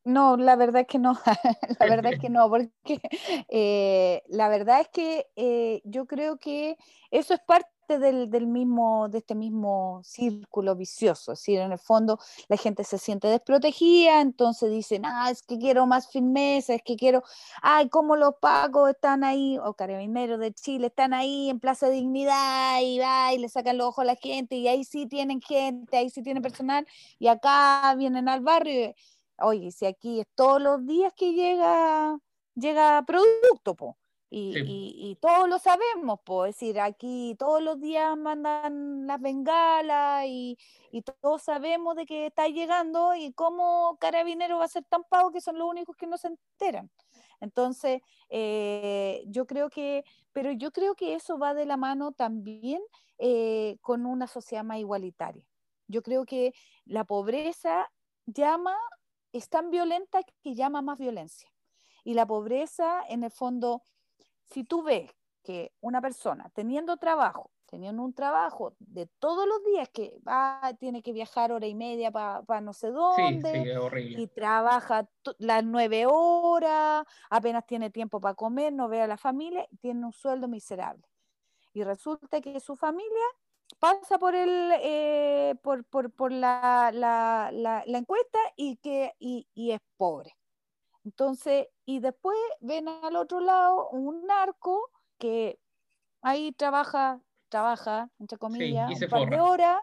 no, 0.05 0.37
la 0.37 0.57
verdad 0.57 0.83
es 0.83 0.89
que 0.89 0.99
no, 0.99 1.19
la 1.81 1.87
verdad 1.87 2.13
es 2.13 2.21
que 2.21 2.29
no, 2.29 2.49
porque 2.51 2.71
eh, 3.49 4.23
la 4.29 4.49
verdad 4.49 4.83
es 4.83 4.89
que 4.89 5.27
eh, 5.37 5.81
yo 5.85 6.07
creo 6.07 6.39
que 6.39 6.77
eso 7.11 7.35
es 7.35 7.41
parte 7.47 7.71
del, 7.97 8.47
mismo, 8.47 9.09
de 9.09 9.19
este 9.19 9.35
mismo 9.35 10.03
círculo 10.05 10.77
vicioso, 10.77 11.33
es 11.33 11.39
decir, 11.39 11.61
en 11.61 11.73
el 11.73 11.79
fondo 11.79 12.19
la 12.49 12.57
gente 12.57 12.85
se 12.85 12.99
siente 12.99 13.29
desprotegida, 13.29 14.21
entonces 14.21 14.71
dicen, 14.71 15.05
ah, 15.07 15.31
es 15.31 15.43
que 15.43 15.59
quiero 15.59 15.87
más 15.87 16.11
firmeza, 16.11 16.75
es 16.75 16.83
que 16.83 16.97
quiero, 16.97 17.23
ay, 17.63 17.89
cómo 17.89 18.17
los 18.17 18.35
pagos 18.41 18.91
están 18.91 19.25
ahí, 19.25 19.59
o 19.59 19.75
carabineros 19.75 20.39
de 20.39 20.53
Chile 20.53 20.89
están 20.89 21.15
ahí 21.15 21.49
en 21.49 21.61
Plaza 21.61 21.87
de 21.87 21.95
Dignidad, 21.95 22.81
y 22.83 22.99
va, 22.99 23.33
y 23.33 23.39
le 23.39 23.49
sacan 23.49 23.79
los 23.79 23.89
ojos 23.89 24.03
a 24.03 24.07
la 24.07 24.17
gente, 24.17 24.57
y 24.57 24.69
ahí 24.69 24.85
sí 24.85 25.07
tienen 25.07 25.41
gente, 25.41 25.97
ahí 25.97 26.11
sí 26.11 26.23
tienen 26.23 26.43
personal, 26.43 26.87
y 27.19 27.29
acá 27.29 27.95
vienen 27.97 28.29
al 28.29 28.41
barrio, 28.41 28.95
oye, 29.41 29.71
si 29.71 29.87
aquí 29.87 30.21
es 30.21 30.27
todos 30.35 30.61
los 30.61 30.85
días 30.85 31.13
que 31.15 31.33
llega, 31.33 32.19
llega 32.55 33.03
producto, 33.07 33.75
po. 33.75 33.97
Y, 34.31 35.17
todos 35.21 35.49
lo 35.49 35.59
sabemos, 35.59 36.21
pues, 36.25 36.51
es 36.51 36.61
decir, 36.61 36.81
aquí 36.81 37.35
todos 37.39 37.63
los 37.63 37.81
días 37.81 38.17
mandan 38.17 39.07
las 39.07 39.21
bengalas 39.21 40.27
y, 40.27 40.59
todos 41.21 41.43
sabemos 41.43 41.97
de 41.97 42.05
que 42.07 42.27
está 42.27 42.49
llegando 42.49 43.15
y 43.15 43.33
cómo 43.33 43.97
Carabinero 44.01 44.59
va 44.59 44.65
a 44.65 44.69
ser 44.69 44.85
tan 44.85 45.05
pago 45.05 45.31
que 45.31 45.41
son 45.41 45.59
los 45.59 45.69
únicos 45.69 45.97
que 45.97 46.07
no 46.07 46.19
se 46.19 46.29
enteran. 46.29 46.91
Entonces, 47.41 48.03
eh, 48.29 49.23
yo 49.27 49.47
creo 49.47 49.71
que, 49.71 50.05
pero 50.33 50.53
yo 50.53 50.73
creo 50.73 50.95
que 50.95 51.15
eso 51.15 51.39
va 51.39 51.55
de 51.55 51.67
la 51.67 51.77
mano 51.77 52.13
también 52.13 52.83
eh, 53.19 53.79
con 53.81 54.07
una 54.07 54.27
sociedad 54.27 54.65
más 54.65 54.79
igualitaria. 54.79 55.45
Yo 55.87 56.03
creo 56.03 56.27
que 56.27 56.53
la 56.85 57.05
pobreza 57.05 57.91
llama, 58.27 58.77
es 59.33 59.49
tan 59.49 59.71
violenta 59.71 60.21
que 60.43 60.55
llama 60.55 60.83
más 60.83 60.99
violencia. 60.99 61.51
Y 62.05 62.15
la 62.15 62.27
pobreza, 62.27 63.03
en 63.09 63.25
el 63.25 63.31
fondo, 63.31 63.83
si 64.51 64.65
tú 64.65 64.83
ves 64.83 65.11
que 65.43 65.73
una 65.81 66.01
persona 66.01 66.51
teniendo 66.55 66.97
trabajo, 66.97 67.51
teniendo 67.67 68.03
un 68.03 68.15
trabajo 68.15 68.75
de 68.79 69.07
todos 69.19 69.47
los 69.47 69.63
días 69.65 69.89
que 69.91 70.19
va, 70.27 70.75
tiene 70.79 71.03
que 71.03 71.13
viajar 71.13 71.53
hora 71.53 71.67
y 71.67 71.75
media 71.75 72.11
para 72.11 72.61
no 72.61 72.73
sé 72.73 72.91
dónde, 72.91 73.79
y 74.09 74.27
trabaja 74.29 75.09
las 75.39 75.65
nueve 75.65 76.07
horas, 76.07 77.05
apenas 77.31 77.67
tiene 77.67 77.91
tiempo 77.91 78.21
para 78.21 78.35
comer, 78.35 78.73
no 78.73 78.89
ve 78.89 79.03
a 79.03 79.07
la 79.07 79.19
familia, 79.19 79.67
tiene 79.81 80.05
un 80.05 80.13
sueldo 80.13 80.49
miserable. 80.49 81.07
Y 81.75 81.85
resulta 81.85 82.41
que 82.41 82.59
su 82.61 82.75
familia 82.75 83.27
pasa 83.79 84.19
por 84.19 84.35
el 84.35 84.73
eh, 84.81 85.55
por, 85.63 85.85
por, 85.85 86.11
por 86.11 86.33
la, 86.33 86.91
la, 86.93 87.51
la, 87.53 87.99
encuesta 87.99 88.39
y 88.57 88.77
que 88.77 89.13
y, 89.19 89.47
y 89.55 89.73
es 89.73 89.81
pobre. 89.97 90.38
Entonces, 91.09 91.69
y 91.87 92.01
después 92.01 92.37
ven 92.61 92.87
al 92.87 93.17
otro 93.17 93.41
lado 93.41 93.89
un 93.89 94.27
narco 94.27 94.91
que 95.17 95.59
ahí 96.21 96.53
trabaja, 96.53 97.23
trabaja, 97.49 98.11
entre 98.19 98.37
comillas, 98.37 98.91
un 98.91 99.09
par 99.09 99.31
de 99.31 99.41
horas 99.41 99.81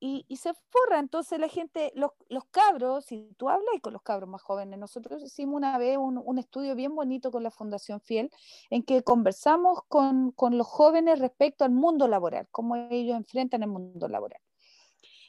y, 0.00 0.24
se 0.36 0.54
forra. 0.70 0.98
Entonces 0.98 1.38
la 1.38 1.48
gente, 1.48 1.92
los, 1.94 2.12
cabros, 2.50 3.04
si 3.04 3.34
tú 3.36 3.50
hablas 3.50 3.68
con 3.82 3.92
los 3.92 4.00
cabros 4.00 4.30
más 4.30 4.40
jóvenes, 4.40 4.78
nosotros 4.78 5.22
hicimos 5.22 5.56
una 5.56 5.76
vez 5.76 5.98
un, 5.98 6.38
estudio 6.38 6.74
bien 6.74 6.94
bonito 6.94 7.30
con 7.30 7.42
la 7.42 7.50
Fundación 7.50 8.00
Fiel, 8.00 8.30
en 8.70 8.82
que 8.82 9.02
conversamos 9.02 9.80
con, 9.88 10.32
con 10.32 10.56
los 10.56 10.66
jóvenes 10.66 11.18
respecto 11.18 11.66
al 11.66 11.72
mundo 11.72 12.08
laboral, 12.08 12.48
cómo 12.50 12.76
ellos 12.76 13.14
enfrentan 13.14 13.62
el 13.62 13.68
mundo 13.68 14.08
laboral. 14.08 14.40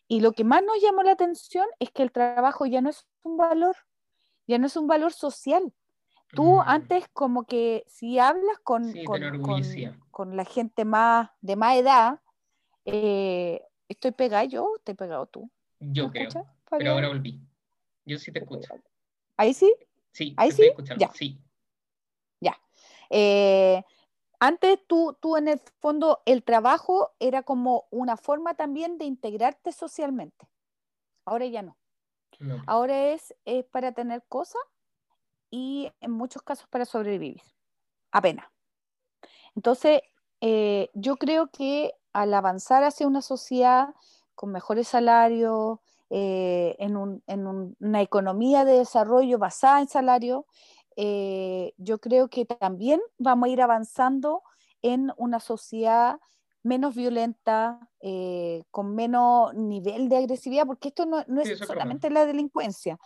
Y 0.08 0.22
lo 0.22 0.32
que 0.32 0.46
más 0.46 0.64
nos 0.64 0.82
llamó 0.82 1.04
la 1.04 1.12
atención 1.12 1.68
es 1.80 1.92
que 1.92 2.02
el 2.02 2.14
trabajo 2.14 2.66
ya 2.66 2.80
no 2.80 2.90
es 2.90 3.06
un 3.24 3.36
valor, 3.36 3.76
ya 4.48 4.58
no 4.58 4.68
es 4.68 4.76
un 4.78 4.88
valor 4.88 5.14
social. 5.14 5.74
Tú 6.34 6.56
mm. 6.56 6.64
antes 6.66 7.08
como 7.14 7.46
que 7.46 7.84
si 7.88 8.20
hablas 8.20 8.60
con, 8.64 8.94
con, 10.12 10.36
la 10.36 10.46
gente 10.46 10.84
más 10.84 11.30
de 11.42 11.56
más 11.56 11.78
edad, 11.78 12.22
eh, 12.86 13.62
¿estoy 13.88 14.12
pegado 14.12 14.48
yo 14.48 14.66
o 14.66 14.76
estoy 14.78 14.96
pegado 14.96 15.28
tú? 15.28 15.50
Yo 15.80 16.12
creo, 16.12 16.30
pero 16.70 16.92
ahora 16.92 17.10
volví. 17.10 17.42
Yo 18.06 18.18
sí 18.18 18.32
te 18.32 18.40
escucho. 18.40 18.74
¿Ahí 19.38 19.54
sí? 19.54 19.74
Sí, 20.12 20.34
¿Ahí 20.38 20.52
sí? 20.52 20.72
Ya. 20.98 21.12
Sí. 21.14 21.40
Ya. 22.40 22.60
Eh, 23.10 23.84
antes 24.40 24.80
tú, 24.88 25.18
tú 25.20 25.38
en 25.38 25.48
el 25.48 25.60
fondo, 25.80 26.22
el 26.26 26.44
trabajo 26.44 27.12
era 27.20 27.44
como 27.44 27.88
una 27.90 28.18
forma 28.18 28.56
también 28.56 28.98
de 28.98 29.06
integrarte 29.06 29.72
socialmente. 29.72 30.48
Ahora 31.26 31.46
ya 31.46 31.62
no. 31.62 31.78
Ahora 32.66 33.10
es, 33.10 33.34
para 33.72 33.92
tener 33.92 34.24
cosas 34.28 34.62
y 35.50 35.92
en 36.02 36.12
muchos 36.12 36.42
casos 36.42 36.68
para 36.70 36.86
sobrevivir. 36.86 37.42
Apenas. 38.12 38.46
Entonces, 39.56 40.02
eh, 40.42 40.90
yo 40.94 41.18
creo 41.18 41.48
que 41.48 41.94
al 42.14 42.34
avanzar 42.34 42.84
hacia 42.84 43.08
una 43.08 43.22
sociedad 43.22 43.90
con 44.36 44.52
mejores 44.52 44.88
salarios, 44.88 45.80
eh, 46.10 46.76
en, 46.80 46.96
una 46.96 48.02
economía 48.02 48.64
de 48.64 48.78
desarrollo 48.80 49.38
basada 49.38 49.82
en 49.82 49.88
salario, 49.88 50.46
eh, 50.96 51.74
yo 51.78 52.00
creo 52.00 52.30
que 52.30 52.46
también 52.46 53.02
vamos 53.18 53.48
a 53.48 53.52
ir 53.52 53.62
avanzando 53.62 54.44
en 54.82 55.12
una 55.18 55.40
sociedad 55.40 56.20
menos 56.68 56.96
violenta, 56.96 57.90
eh, 58.02 58.64
con 58.70 58.94
menos 58.94 59.54
nivel 59.56 60.10
de 60.10 60.18
agresividad, 60.18 60.66
porque 60.66 60.90
esto 60.90 61.06
no, 61.06 61.20
es 61.42 61.58
solamente 61.60 62.10
la 62.10 62.26
delincuencia. 62.26 63.00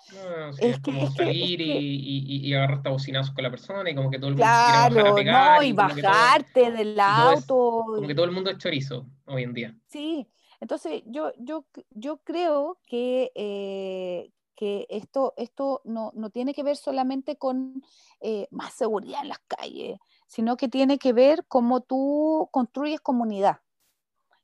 es, 0.60 0.80
como 0.80 1.10
salir 1.12 1.62
y, 1.62 2.48
y, 2.48 2.54
agarrar 2.54 2.82
bocinazos 2.84 3.34
con 3.34 3.44
la 3.44 3.52
persona 3.52 3.90
y 3.90 3.96
como 3.96 4.10
que 4.10 4.18
todo 4.18 4.30
el 4.30 4.34
mundo 4.34 4.44
claro, 4.44 5.24
no, 5.24 5.64
y, 5.64 5.72
bajarte 5.72 6.72
del 6.72 7.00
auto. 7.00 7.84
como 7.96 8.08
que 8.08 8.16
todo 8.16 8.26
el 8.26 8.32
mundo 8.32 8.50
es 8.50 8.58
chorizo 8.58 9.06
hoy 9.26 9.44
en 9.44 9.54
día. 9.54 9.76
Sí, 9.88 10.28
entonces 10.60 11.04
yo, 11.06 11.32
yo, 11.38 11.66
yo 11.92 12.18
creo 12.24 12.80
que, 12.86 13.32
eh, 13.36 14.32
que 14.56 14.88
esto, 14.90 15.34
esto 15.38 15.82
no, 15.86 16.12
no, 16.16 16.30
tiene 16.32 16.54
que 16.54 16.64
ver 16.64 16.78
solamente 16.78 17.38
con 17.38 17.82
eh, 18.20 18.48
más 18.52 18.74
seguridad 18.74 19.22
en 19.22 19.30
las 19.30 19.40
calles, 19.48 20.00
sino 20.32 20.56
que 20.56 20.70
tiene 20.70 20.98
que 20.98 21.12
ver 21.12 21.44
cómo 21.50 21.82
tú 21.82 22.48
construyes 22.54 23.02
comunidad 23.02 23.58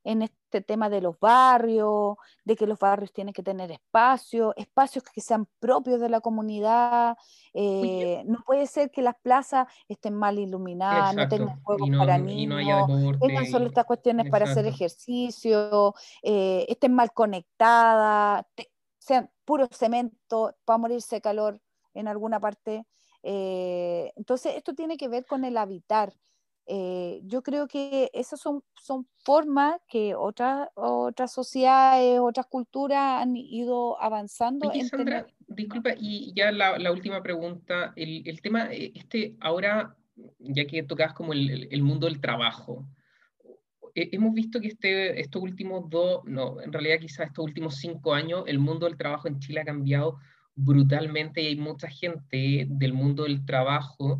en 0.03 0.21
este 0.21 0.59
tema 0.59 0.89
de 0.89 0.99
los 0.99 1.17
barrios, 1.17 2.17
de 2.43 2.57
que 2.57 2.67
los 2.67 2.77
barrios 2.77 3.13
tienen 3.13 3.33
que 3.33 3.41
tener 3.41 3.71
espacios, 3.71 4.53
espacios 4.57 5.05
que 5.05 5.21
sean 5.21 5.47
propios 5.59 6.01
de 6.01 6.09
la 6.09 6.19
comunidad. 6.19 7.15
Eh, 7.53 8.21
no 8.25 8.43
puede 8.45 8.67
ser 8.67 8.91
que 8.91 9.01
las 9.01 9.15
plazas 9.21 9.67
estén 9.87 10.13
mal 10.13 10.37
iluminadas, 10.37 11.15
no 11.15 11.25
tengan 11.29 11.61
juegos 11.63 11.89
para 11.97 12.17
niños, 12.17 12.85
tengan 13.21 13.45
solo 13.45 13.67
estas 13.67 13.85
cuestiones 13.85 14.29
para 14.29 14.43
hacer 14.43 14.65
ejercicio, 14.65 15.95
eh, 16.21 16.65
estén 16.67 16.93
mal 16.93 17.13
conectadas, 17.13 18.45
sean 18.99 19.31
puro 19.45 19.67
cemento 19.71 20.53
para 20.65 20.79
morirse 20.79 21.15
de 21.15 21.21
calor 21.21 21.61
en 21.93 22.09
alguna 22.09 22.41
parte. 22.41 22.85
Eh, 23.23 24.11
entonces, 24.15 24.55
esto 24.55 24.73
tiene 24.73 24.97
que 24.97 25.07
ver 25.07 25.25
con 25.25 25.45
el 25.45 25.57
habitar. 25.57 26.13
Eh, 26.69 27.21
yo 27.23 27.43
creo 27.43 27.67
que 27.67 28.09
esas 28.13 28.41
son, 28.41 28.61
son 28.75 29.07
formas 29.23 29.79
que 29.87 30.15
otras 30.15 30.67
otras 30.75 31.31
sociedades, 31.31 32.19
otras 32.19 32.45
culturas 32.47 33.21
han 33.21 33.37
ido 33.37 34.01
avanzando. 34.01 34.69
disculpa, 35.47 35.91
y 35.97 36.33
ya 36.35 36.51
la, 36.51 36.91
última 36.91 37.23
pregunta, 37.23 37.93
el, 37.95 38.27
el, 38.27 38.41
tema, 38.41 38.73
eh, 38.73 38.91
este, 38.95 39.37
ahora, 39.39 39.95
ya 40.39 40.65
que 40.67 40.83
tocas 40.83 41.13
como 41.13 41.31
el, 41.31 41.69
el, 41.71 41.83
mundo 41.83 42.05
del 42.07 42.19
trabajo, 42.19 42.85
hemos 43.95 44.33
visto 44.33 44.59
que 44.59 44.67
este, 44.67 45.21
estos 45.21 45.41
últimos 45.41 45.89
dos, 45.89 46.23
no, 46.25 46.61
en 46.61 46.73
realidad 46.73 46.99
quizás 46.99 47.27
estos 47.27 47.45
últimos 47.45 47.75
cinco 47.75 48.13
años, 48.13 48.43
el 48.45 48.59
mundo 48.59 48.85
del 48.87 48.97
trabajo 48.97 49.29
en 49.29 49.39
Chile 49.39 49.61
ha 49.61 49.65
cambiado 49.65 50.19
brutalmente 50.57 51.41
hay 51.41 51.55
mucha 51.55 51.87
gente 51.87 52.65
del 52.67 52.93
mundo 52.93 53.23
del 53.23 53.45
trabajo 53.45 54.19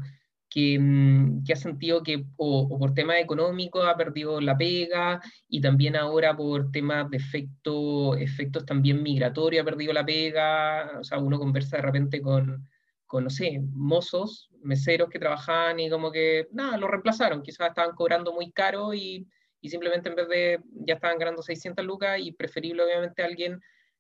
que, 0.50 0.78
mm, 0.80 1.44
que 1.44 1.54
ha 1.54 1.56
sentido 1.56 2.04
que 2.04 2.26
o, 2.38 2.78
por 2.80 2.94
temas 2.94 3.18
económicos 3.18 3.86
ha 3.86 3.98
perdido 3.98 4.40
la 4.40 4.58
pega 4.58 5.20
y 5.50 5.60
también 5.62 5.96
ahora 5.96 6.38
por 6.38 6.72
temas 6.72 7.10
de 7.10 7.18
efecto, 7.18 8.16
efectos 8.16 8.66
también 8.66 9.04
migratorios 9.04 9.62
ha 9.62 9.66
perdido 9.66 9.94
la 9.94 10.06
pega. 10.06 11.00
O 11.00 11.04
sea, 11.04 11.18
uno 11.18 11.40
conversa 11.40 11.78
de 11.78 11.84
repente 11.84 12.22
con, 12.22 12.68
con, 13.08 13.24
no 13.26 13.30
sé, 13.30 13.60
mozos, 13.72 14.50
meseros 14.62 15.10
que 15.10 15.20
trabajaban 15.20 15.80
y 15.80 15.90
como 15.90 16.12
que, 16.12 16.48
nada, 16.52 16.78
lo 16.78 16.88
reemplazaron. 16.88 17.42
Quizás 17.42 17.70
estaban 17.70 17.96
cobrando 17.96 18.32
muy 18.34 18.52
caro 18.52 18.94
y, 18.94 19.28
y 19.60 19.70
simplemente 19.70 20.10
en 20.10 20.16
vez 20.16 20.30
de, 20.30 20.60
ya 20.86 20.96
estaban 20.96 21.18
ganando 21.18 21.42
600 21.42 21.84
lucas 21.84 22.20
y 22.20 22.32
preferible 22.32 22.84
obviamente 22.84 23.24
alguien 23.24 23.60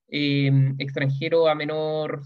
eh, 0.09 0.51
extranjero 0.79 1.47
a 1.47 1.55
menor 1.55 2.21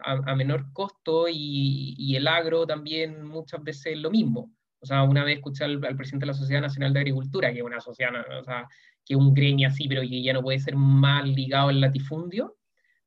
a, 0.00 0.34
menor 0.34 0.72
costo 0.72 1.26
y, 1.28 2.16
el 2.16 2.26
agro 2.26 2.66
también 2.66 3.24
muchas 3.24 3.62
veces 3.62 3.98
lo 3.98 4.10
mismo. 4.10 4.52
O 4.80 4.86
sea, 4.86 5.02
una 5.04 5.24
vez 5.24 5.36
escuché 5.36 5.64
al, 5.64 5.80
presidente 5.80 6.24
de 6.24 6.32
la 6.32 6.34
Sociedad 6.34 6.60
Nacional 6.60 6.92
de 6.92 7.00
Agricultura, 7.00 7.52
que 7.52 7.58
es 7.58 7.64
una 7.64 7.80
sociedad, 7.80 8.12
o 8.40 8.44
sea, 8.44 8.66
que 9.04 9.14
es 9.14 9.20
un 9.20 9.34
gremio 9.34 9.68
así, 9.68 9.88
pero 9.88 10.02
que 10.02 10.22
ya 10.22 10.32
no 10.32 10.42
puede 10.42 10.58
ser 10.58 10.76
más 10.76 11.26
ligado 11.26 11.68
al 11.68 11.80
latifundio, 11.80 12.56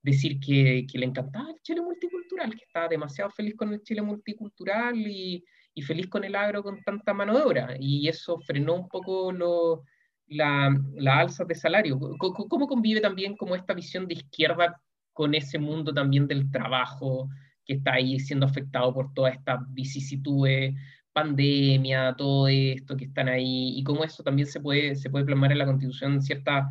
decir 0.01 0.39
que, 0.39 0.85
que, 0.89 0.99
le 0.99 1.05
encantaba 1.05 1.49
el 1.49 1.61
Chile 1.61 1.81
multicultural, 1.81 2.51
que 2.51 2.63
estaba 2.63 2.87
demasiado 2.87 3.31
feliz 3.31 3.55
con 3.55 3.73
el 3.73 3.81
Chile 3.81 4.01
multicultural 4.01 4.95
y, 4.95 5.43
y 5.73 5.81
feliz 5.81 6.07
con 6.07 6.23
el 6.23 6.35
agro 6.35 6.63
con 6.63 6.81
tanta 6.83 7.13
mano 7.13 7.35
de 7.35 7.43
obra. 7.43 7.75
Y 7.79 8.07
eso 8.07 8.37
frenó 8.39 8.75
un 8.75 8.87
poco 8.87 9.31
lo, 9.31 9.83
la, 10.27 10.75
la 10.95 11.19
alza 11.19 11.45
de 11.45 11.55
salario. 11.55 11.99
¿Cómo, 11.99 12.47
¿Cómo, 12.47 12.67
convive 12.67 13.01
también 13.01 13.35
como 13.35 13.55
esta 13.55 13.73
visión 13.73 14.07
de 14.07 14.15
izquierda 14.15 14.81
con 15.13 15.33
ese 15.33 15.59
mundo 15.59 15.93
también 15.93 16.27
del 16.27 16.51
trabajo 16.51 17.29
que 17.65 17.73
está 17.73 17.93
ahí 17.93 18.19
siendo 18.19 18.45
afectado 18.45 18.93
por 18.93 19.13
todas 19.13 19.33
estas 19.35 19.59
vicisitudes, 19.73 20.75
pandemia, 21.13 22.13
todo 22.17 22.47
esto 22.47 22.97
que 22.97 23.05
están 23.05 23.29
ahí, 23.29 23.77
y 23.77 23.83
cómo 23.83 24.03
eso 24.03 24.21
también 24.21 24.47
se 24.47 24.59
puede, 24.59 24.95
se 24.95 25.09
puede 25.09 25.25
plasmar 25.25 25.51
en 25.51 25.59
la 25.59 25.65
Constitución 25.65 26.21
cierta, 26.21 26.69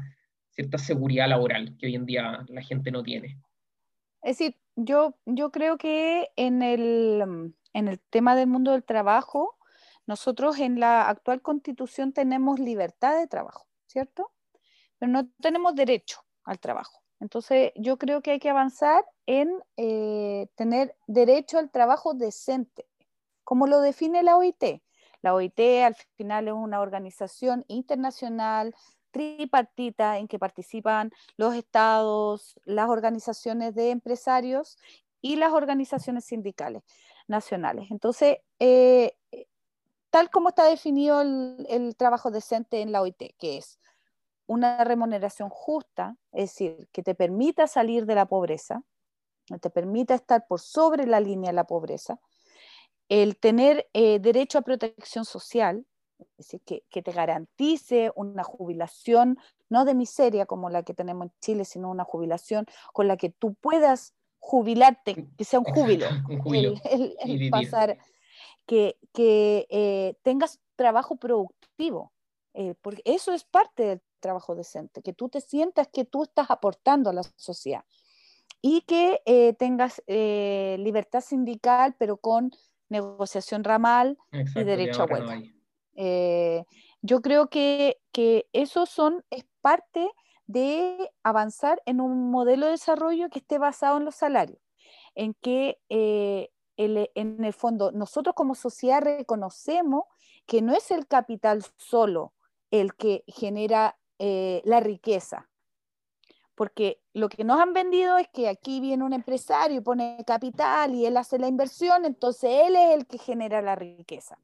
cierta 0.50 0.78
seguridad 0.78 1.28
laboral 1.28 1.76
que 1.78 1.86
hoy 1.86 1.94
en 1.94 2.06
día 2.06 2.44
la 2.48 2.62
gente 2.62 2.90
no 2.90 3.02
tiene. 3.02 3.38
Es 4.22 4.38
decir, 4.38 4.56
yo, 4.76 5.16
yo 5.24 5.50
creo 5.50 5.78
que 5.78 6.28
en 6.36 6.62
el, 6.62 7.54
en 7.72 7.88
el 7.88 8.00
tema 8.10 8.36
del 8.36 8.46
mundo 8.46 8.72
del 8.72 8.84
trabajo, 8.84 9.56
nosotros 10.06 10.58
en 10.58 10.80
la 10.80 11.08
actual 11.08 11.42
constitución 11.42 12.12
tenemos 12.12 12.58
libertad 12.58 13.18
de 13.18 13.26
trabajo, 13.26 13.66
¿cierto? 13.86 14.32
Pero 14.98 15.10
no 15.10 15.28
tenemos 15.40 15.74
derecho 15.74 16.20
al 16.44 16.58
trabajo. 16.58 17.02
Entonces, 17.20 17.72
yo 17.76 17.96
creo 17.96 18.20
que 18.20 18.32
hay 18.32 18.38
que 18.38 18.50
avanzar 18.50 19.04
en 19.26 19.50
eh, 19.76 20.48
tener 20.56 20.94
derecho 21.06 21.58
al 21.58 21.70
trabajo 21.70 22.12
decente, 22.14 22.86
como 23.44 23.66
lo 23.66 23.80
define 23.80 24.22
la 24.22 24.36
OIT. 24.36 24.82
La 25.22 25.34
OIT 25.34 25.58
al 25.84 25.94
final 26.16 26.48
es 26.48 26.54
una 26.54 26.80
organización 26.80 27.64
internacional 27.68 28.74
tripartita 29.10 30.18
en 30.18 30.26
que 30.28 30.40
participan 30.40 31.12
los 31.36 31.54
estados, 31.54 32.60
las 32.64 32.88
organizaciones 32.88 33.74
de 33.74 33.90
empresarios 33.90 34.76
y 35.22 35.36
las 35.36 35.52
organizaciones 35.52 36.24
sindicales 36.24 36.82
nacionales. 37.28 37.90
Entonces, 37.90 38.38
eh, 38.58 39.16
tal 40.14 40.30
como 40.30 40.50
está 40.50 40.66
definido 40.66 41.22
el, 41.22 41.96
trabajo 41.96 42.30
decente 42.30 42.82
en 42.82 42.92
la 42.92 43.02
OIT, 43.02 43.34
que 43.36 43.56
es 43.56 43.80
una 44.46 44.84
remuneración 44.84 45.48
justa, 45.48 46.16
es 46.30 46.50
decir, 46.50 46.88
que 46.92 47.02
te 47.02 47.16
permita 47.16 47.66
salir 47.66 48.06
de 48.06 48.14
la 48.14 48.26
pobreza, 48.26 48.84
que 49.46 49.58
te 49.58 49.70
permita 49.70 50.14
estar 50.14 50.46
por 50.46 50.60
sobre 50.60 51.08
la 51.08 51.18
línea 51.18 51.50
de 51.50 51.56
la 51.56 51.64
pobreza, 51.64 52.20
el 53.08 53.36
tener 53.36 53.88
eh, 53.92 54.20
derecho 54.20 54.58
a 54.58 54.62
protección 54.62 55.24
social, 55.24 55.84
es 56.38 56.46
decir, 56.46 56.62
que, 56.64 57.02
te 57.02 57.10
garantice 57.10 58.12
una 58.14 58.44
jubilación, 58.44 59.36
no 59.68 59.84
de 59.84 59.96
miseria 59.96 60.46
como 60.46 60.70
la 60.70 60.84
que 60.84 60.94
tenemos 60.94 61.26
en 61.26 61.32
Chile, 61.40 61.64
sino 61.64 61.90
una 61.90 62.04
jubilación 62.04 62.66
con 62.92 63.08
la 63.08 63.16
que 63.16 63.30
tú 63.30 63.54
puedas 63.54 64.14
jubilarte, 64.38 65.26
que 65.36 65.44
sea 65.44 65.58
un 65.58 65.64
júbilo, 65.64 66.06
El, 66.84 67.50
pasar, 67.50 67.98
que, 68.66 68.96
eh, 69.16 70.14
tengas 70.22 70.60
trabajo 70.76 71.16
productivo, 71.16 72.12
eh, 72.54 72.74
porque 72.80 73.02
eso 73.04 73.32
es 73.32 73.44
parte 73.44 73.84
del 73.84 74.02
trabajo 74.20 74.54
decente, 74.54 75.02
que 75.02 75.12
tú 75.12 75.28
te 75.28 75.40
sientas 75.40 75.88
que 75.88 76.04
tú 76.04 76.22
estás 76.22 76.50
aportando 76.50 77.10
a 77.10 77.12
la 77.12 77.22
sociedad 77.36 77.84
y 78.66 78.80
que 78.80 79.20
eh, 79.26 79.52
tengas 79.52 80.02
eh, 80.06 80.76
libertad 80.78 81.20
sindical, 81.20 81.94
pero 81.98 82.16
con 82.16 82.50
negociación 82.88 83.62
ramal 83.62 84.16
y 84.32 84.64
derecho 84.64 85.02
a 85.02 85.04
huelga. 85.04 85.42
Eh, 85.96 86.64
yo 87.02 87.20
creo 87.20 87.50
que, 87.50 87.98
que 88.10 88.46
eso 88.54 88.86
son, 88.86 89.22
es 89.28 89.44
parte 89.60 90.08
de 90.46 91.10
avanzar 91.22 91.82
en 91.84 92.00
un 92.00 92.30
modelo 92.30 92.64
de 92.64 92.72
desarrollo 92.72 93.28
que 93.28 93.40
esté 93.40 93.58
basado 93.58 93.98
en 93.98 94.06
los 94.06 94.14
salarios, 94.14 94.58
en 95.14 95.34
que 95.34 95.78
en 96.76 97.44
el 97.44 97.52
fondo 97.52 97.92
nosotros 97.92 98.34
como 98.34 98.54
sociedad 98.54 99.02
reconocemos 99.02 100.04
que 100.46 100.62
no 100.62 100.74
es 100.74 100.90
el 100.90 101.06
capital 101.06 101.64
solo 101.76 102.32
el 102.70 102.94
que 102.94 103.24
genera 103.28 103.96
eh, 104.18 104.62
la 104.64 104.80
riqueza. 104.80 105.48
Porque 106.54 107.00
lo 107.12 107.28
que 107.28 107.44
nos 107.44 107.60
han 107.60 107.72
vendido 107.72 108.16
es 108.16 108.28
que 108.28 108.48
aquí 108.48 108.80
viene 108.80 109.04
un 109.04 109.12
empresario 109.12 109.78
y 109.78 109.80
pone 109.80 110.24
capital 110.26 110.94
y 110.94 111.04
él 111.04 111.16
hace 111.16 111.38
la 111.38 111.48
inversión, 111.48 112.04
entonces 112.04 112.50
él 112.66 112.76
es 112.76 112.94
el 112.94 113.06
que 113.06 113.18
genera 113.18 113.60
la 113.60 113.74
riqueza. 113.74 114.38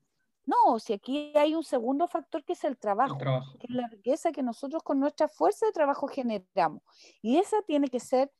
No, 0.46 0.80
si 0.80 0.92
aquí 0.92 1.32
hay 1.36 1.54
un 1.54 1.62
segundo 1.62 2.08
factor 2.08 2.44
que 2.44 2.54
es 2.54 2.64
el 2.64 2.76
trabajo, 2.76 3.16
que 3.16 3.66
es 3.68 3.74
la 3.74 3.86
riqueza 3.86 4.32
que 4.32 4.42
nosotros 4.42 4.82
con 4.82 4.98
nuestra 4.98 5.28
fuerza 5.28 5.66
de 5.66 5.72
trabajo 5.72 6.08
generamos. 6.08 6.82
Y 7.22 7.38
esa 7.38 7.62
tiene 7.62 7.88
que 7.88 8.00
ser 8.00 8.32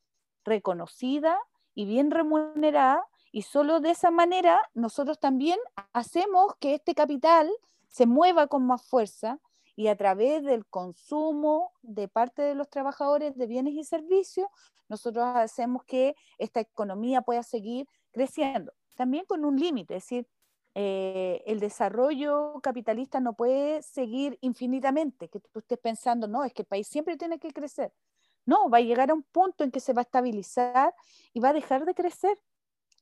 reconocida 0.45 1.39
y 1.75 1.85
bien 1.85 2.11
remunerada 2.11 3.05
y 3.33 3.43
solo 3.43 3.81
de 3.81 3.91
esa 3.91 4.11
manera 4.11 4.61
nosotros 4.75 5.19
también 5.19 5.59
hacemos 5.93 6.55
que 6.59 6.75
este 6.75 6.95
capital 6.95 7.51
se 7.89 8.07
mueva 8.07 8.47
con 8.47 8.67
más 8.67 8.83
fuerza 8.83 9.39
y 9.77 9.89
a 9.89 9.97
través 9.97 10.45
del 10.45 10.67
consumo 10.67 11.73
de 11.83 12.09
parte 12.09 12.43
de 12.43 12.55
los 12.55 12.69
trabajadores 12.69 13.37
de 13.37 13.47
bienes 13.47 13.75
y 13.75 13.85
servicios, 13.85 14.49
nosotros 14.89 15.25
hacemos 15.35 15.85
que 15.85 16.15
esta 16.39 16.61
economía 16.61 17.23
pueda 17.23 17.43
seguir 17.43 17.87
creciendo, 18.13 18.73
también 18.97 19.25
con 19.25 19.45
un 19.45 19.57
límite, 19.57 19.97
es 19.97 20.05
decir, 20.05 20.29
eh, 20.75 21.43
el 21.47 21.59
desarrollo 21.59 22.61
capitalista 22.63 23.21
no 23.21 23.35
puede 23.35 23.83
seguir 23.83 24.39
infinitamente, 24.41 25.29
que 25.29 25.41
tú 25.41 25.59
estés 25.59 25.79
pensando, 25.79 26.29
no, 26.29 26.45
es 26.45 26.53
que 26.53 26.63
el 26.63 26.69
país 26.69 26.87
siempre 26.87 27.17
tiene 27.17 27.39
que 27.39 27.51
crecer. 27.51 27.93
No, 28.47 28.69
va 28.69 28.79
a 28.79 28.83
llegar 28.83 29.11
a 29.11 29.15
un 29.15 29.23
punto 29.23 29.65
en 29.65 29.71
que 29.71 29.81
se 29.81 29.93
va 29.93 30.01
a 30.01 30.03
estabilizar 30.03 30.95
y 31.33 31.41
va 31.41 31.51
a 31.51 31.53
dejar 31.53 31.85
de 31.85 31.95
crecer. 31.95 32.39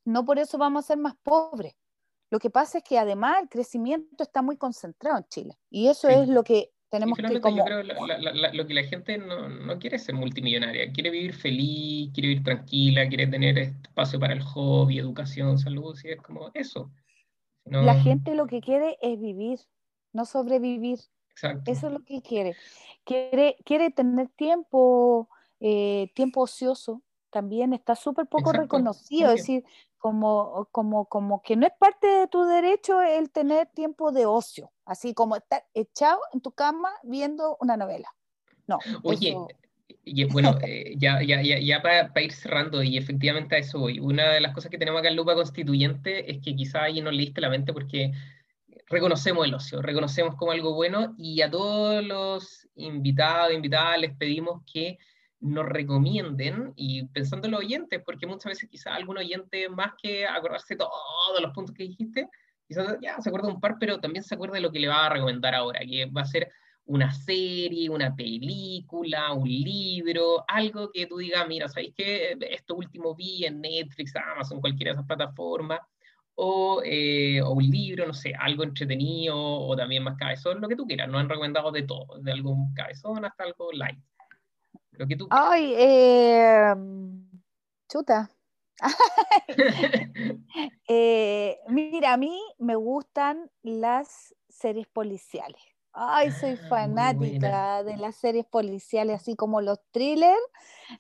No 0.09 0.25
por 0.25 0.39
eso 0.39 0.57
vamos 0.57 0.85
a 0.85 0.89
ser 0.89 0.97
más 0.97 1.15
pobres. 1.23 1.77
Lo 2.31 2.39
que 2.39 2.49
pasa 2.49 2.79
es 2.79 2.85
que 2.85 2.99
además 2.99 3.43
el 3.43 3.49
crecimiento 3.51 4.23
está 4.23 4.41
muy 4.41 4.57
concentrado 4.57 5.19
en 5.19 5.25
Chile 5.29 5.59
y 5.71 5.89
eso 5.89 6.09
es 6.09 6.29
lo 6.29 6.43
que 6.45 6.71
tenemos 6.89 7.19
que 7.19 7.41
como... 7.43 7.59
Yo 7.59 7.65
creo 7.65 7.83
lo 7.83 8.67
que 8.67 8.75
la 8.75 8.85
gente 8.85 9.19
no, 9.19 9.51
no, 9.51 9.79
quiere 9.79 9.99
ser 9.99 10.15
multimillonaria, 10.15 10.91
quiere 10.93 11.11
vivir 11.11 11.35
feliz, 11.35 12.11
quiere 12.15 12.29
vivir 12.29 12.43
tranquila, 12.43 13.07
quiere 13.09 13.27
tener 13.27 13.59
espacio 13.59 14.19
para 14.19 14.33
el 14.33 14.43
hobby, 14.43 14.99
educación, 14.99 15.59
salud, 15.59 15.99
y 16.03 16.09
es 16.09 16.23
como 16.23 16.51
eso. 16.55 16.91
La 17.65 17.95
gente 18.01 18.35
lo 18.35 18.47
que 18.47 18.63
quiere 18.63 18.97
es 19.03 19.21
vivir, 19.21 19.61
no 20.15 20.25
sobrevivir. 20.25 21.01
Exacto. 21.33 21.71
Eso 21.71 21.89
es 21.89 21.93
lo 21.93 22.01
que 22.01 22.23
quiere. 22.23 22.57
Quiere, 23.05 23.57
quiere 23.63 23.91
tener 23.91 24.29
tiempo, 24.31 25.29
eh, 25.61 26.11
tiempo 26.15 26.43
ocioso, 26.43 27.03
también 27.31 27.73
está 27.73 27.95
súper 27.95 28.27
poco 28.27 28.53
reconocido, 28.53 29.31
es 29.31 29.41
decir, 29.41 29.65
como, 29.99 30.69
como, 30.73 31.07
como 31.07 31.43
que 31.43 31.57
no 31.57 31.67
es 31.67 31.73
parte 31.79 32.07
de 32.07 32.27
tu 32.29 32.45
derecho 32.45 33.03
el 33.03 33.31
tener 33.31 33.67
tiempo 33.69 34.13
de 34.13 34.27
ocio, 34.27 34.71
así 34.85 35.15
como 35.15 35.37
estar 35.37 35.65
echado 35.75 36.21
en 36.33 36.41
tu 36.41 36.53
cama 36.53 36.91
viendo 37.03 37.57
una 37.61 37.77
novela. 37.77 38.09
No. 38.67 38.79
Oye, 39.03 39.37
bueno, 40.31 40.57
eh, 40.63 40.95
ya, 40.97 41.23
ya, 41.23 41.43
ya, 41.43 41.59
ya 41.59 41.83
para, 41.83 42.23
ir 42.23 42.33
cerrando, 42.33 42.83
y 42.83 42.97
efectivamente 42.97 43.57
a 43.57 43.59
eso 43.59 43.79
voy, 43.79 43.99
una 44.01 44.33
de 44.33 44.41
las 44.41 44.55
cosas 44.55 44.71
que 44.71 44.79
tenemos 44.79 45.01
acá 45.01 45.09
en 45.09 45.17
Lupa 45.17 45.35
Constituyente 45.35 46.31
es 46.31 46.41
que 46.43 46.55
quizá 46.55 46.85
ahí 46.85 47.01
nos 47.01 47.15
leíste 47.15 47.41
la 47.41 47.51
mente 47.51 47.73
porque 47.73 48.13
reconocemos 48.87 49.47
el 49.47 49.55
ocio, 49.55 49.83
reconocemos 49.83 50.35
como 50.37 50.53
algo 50.53 50.75
bueno 50.75 51.15
y 51.19 51.43
a 51.43 51.51
todos 51.51 52.05
los 52.05 52.69
invitados, 52.77 53.53
invitadas 53.53 54.01
les 54.01 54.17
pedimos 54.17 54.63
que 54.71 54.99
nos 55.41 55.67
recomienden, 55.67 56.73
y 56.77 57.07
pensando 57.09 57.47
en 57.47 57.53
los 57.53 57.61
oyentes, 57.61 58.03
porque 58.05 58.27
muchas 58.27 58.51
veces 58.51 58.69
quizás 58.69 58.95
algún 58.95 59.19
oyente, 59.19 59.69
más 59.69 59.93
que 60.01 60.27
acordarse 60.27 60.77
todos 60.77 60.93
los 61.41 61.53
puntos 61.53 61.75
que 61.75 61.85
dijiste, 61.85 62.29
quizás 62.67 62.97
ya 63.01 63.21
se 63.21 63.29
acuerda 63.29 63.49
un 63.49 63.61
par, 63.61 63.77
pero 63.79 64.01
también 64.01 64.25
se 64.25 64.35
acuerda 64.35 64.55
de 64.57 64.63
lo 64.63 64.73
que 64.73 64.81
le 64.81 64.89
va 64.89 65.07
a 65.07 65.11
recomendar 65.11 65.55
ahora, 65.55 65.81
que 65.81 66.07
va 66.07 66.23
a 66.23 66.27
ser 66.27 66.51
una 66.89 67.13
serie, 67.13 67.91
una 67.91 68.17
película, 68.17 69.33
un 69.35 69.49
libro, 69.49 70.45
algo 70.49 70.91
que 70.91 71.07
tú 71.07 71.19
digas, 71.19 71.47
mira, 71.47 71.69
¿sabéis 71.69 71.95
que 71.95 72.37
esto 72.51 72.75
último 72.75 73.15
vi 73.15 73.45
en 73.45 73.61
Netflix, 73.61 74.17
Amazon, 74.17 74.61
cualquiera 74.61 74.91
de 74.91 74.95
esas 74.95 75.07
plataformas? 75.07 75.81
O, 76.35 76.81
eh, 76.85 77.43
o, 77.43 77.51
un 77.51 77.65
libro, 77.69 78.07
no 78.07 78.15
sé, 78.15 78.33
algo 78.39 78.63
entretenido 78.65 79.37
o 79.37 79.77
también 79.77 80.05
más 80.05 80.17
cabezón, 80.17 80.61
lo 80.61 80.69
que 80.69 80.77
tú 80.77 80.87
quieras. 80.87 81.09
Nos 81.09 81.21
han 81.21 81.29
recomendado 81.29 81.71
de 81.73 81.83
todo, 81.83 82.19
de 82.21 82.33
algún 82.33 82.73
cabezón 82.75 83.25
hasta 83.25 83.45
algo 83.45 83.71
light. 83.73 83.99
Lo 84.99 85.07
que 85.07 85.17
tú 85.17 85.29
Ay, 85.31 85.75
eh, 85.77 86.75
chuta. 87.89 88.29
Eh, 90.89 91.59
mira, 91.69 92.15
a 92.15 92.17
mí 92.17 92.41
me 92.59 92.75
gustan 92.77 93.51
las 93.63 94.35
series 94.49 94.87
policiales. 94.89 95.61
Ay, 95.93 96.31
soy 96.33 96.57
Ah, 96.57 96.59
fanática 96.59 97.83
de 97.83 97.97
las 97.97 98.17
series 98.17 98.47
policiales, 98.47 99.17
así 99.21 99.35
como 99.37 99.61
los 99.61 99.79
thrillers 99.91 100.39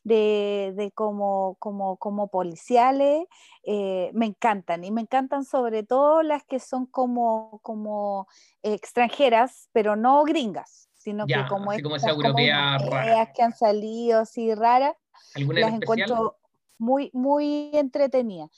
de, 0.04 0.72
de 0.76 0.92
como, 0.92 1.56
como, 1.60 1.96
como 1.98 2.28
policiales, 2.28 3.26
eh, 3.64 4.10
me 4.14 4.26
encantan. 4.26 4.84
Y 4.84 4.90
me 4.90 5.02
encantan 5.02 5.44
sobre 5.44 5.82
todo 5.84 6.22
las 6.22 6.44
que 6.44 6.60
son 6.60 6.86
como, 6.86 7.60
como 7.62 8.28
extranjeras, 8.62 9.68
pero 9.72 9.96
no 9.96 10.24
gringas, 10.24 10.87
sino 11.08 11.26
que 11.26 11.46
como 11.48 11.70
así 11.70 11.82
como 11.82 11.96
esa 11.96 12.10
estas 12.10 12.22
como 12.22 12.38
europea 12.38 12.78
rara. 12.78 13.32
que 13.32 13.42
han 13.42 13.54
salido 13.54 14.20
así 14.20 14.54
raras, 14.54 14.94
¿Alguna 15.34 15.60
en 15.60 15.66
las 15.66 15.74
encuentro 15.74 16.36
muy, 16.78 17.10
muy 17.12 17.70
entretenidas. 17.72 18.50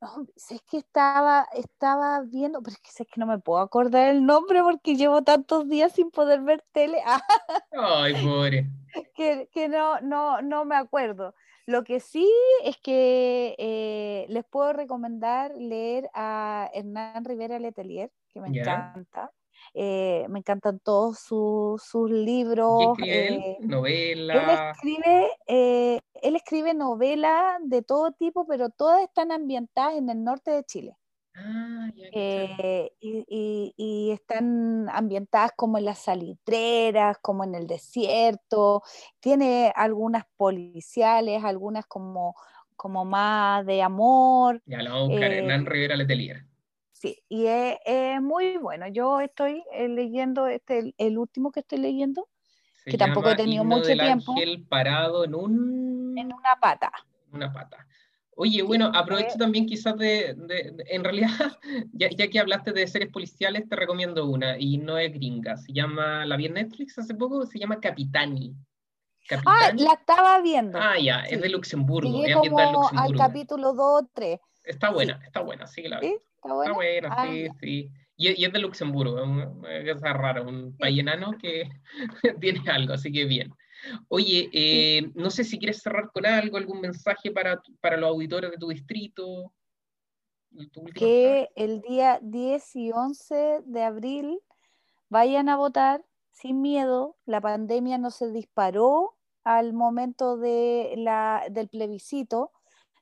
No, 0.00 0.26
si 0.34 0.54
es 0.54 0.62
que 0.62 0.78
estaba, 0.78 1.46
estaba 1.52 2.22
viendo, 2.22 2.62
pero 2.62 2.74
es 2.74 2.80
que, 2.80 3.02
es 3.02 3.08
que 3.08 3.20
no 3.20 3.26
me 3.26 3.38
puedo 3.38 3.60
acordar 3.60 4.08
el 4.08 4.24
nombre 4.24 4.62
porque 4.62 4.96
llevo 4.96 5.22
tantos 5.22 5.68
días 5.68 5.92
sin 5.92 6.10
poder 6.10 6.40
ver 6.40 6.64
tele 6.72 7.02
Ay, 7.72 8.14
pobre. 8.24 8.66
que, 9.14 9.50
que 9.52 9.68
no, 9.68 10.00
no, 10.00 10.40
no 10.40 10.64
me 10.64 10.76
acuerdo. 10.76 11.34
Lo 11.66 11.84
que 11.84 12.00
sí 12.00 12.30
es 12.64 12.78
que 12.78 13.54
eh, 13.58 14.26
les 14.28 14.44
puedo 14.44 14.72
recomendar 14.72 15.52
leer 15.56 16.08
a 16.14 16.70
Hernán 16.72 17.24
Rivera 17.24 17.58
Letelier, 17.58 18.10
que 18.32 18.40
me 18.40 18.48
encanta. 18.48 19.30
Eh, 19.74 20.26
me 20.28 20.40
encantan 20.40 20.80
todos 20.80 21.18
sus, 21.20 21.82
sus 21.82 22.10
¿Qué 22.10 22.16
libros. 22.16 22.98
escribe 22.98 23.28
él? 23.28 23.34
eh, 23.40 23.56
él 24.32 24.50
escribe, 24.50 25.28
eh, 25.46 26.00
él 26.22 26.36
escribe 26.36 26.74
novelas 26.74 27.58
de 27.64 27.82
todo 27.82 28.12
tipo, 28.12 28.46
pero 28.46 28.70
todas 28.70 29.02
están 29.02 29.32
ambientadas 29.32 29.94
en 29.96 30.08
el 30.08 30.22
norte 30.24 30.50
de 30.52 30.64
Chile. 30.64 30.96
Ah. 31.34 31.90
Eh, 32.12 32.90
y- 33.00 33.72
y 33.76 34.10
están 34.10 34.88
ambientadas 34.90 35.52
como 35.56 35.78
en 35.78 35.84
las 35.84 35.98
salitreras, 36.00 37.18
como 37.22 37.44
en 37.44 37.54
el 37.54 37.66
desierto. 37.66 38.82
Tiene 39.20 39.72
algunas 39.76 40.24
policiales, 40.36 41.44
algunas 41.44 41.86
como, 41.86 42.34
como 42.76 43.04
más 43.04 43.64
de 43.66 43.82
amor. 43.82 44.62
Ya 44.66 44.82
lo 44.82 44.90
vamos 44.90 45.06
a 45.08 45.10
buscar. 45.10 45.32
eh, 45.32 45.38
Hernán 45.38 45.66
Rivera 45.66 45.96
Letelier. 45.96 46.44
Sí, 47.00 47.22
y 47.28 47.46
es, 47.46 47.78
es 47.84 48.20
muy 48.22 48.56
bueno. 48.58 48.86
Yo 48.88 49.20
estoy 49.20 49.64
eh, 49.72 49.88
leyendo, 49.88 50.46
este, 50.46 50.94
el, 50.98 51.18
último 51.18 51.50
que 51.52 51.60
estoy 51.60 51.78
leyendo, 51.78 52.28
Se 52.84 52.90
que 52.90 52.98
tampoco 52.98 53.30
he 53.30 53.34
tenido 53.36 53.64
mucho 53.64 53.88
del 53.88 53.98
tiempo. 53.98 54.32
ángel 54.32 54.66
parado 54.68 55.24
en 55.24 55.34
un... 55.34 56.18
en 56.18 56.32
una 56.32 56.56
pata. 56.60 56.92
una 57.32 57.52
pata. 57.52 57.86
Oye, 58.36 58.62
bueno, 58.62 58.90
aprovecho 58.94 59.36
también 59.38 59.66
quizás 59.66 59.96
de, 59.98 60.34
de- 60.34 60.72
de- 60.72 60.84
en 60.88 61.04
realidad, 61.04 61.28
ya, 61.92 62.08
ya 62.10 62.28
que 62.28 62.38
hablaste 62.40 62.72
de 62.72 62.86
series 62.86 63.10
policiales, 63.12 63.68
te 63.68 63.76
recomiendo 63.76 64.26
una, 64.26 64.58
y 64.58 64.78
no 64.78 64.96
es 64.98 65.12
gringa, 65.12 65.56
se 65.58 65.72
llama, 65.72 66.24
la 66.24 66.36
vi 66.36 66.46
en 66.46 66.54
Netflix 66.54 66.98
hace 66.98 67.14
poco, 67.14 67.44
se 67.46 67.58
llama 67.58 67.80
Capitani. 67.80 68.54
Ah, 69.44 69.72
Capitani. 69.72 69.82
la 69.82 69.92
estaba 69.92 70.40
viendo. 70.40 70.78
Ah, 70.80 70.98
ya, 70.98 71.20
es 71.24 71.36
sí. 71.36 71.42
de 71.42 71.48
Luxemburgo, 71.50 72.10
Llegué 72.10 72.30
es 72.32 72.36
como 72.38 72.58
al 72.58 72.72
Luxemburgo. 72.72 73.18
capítulo 73.18 73.72
2 73.74 74.02
o 74.02 74.08
3. 74.12 74.40
Está 74.64 74.88
Sí. 74.88 74.94
buena, 74.94 75.20
está 75.24 75.40
buena, 75.40 75.66
sí 75.66 75.82
que 75.82 75.88
la 75.88 76.00
vi. 76.00 76.06
¿Sí? 76.08 76.12
¿Está 76.14 76.48
Está 76.48 76.54
buena? 76.54 76.74
buena, 76.74 77.08
Ah, 77.16 77.26
sí, 77.26 77.44
ya. 77.44 77.54
sí. 77.60 77.90
Y, 78.16 78.40
y 78.42 78.44
es 78.44 78.52
de 78.52 78.58
Luxemburgo, 78.58 79.18
es 79.18 79.24
un- 79.24 79.64
es 79.66 79.94
cosa 79.94 80.12
rara, 80.12 80.42
un 80.42 80.76
país 80.76 80.98
enano 81.00 81.36
que 81.38 81.68
tiene 82.40 82.70
algo, 82.70 82.92
así 82.94 83.10
que 83.10 83.24
bien. 83.24 83.50
Oye, 84.08 84.50
eh, 84.52 85.10
no 85.14 85.30
sé 85.30 85.42
si 85.44 85.58
quieres 85.58 85.80
cerrar 85.80 86.10
con 86.12 86.26
algo, 86.26 86.58
algún 86.58 86.80
mensaje 86.82 87.30
para, 87.30 87.60
para 87.80 87.96
los 87.96 88.10
auditores 88.10 88.50
de 88.50 88.58
tu 88.58 88.68
distrito. 88.68 89.52
tu 90.50 90.80
último 90.80 90.84
mensaje. 90.84 90.98
que 90.98 91.48
el 91.56 91.80
día 91.80 92.18
10 92.22 92.76
y 92.76 92.92
11 92.92 93.60
de 93.64 93.82
abril 93.82 94.40
vayan 95.08 95.48
a 95.48 95.56
votar 95.56 96.04
sin 96.30 96.60
miedo. 96.60 97.16
La 97.24 97.40
pandemia 97.40 97.96
no 97.98 98.10
se 98.10 98.30
disparó 98.30 99.16
al 99.44 99.72
momento 99.72 100.36
de 100.36 100.94
la, 100.98 101.46
del 101.50 101.68
plebiscito, 101.68 102.52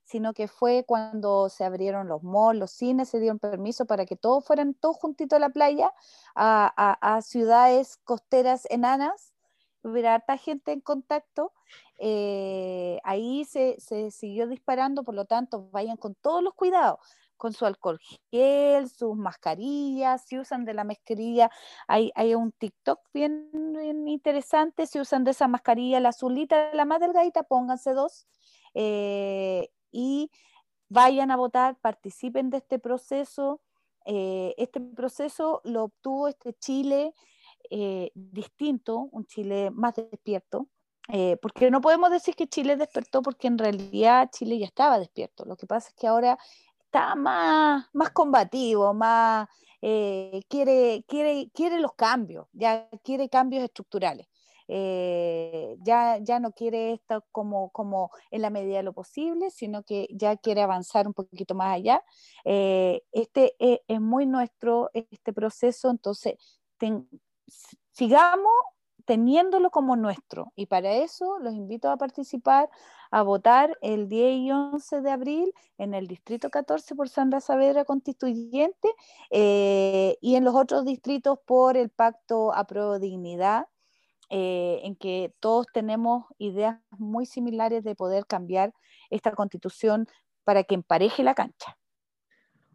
sino 0.08 0.32
que 0.34 0.48
fue 0.48 0.84
cuando 0.86 1.48
se 1.50 1.64
abrieron 1.64 2.08
los 2.08 2.22
malls, 2.22 2.58
los 2.60 2.70
cines, 2.72 3.08
se 3.10 3.20
dieron 3.20 3.38
permiso 3.38 3.86
para 3.86 4.06
que 4.06 4.16
todos 4.16 4.44
fueran 4.44 4.74
todos 4.74 4.96
juntitos 4.96 5.36
a 5.36 5.40
la 5.40 5.50
playa, 5.50 5.92
a, 6.34 6.72
a- 7.16 7.22
ciudades 7.22 7.98
costeras 8.04 8.66
enanas, 8.70 9.34
hubiera 9.82 10.14
harta 10.14 10.36
gente 10.38 10.72
en 10.72 10.80
contacto. 10.80 11.52
eh, 11.98 13.00
ahí 13.04 13.44
se, 13.44 13.76
se 13.80 14.10
siguió 14.10 14.46
disparando, 14.46 15.04
por 15.04 15.14
lo 15.14 15.24
tanto, 15.26 15.68
vayan 15.70 15.96
con 15.96 16.14
todos 16.14 16.42
los 16.42 16.54
cuidados 16.54 16.98
con 17.36 17.52
su 17.52 17.66
alcohol 17.66 18.00
gel, 18.32 18.88
sus 18.90 19.16
mascarillas, 19.16 20.24
si 20.26 20.38
usan 20.40 20.64
de 20.64 20.74
la 20.74 20.82
mascarilla, 20.84 21.50
hay, 21.86 22.10
hay 22.16 22.34
un 22.34 22.50
TikTok 22.52 22.98
bien, 23.14 23.48
bien 23.52 24.08
interesante, 24.08 24.86
si 24.86 24.98
usan 25.00 25.22
de 25.24 25.30
esa 25.30 25.46
mascarilla, 25.46 26.00
la 26.00 26.08
azulita, 26.08 26.74
la 26.74 26.84
más 26.84 26.98
delgadita, 27.00 27.44
pónganse 27.44 27.92
dos 27.92 28.26
eh, 28.74 29.70
y 29.90 30.30
vayan 30.88 31.30
a 31.30 31.36
votar, 31.36 31.76
participen 31.80 32.50
de 32.50 32.58
este 32.58 32.78
proceso. 32.78 33.60
Eh, 34.04 34.54
este 34.56 34.80
proceso 34.80 35.60
lo 35.64 35.84
obtuvo 35.84 36.28
este 36.28 36.54
Chile 36.54 37.14
eh, 37.70 38.10
distinto, 38.14 39.08
un 39.12 39.26
Chile 39.26 39.70
más 39.70 39.94
despierto, 39.96 40.68
eh, 41.08 41.36
porque 41.42 41.70
no 41.70 41.80
podemos 41.80 42.10
decir 42.10 42.34
que 42.34 42.46
Chile 42.46 42.76
despertó 42.76 43.22
porque 43.22 43.48
en 43.48 43.58
realidad 43.58 44.30
Chile 44.32 44.58
ya 44.58 44.66
estaba 44.66 44.98
despierto. 44.98 45.44
Lo 45.44 45.56
que 45.56 45.66
pasa 45.66 45.88
es 45.88 45.94
que 45.94 46.06
ahora 46.06 46.38
está 46.84 47.14
más, 47.14 47.86
más 47.92 48.10
combativo, 48.10 48.94
más 48.94 49.48
quiere, 49.80 51.04
quiere, 51.06 51.50
quiere 51.54 51.78
los 51.80 51.94
cambios, 51.94 52.46
ya 52.52 52.88
quiere 53.04 53.28
cambios 53.28 53.62
estructurales. 53.62 54.26
Eh, 54.68 55.76
ya, 55.82 56.18
ya 56.18 56.40
no 56.40 56.52
quiere 56.52 56.92
esto 56.92 57.24
como, 57.32 57.70
como 57.70 58.10
en 58.30 58.42
la 58.42 58.50
medida 58.50 58.76
de 58.78 58.82
lo 58.82 58.92
posible, 58.92 59.50
sino 59.50 59.82
que 59.82 60.06
ya 60.10 60.36
quiere 60.36 60.62
avanzar 60.62 61.06
un 61.06 61.14
poquito 61.14 61.54
más 61.54 61.74
allá. 61.74 62.02
Eh, 62.44 63.02
este 63.12 63.54
es, 63.58 63.80
es, 63.88 64.00
muy 64.00 64.26
nuestro, 64.26 64.90
este 64.92 65.32
proceso, 65.32 65.90
entonces 65.90 66.34
sigamos 67.92 68.52
teniéndolo 69.08 69.70
como 69.70 69.96
nuestro. 69.96 70.52
Y 70.54 70.66
para 70.66 70.92
eso 70.92 71.38
los 71.38 71.54
invito 71.54 71.90
a 71.90 71.96
participar, 71.96 72.68
a 73.10 73.22
votar 73.22 73.78
el 73.80 74.06
10 74.06 74.36
y 74.36 74.52
11 74.52 75.00
de 75.00 75.10
abril 75.10 75.54
en 75.78 75.94
el 75.94 76.06
Distrito 76.06 76.50
14 76.50 76.94
por 76.94 77.08
Sandra 77.08 77.40
Saavedra 77.40 77.86
Constituyente 77.86 78.88
eh, 79.30 80.18
y 80.20 80.34
en 80.34 80.44
los 80.44 80.54
otros 80.54 80.84
distritos 80.84 81.38
por 81.46 81.78
el 81.78 81.88
Pacto 81.88 82.52
a 82.54 82.66
Dignidad, 83.00 83.66
eh, 84.30 84.80
en 84.84 84.96
que 84.96 85.32
todos 85.40 85.66
tenemos 85.72 86.24
ideas 86.38 86.78
muy 86.90 87.26
similares 87.26 87.84
de 87.84 87.94
poder 87.94 88.26
cambiar 88.26 88.72
esta 89.10 89.32
constitución 89.32 90.06
para 90.44 90.64
que 90.64 90.74
empareje 90.74 91.22
la 91.22 91.34
cancha. 91.34 91.76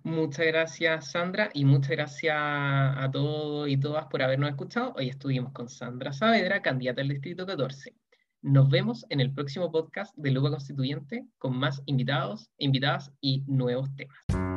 Muchas 0.04 0.46
gracias, 0.48 1.12
Sandra, 1.12 1.50
y 1.54 1.64
muchas 1.64 1.92
gracias 1.92 2.36
a 2.38 3.10
todos 3.12 3.70
y 3.70 3.78
todas 3.78 4.08
por 4.08 4.22
habernos 4.22 4.50
escuchado. 4.50 4.94
Hoy 4.98 5.08
estuvimos 5.08 5.54
con 5.54 5.70
Sandra 5.70 6.12
Saavedra, 6.12 6.62
candidata 6.62 7.02
al 7.02 7.08
Distrito 7.08 7.46
14. 7.46 7.96
Nos 8.42 8.70
vemos 8.70 9.06
en 9.10 9.22
el 9.22 9.34
próximo 9.34 9.72
podcast 9.72 10.14
de 10.18 10.32
Lupa 10.32 10.50
Constituyente 10.50 11.26
con 11.38 11.58
más 11.58 11.82
invitados, 11.86 12.50
invitadas 12.58 13.14
y 13.22 13.46
nuevos 13.48 13.88
temas. 13.96 14.53